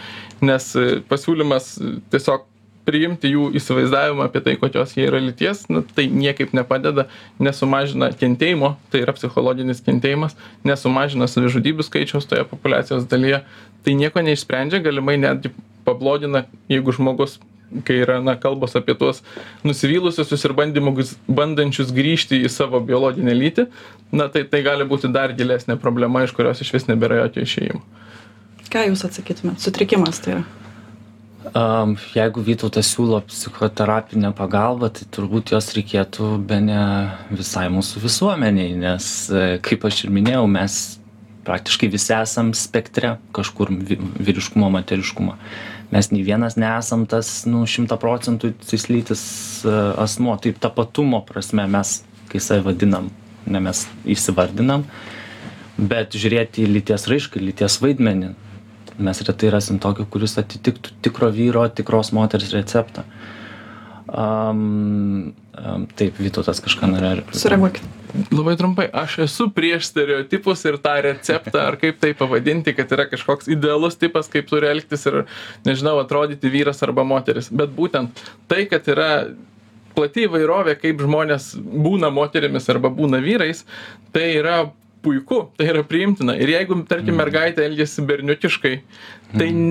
Nes 0.45 0.73
e, 0.77 1.01
pasiūlymas 1.09 1.75
e, 1.81 1.93
tiesiog 2.13 2.49
priimti 2.87 3.31
jų 3.31 3.51
įsivaizdavimą 3.59 4.27
apie 4.27 4.43
tai 4.43 4.57
kokios 4.59 4.97
jie 4.97 5.07
yra 5.07 5.21
lyties 5.23 5.69
na 5.71 5.85
tai 5.97 6.09
niekaip 6.11 6.55
nepadeda 6.57 7.07
nesumažina 7.43 8.11
kentėjimo 8.19 8.75
tai 8.91 9.05
yra 9.05 9.15
psichologinis 9.15 9.83
kentėjimas 9.87 10.35
nesumažina 10.67 11.29
savižudybių 11.31 11.87
skaičiaus 11.87 12.27
toje 12.31 12.43
populiacijos 12.51 13.07
dalyje 13.11 13.45
tai 13.87 13.95
nieko 13.99 14.25
neišsprendžia 14.27 14.83
galimai 14.83 15.15
netgi 15.23 15.53
pablogina 15.87 16.45
jeigu 16.71 16.95
žmogus 16.99 17.39
kai 17.87 17.99
yra 18.05 18.21
na 18.25 18.37
kalbos 18.41 18.77
apie 18.79 18.95
tuos 18.99 19.23
nusivylusiuosius 19.67 20.47
ir 20.49 20.57
bandymus 20.59 21.15
bandančius 21.27 21.93
grįžti 21.95 22.43
į 22.45 22.53
savo 22.53 22.81
biologinę 22.85 23.35
lytį 23.37 23.69
na 24.13 24.29
tai 24.33 24.45
tai 24.49 24.63
gali 24.67 24.87
būti 24.89 25.11
dar 25.13 25.35
gilesnė 25.37 25.79
problema 25.81 26.25
iš 26.25 26.35
kurios 26.37 26.61
išvis 26.65 26.89
nebėra 26.91 27.25
jokio 27.25 27.47
išėjimo. 27.47 27.85
Ką 28.73 28.89
jūs 28.89 29.05
atsakytumėt? 29.09 29.61
Sutrikimas 29.61 30.21
tai 30.25 30.39
yra. 30.39 30.45
Um, 31.53 31.97
jeigu 32.15 32.41
Vytautas 32.47 32.89
siūlo 32.95 33.19
psichoterapinę 33.27 34.31
pagalbą, 34.37 34.93
tai 34.95 35.09
turbūt 35.13 35.51
jos 35.53 35.73
reikėtų 35.77 36.37
be 36.49 36.61
ne 36.63 36.83
visai 37.35 37.67
mūsų 37.73 38.01
visuomeniai, 38.05 38.77
nes, 38.79 39.09
e, 39.29 39.59
kaip 39.61 39.85
aš 39.85 40.05
ir 40.07 40.15
minėjau, 40.15 40.47
mes 40.49 40.79
praktiškai 41.45 41.91
visi 41.93 42.15
esam 42.15 42.55
spektre 42.57 43.17
kažkur 43.35 43.75
vyriškumo, 43.75 44.71
materiškumo. 44.79 45.35
Mes 45.93 46.09
nei 46.09 46.23
vienas 46.25 46.57
nesam 46.57 47.05
tas, 47.09 47.43
nu, 47.45 47.67
šimta 47.69 47.99
procentų 48.01 48.55
cislytis 48.65 49.23
e, 49.69 49.73
asmo, 50.01 50.33
taip 50.41 50.61
tapatumo 50.63 51.21
prasme 51.29 51.67
mes, 51.69 51.99
kai 52.33 52.41
save 52.41 52.65
vadinam, 52.71 53.11
ne 53.45 53.61
mes 53.61 53.85
įsivardinam, 54.09 54.87
bet 55.77 56.17
žiūrėti 56.17 56.65
į 56.65 56.71
lyties 56.79 57.05
raišką, 57.13 57.43
lyties 57.45 57.77
vaidmenį, 57.85 58.33
mes 59.05 59.23
retai 59.29 59.53
rasim 59.53 59.81
tokio, 59.83 60.09
kuris 60.09 60.39
atitiktų 60.41 60.97
tikro 61.05 61.29
vyro, 61.35 61.67
tikros 61.69 62.15
moters 62.17 62.53
receptą. 62.57 63.05
Um, 64.13 65.33
um, 65.57 65.87
taip, 65.97 66.17
Vytautas 66.21 66.61
kažką 66.65 66.89
norėjo. 66.93 67.27
Sureaguokit. 67.37 68.02
Labai 68.33 68.57
trumpai, 68.61 68.87
aš 68.93 69.19
esu 69.25 69.47
prieš 69.55 69.87
stereotipus 69.89 70.65
ir 70.69 70.77
tą 70.85 70.99
receptą, 71.07 71.63
ar 71.71 71.79
kaip 71.81 72.01
tai 72.03 72.13
pavadinti, 72.17 72.75
kad 72.77 72.93
yra 72.93 73.07
kažkoks 73.09 73.49
idealus 73.53 73.97
tipas, 74.01 74.29
kaip 74.33 74.51
turi 74.51 74.69
elgtis 74.69 75.07
ir, 75.09 75.23
nežinau, 75.65 75.97
atrodyti 76.03 76.53
vyras 76.53 76.85
arba 76.85 77.07
moteris. 77.09 77.49
Bet 77.49 77.73
būtent 77.77 78.21
tai, 78.53 78.67
kad 78.69 78.89
yra 78.93 79.09
plati 79.97 80.27
įvairovė, 80.27 80.77
kaip 80.81 81.01
žmonės 81.05 81.55
būna 81.57 82.13
moterimis 82.13 82.69
arba 82.73 82.93
būna 82.93 83.21
vyrais, 83.25 83.65
tai 84.13 84.29
yra 84.37 84.61
puiku, 85.03 85.47
tai 85.59 85.71
yra 85.73 85.83
priimtina. 85.87 86.37
Ir 86.39 86.53
jeigu, 86.53 86.79
tarkim, 86.89 87.15
mm. 87.15 87.21
mergaitė 87.25 87.67
elgesi 87.67 88.05
berniukiškai, 88.07 88.75
tai 89.35 89.49
mm. 89.49 89.65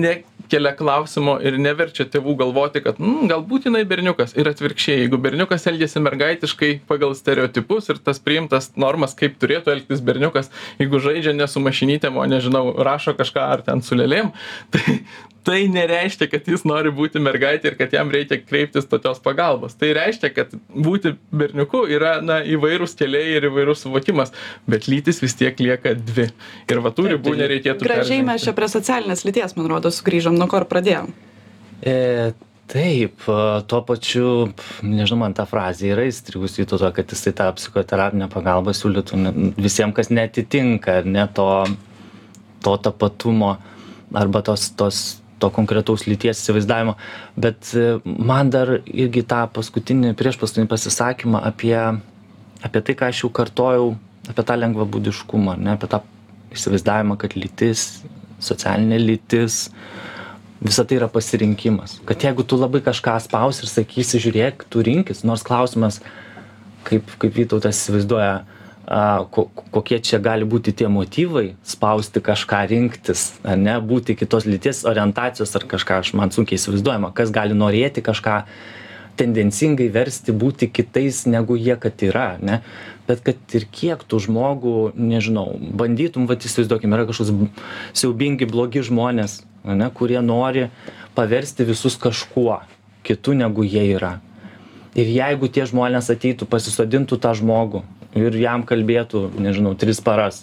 Nekelia 0.52 0.74
klausimo 0.76 1.38
ir 1.40 1.56
neverčia 1.58 2.04
tėvų 2.04 2.36
galvoti, 2.36 2.82
kad 2.84 2.98
mm, 3.00 3.28
galbūt 3.30 3.68
jinai 3.68 3.84
berniukas. 3.88 4.34
Ir 4.36 4.50
atvirkščiai, 4.50 5.02
jeigu 5.04 5.18
berniukas 5.22 5.66
elgesi 5.66 6.00
mergaitiškai 6.02 6.72
pagal 6.88 7.14
stereotipus 7.16 7.88
ir 7.88 8.00
tas 8.04 8.20
priimtas 8.20 8.72
normas, 8.76 9.14
kaip 9.16 9.38
turėtų 9.40 9.72
elgtis 9.72 10.02
berniukas, 10.04 10.50
jeigu 10.80 11.00
žaidžia 11.00 11.32
ne 11.36 11.48
su 11.48 11.62
mašinytėm, 11.62 12.16
o 12.16 12.26
nežinau, 12.28 12.74
rašo 12.84 13.16
kažką 13.16 13.48
ar 13.54 13.64
ten 13.64 13.82
su 13.82 13.96
lėlėm, 13.96 14.32
tai, 14.74 15.00
tai 15.46 15.64
nereiškia 15.70 16.28
kad 16.30 16.46
jis 16.48 16.64
nori 16.68 16.92
būti 16.94 17.22
mergaite 17.22 17.70
ir 17.70 17.76
kad 17.78 17.94
jam 17.94 18.10
reikia 18.12 18.38
kreiptis 18.42 18.86
tokios 18.90 19.18
pagalbos. 19.22 19.74
Tai 19.78 19.90
reiškia 19.98 20.30
kad 20.34 20.54
būti 20.70 21.16
berniuku 21.34 21.82
yra 21.96 22.14
na 22.24 22.40
įvairūs 22.46 22.94
keliai 22.98 23.38
ir 23.38 23.48
įvairus 23.50 23.84
suvokimas 23.86 24.34
bet 24.70 24.86
lytys 24.90 25.22
vis 25.24 25.34
tiek 25.38 25.58
lieka 25.62 25.96
dvi. 25.98 26.28
Ir 26.70 26.84
va 26.84 26.94
tų 26.94 27.10
ribų 27.16 27.34
nereikėtų 27.42 27.88
gražiai 27.88 28.22
mes 28.26 28.46
čia 28.46 28.54
prie 28.56 28.70
socialinės 28.70 29.26
lyties 29.26 29.58
man 29.58 29.70
rodos 29.74 30.00
sugrįžom 30.00 30.38
nuo 30.38 30.48
ko 30.50 30.62
ir 30.62 30.70
pradėjom. 30.70 31.12
E, 31.82 31.98
Taip, 32.72 33.26
tuo 33.68 33.78
pačiu, 33.84 34.28
nežinau, 34.80 35.18
man 35.26 35.34
ta 35.36 35.44
frazė 35.44 35.90
yra 35.92 36.06
įstrigus 36.08 36.54
į 36.56 36.64
to, 36.70 36.78
kad 36.96 37.10
jisai 37.12 37.34
tą 37.36 37.50
psichoterapinę 37.58 38.30
pagalbą 38.32 38.72
siūlytų 38.72 39.18
visiems, 39.58 39.92
kas 39.98 40.08
netitinka, 40.08 41.02
ne 41.04 41.26
to, 41.36 41.48
to 42.64 42.76
tapatumo 42.86 43.58
arba 44.16 44.40
tos, 44.46 44.70
tos 44.78 45.02
to 45.42 45.50
konkretaus 45.54 46.06
lyties 46.06 46.40
įsivaizdavimo 46.40 46.96
bet 47.36 47.74
e, 47.74 47.98
man 48.06 48.52
dar 48.54 48.78
irgi 48.86 49.24
tą 49.34 49.44
paskutinį 49.56 50.14
priešpaskutinį 50.18 50.70
pasisakymą 50.70 51.42
apie 51.52 51.76
apie 52.62 52.82
tai 52.86 52.96
ką 52.98 53.10
aš 53.10 53.24
jau 53.24 53.32
kartojau 53.40 53.92
apie 54.30 54.46
tą 54.46 54.58
lengvabūdiškumą 54.62 55.56
ar 55.56 55.62
ne 55.66 55.76
apie 55.76 55.90
tą 55.90 56.02
įsivaizdavimą 56.54 57.18
kad 57.20 57.36
lytis 57.38 58.02
socialinė 58.42 58.98
lytis 59.02 59.68
visa 60.62 60.84
tai 60.86 60.98
yra 61.00 61.08
pasirinkimas. 61.10 61.98
Kad 62.06 62.22
jeigu 62.22 62.44
tu 62.46 62.58
labai 62.58 62.82
kažką 62.84 63.16
spausi 63.24 63.64
ir 63.64 63.70
sakysi 63.70 64.20
žiūrėk 64.22 64.66
tu 64.70 64.82
rinkis 64.86 65.24
nors 65.26 65.42
klausimas 65.46 66.00
kaip 66.86 67.08
kaip 67.22 67.34
vytautas 67.38 67.78
įsivaizduoja 67.78 68.34
a, 68.86 69.24
ko, 69.30 69.46
kokie 69.70 70.00
čia 70.02 70.18
gali 70.22 70.46
būti 70.48 70.74
tie 70.74 70.88
motyvai 70.90 71.54
spausti 71.66 72.22
kažką 72.24 72.62
rinktis, 72.70 73.24
ar 73.46 73.58
ne, 73.58 73.78
būti 73.78 74.16
kitos 74.18 74.46
lyties 74.48 74.84
orientacijos 74.88 75.54
ar 75.58 75.66
kažką, 75.70 76.02
aš 76.02 76.14
man 76.18 76.34
sunkiai 76.34 76.58
įsivaizduojama, 76.58 77.12
kas 77.14 77.34
gali 77.34 77.54
norėti 77.54 78.02
kažką 78.04 78.42
tendencingai 79.20 79.90
versti 79.92 80.32
būti 80.32 80.70
kitais 80.72 81.26
negu 81.28 81.54
jie 81.60 81.76
kad 81.76 82.00
yra, 82.02 82.38
ne? 82.40 82.62
Bet 83.06 83.20
kad 83.26 83.56
ir 83.56 83.66
kiek 83.68 84.02
tų 84.08 84.22
žmogų, 84.26 84.76
nežinau, 84.96 85.52
bandytum, 85.60 86.26
va, 86.30 86.38
įsivaizduokim, 86.38 86.94
yra 86.96 87.06
kažkoks 87.10 87.32
siaubingi, 87.98 88.48
blogi 88.48 88.82
žmonės, 88.88 89.42
ne, 89.68 89.90
kurie 89.94 90.20
nori 90.24 90.70
paversti 91.14 91.66
visus 91.68 91.98
kažkuo 92.00 92.62
kitu 93.04 93.34
negu 93.36 93.66
jie 93.66 93.84
yra. 93.98 94.16
Ir 94.96 95.08
jeigu 95.08 95.48
tie 95.48 95.66
žmonės 95.68 96.10
ateitų, 96.12 96.48
pasisodintų 96.48 97.18
tą 97.20 97.34
žmogų 97.36 97.82
ir 98.18 98.36
jam 98.36 98.64
kalbėtų, 98.68 99.24
nežinau, 99.40 99.72
tris 99.78 100.00
paras. 100.04 100.42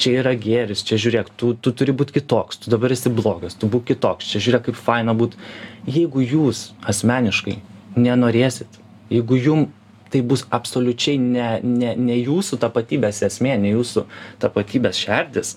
Čia 0.00 0.18
yra 0.20 0.34
gėris, 0.38 0.84
čia 0.86 0.98
žiūrėk, 1.00 1.32
tu, 1.40 1.54
tu 1.54 1.72
turi 1.76 1.94
būti 1.96 2.18
kitoks, 2.18 2.60
tu 2.64 2.72
dabar 2.72 2.92
esi 2.92 3.12
blogas, 3.12 3.56
tu 3.56 3.70
būk 3.72 3.88
kitoks, 3.92 4.28
čia 4.32 4.42
žiūrėk, 4.44 4.68
kaip 4.68 4.80
faina 4.80 5.16
būti. 5.16 5.40
Jeigu 5.88 6.24
jūs 6.24 6.70
asmeniškai 6.84 7.58
nenorėsit, 7.96 8.80
jeigu 9.12 9.40
jum 9.40 9.66
tai 10.12 10.22
bus 10.22 10.44
absoliučiai 10.54 11.18
ne, 11.18 11.48
ne, 11.64 11.96
ne 11.98 12.16
jūsų 12.20 12.60
tapatybės 12.62 13.24
esmė, 13.26 13.56
ne 13.58 13.72
jūsų 13.74 14.04
tapatybės 14.42 15.00
šerdis, 15.02 15.56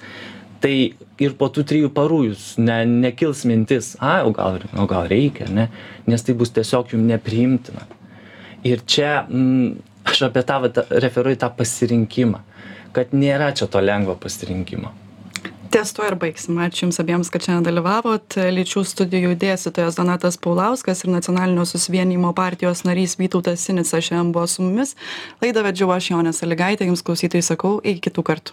tai 0.64 0.74
ir 1.22 1.36
po 1.39 1.47
tų 1.53 1.64
trijų 1.70 1.91
parų 1.95 2.24
jūs 2.32 2.55
ne, 2.60 2.82
nekils 2.88 3.45
mintis, 3.47 3.93
a, 3.99 4.20
o 4.28 4.34
gal, 4.36 4.60
o 4.76 4.88
gal 4.89 5.07
reikia, 5.12 5.47
ne, 5.53 5.70
nes 6.10 6.26
tai 6.26 6.36
bus 6.39 6.51
tiesiog 6.55 6.95
jums 6.95 7.07
nepriimtina. 7.12 7.86
Ir 8.68 8.82
čia 8.84 9.22
mm, 9.24 9.89
aš 10.10 10.28
apie 10.30 10.43
tą 10.45 10.62
vat 10.66 10.84
referuoju 10.89 11.39
tą 11.41 11.53
pasirinkimą 11.57 12.43
kad 12.93 13.14
nėra 13.14 13.51
čia 13.55 13.70
to 13.70 13.82
lengvo 13.84 14.18
pasirinkimo. 14.20 14.91
Ties 15.70 15.91
tuo 15.93 16.01
ir 16.10 16.16
baigsim. 16.18 16.57
Ačiū 16.66 16.88
jums 16.88 16.97
abiems 16.97 17.30
kad 17.30 17.43
šiandien 17.45 17.68
dalyvavot. 17.68 18.39
Lyčių 18.55 18.82
studijų 18.89 19.36
dėstytojas 19.38 19.99
donatas 19.99 20.39
paulauskas 20.41 21.03
ir 21.05 21.12
nacionalinio 21.14 21.62
susivienijimo 21.70 22.32
partijos 22.34 22.82
narys 22.88 23.14
vytautas 23.20 23.68
sinica 23.68 24.01
šiandien 24.01 24.32
buvo 24.34 24.47
su 24.49 24.66
mumis. 24.66 24.95
Laidą 25.43 25.62
vedžiau 25.68 25.93
aš 25.93 26.10
jonė 26.10 26.34
salygaitė 26.34 26.88
jums 26.89 27.05
klausytojai 27.05 27.45
sakau 27.45 27.76
iki 27.84 28.01
kitų 28.07 28.26
kartų 28.32 28.47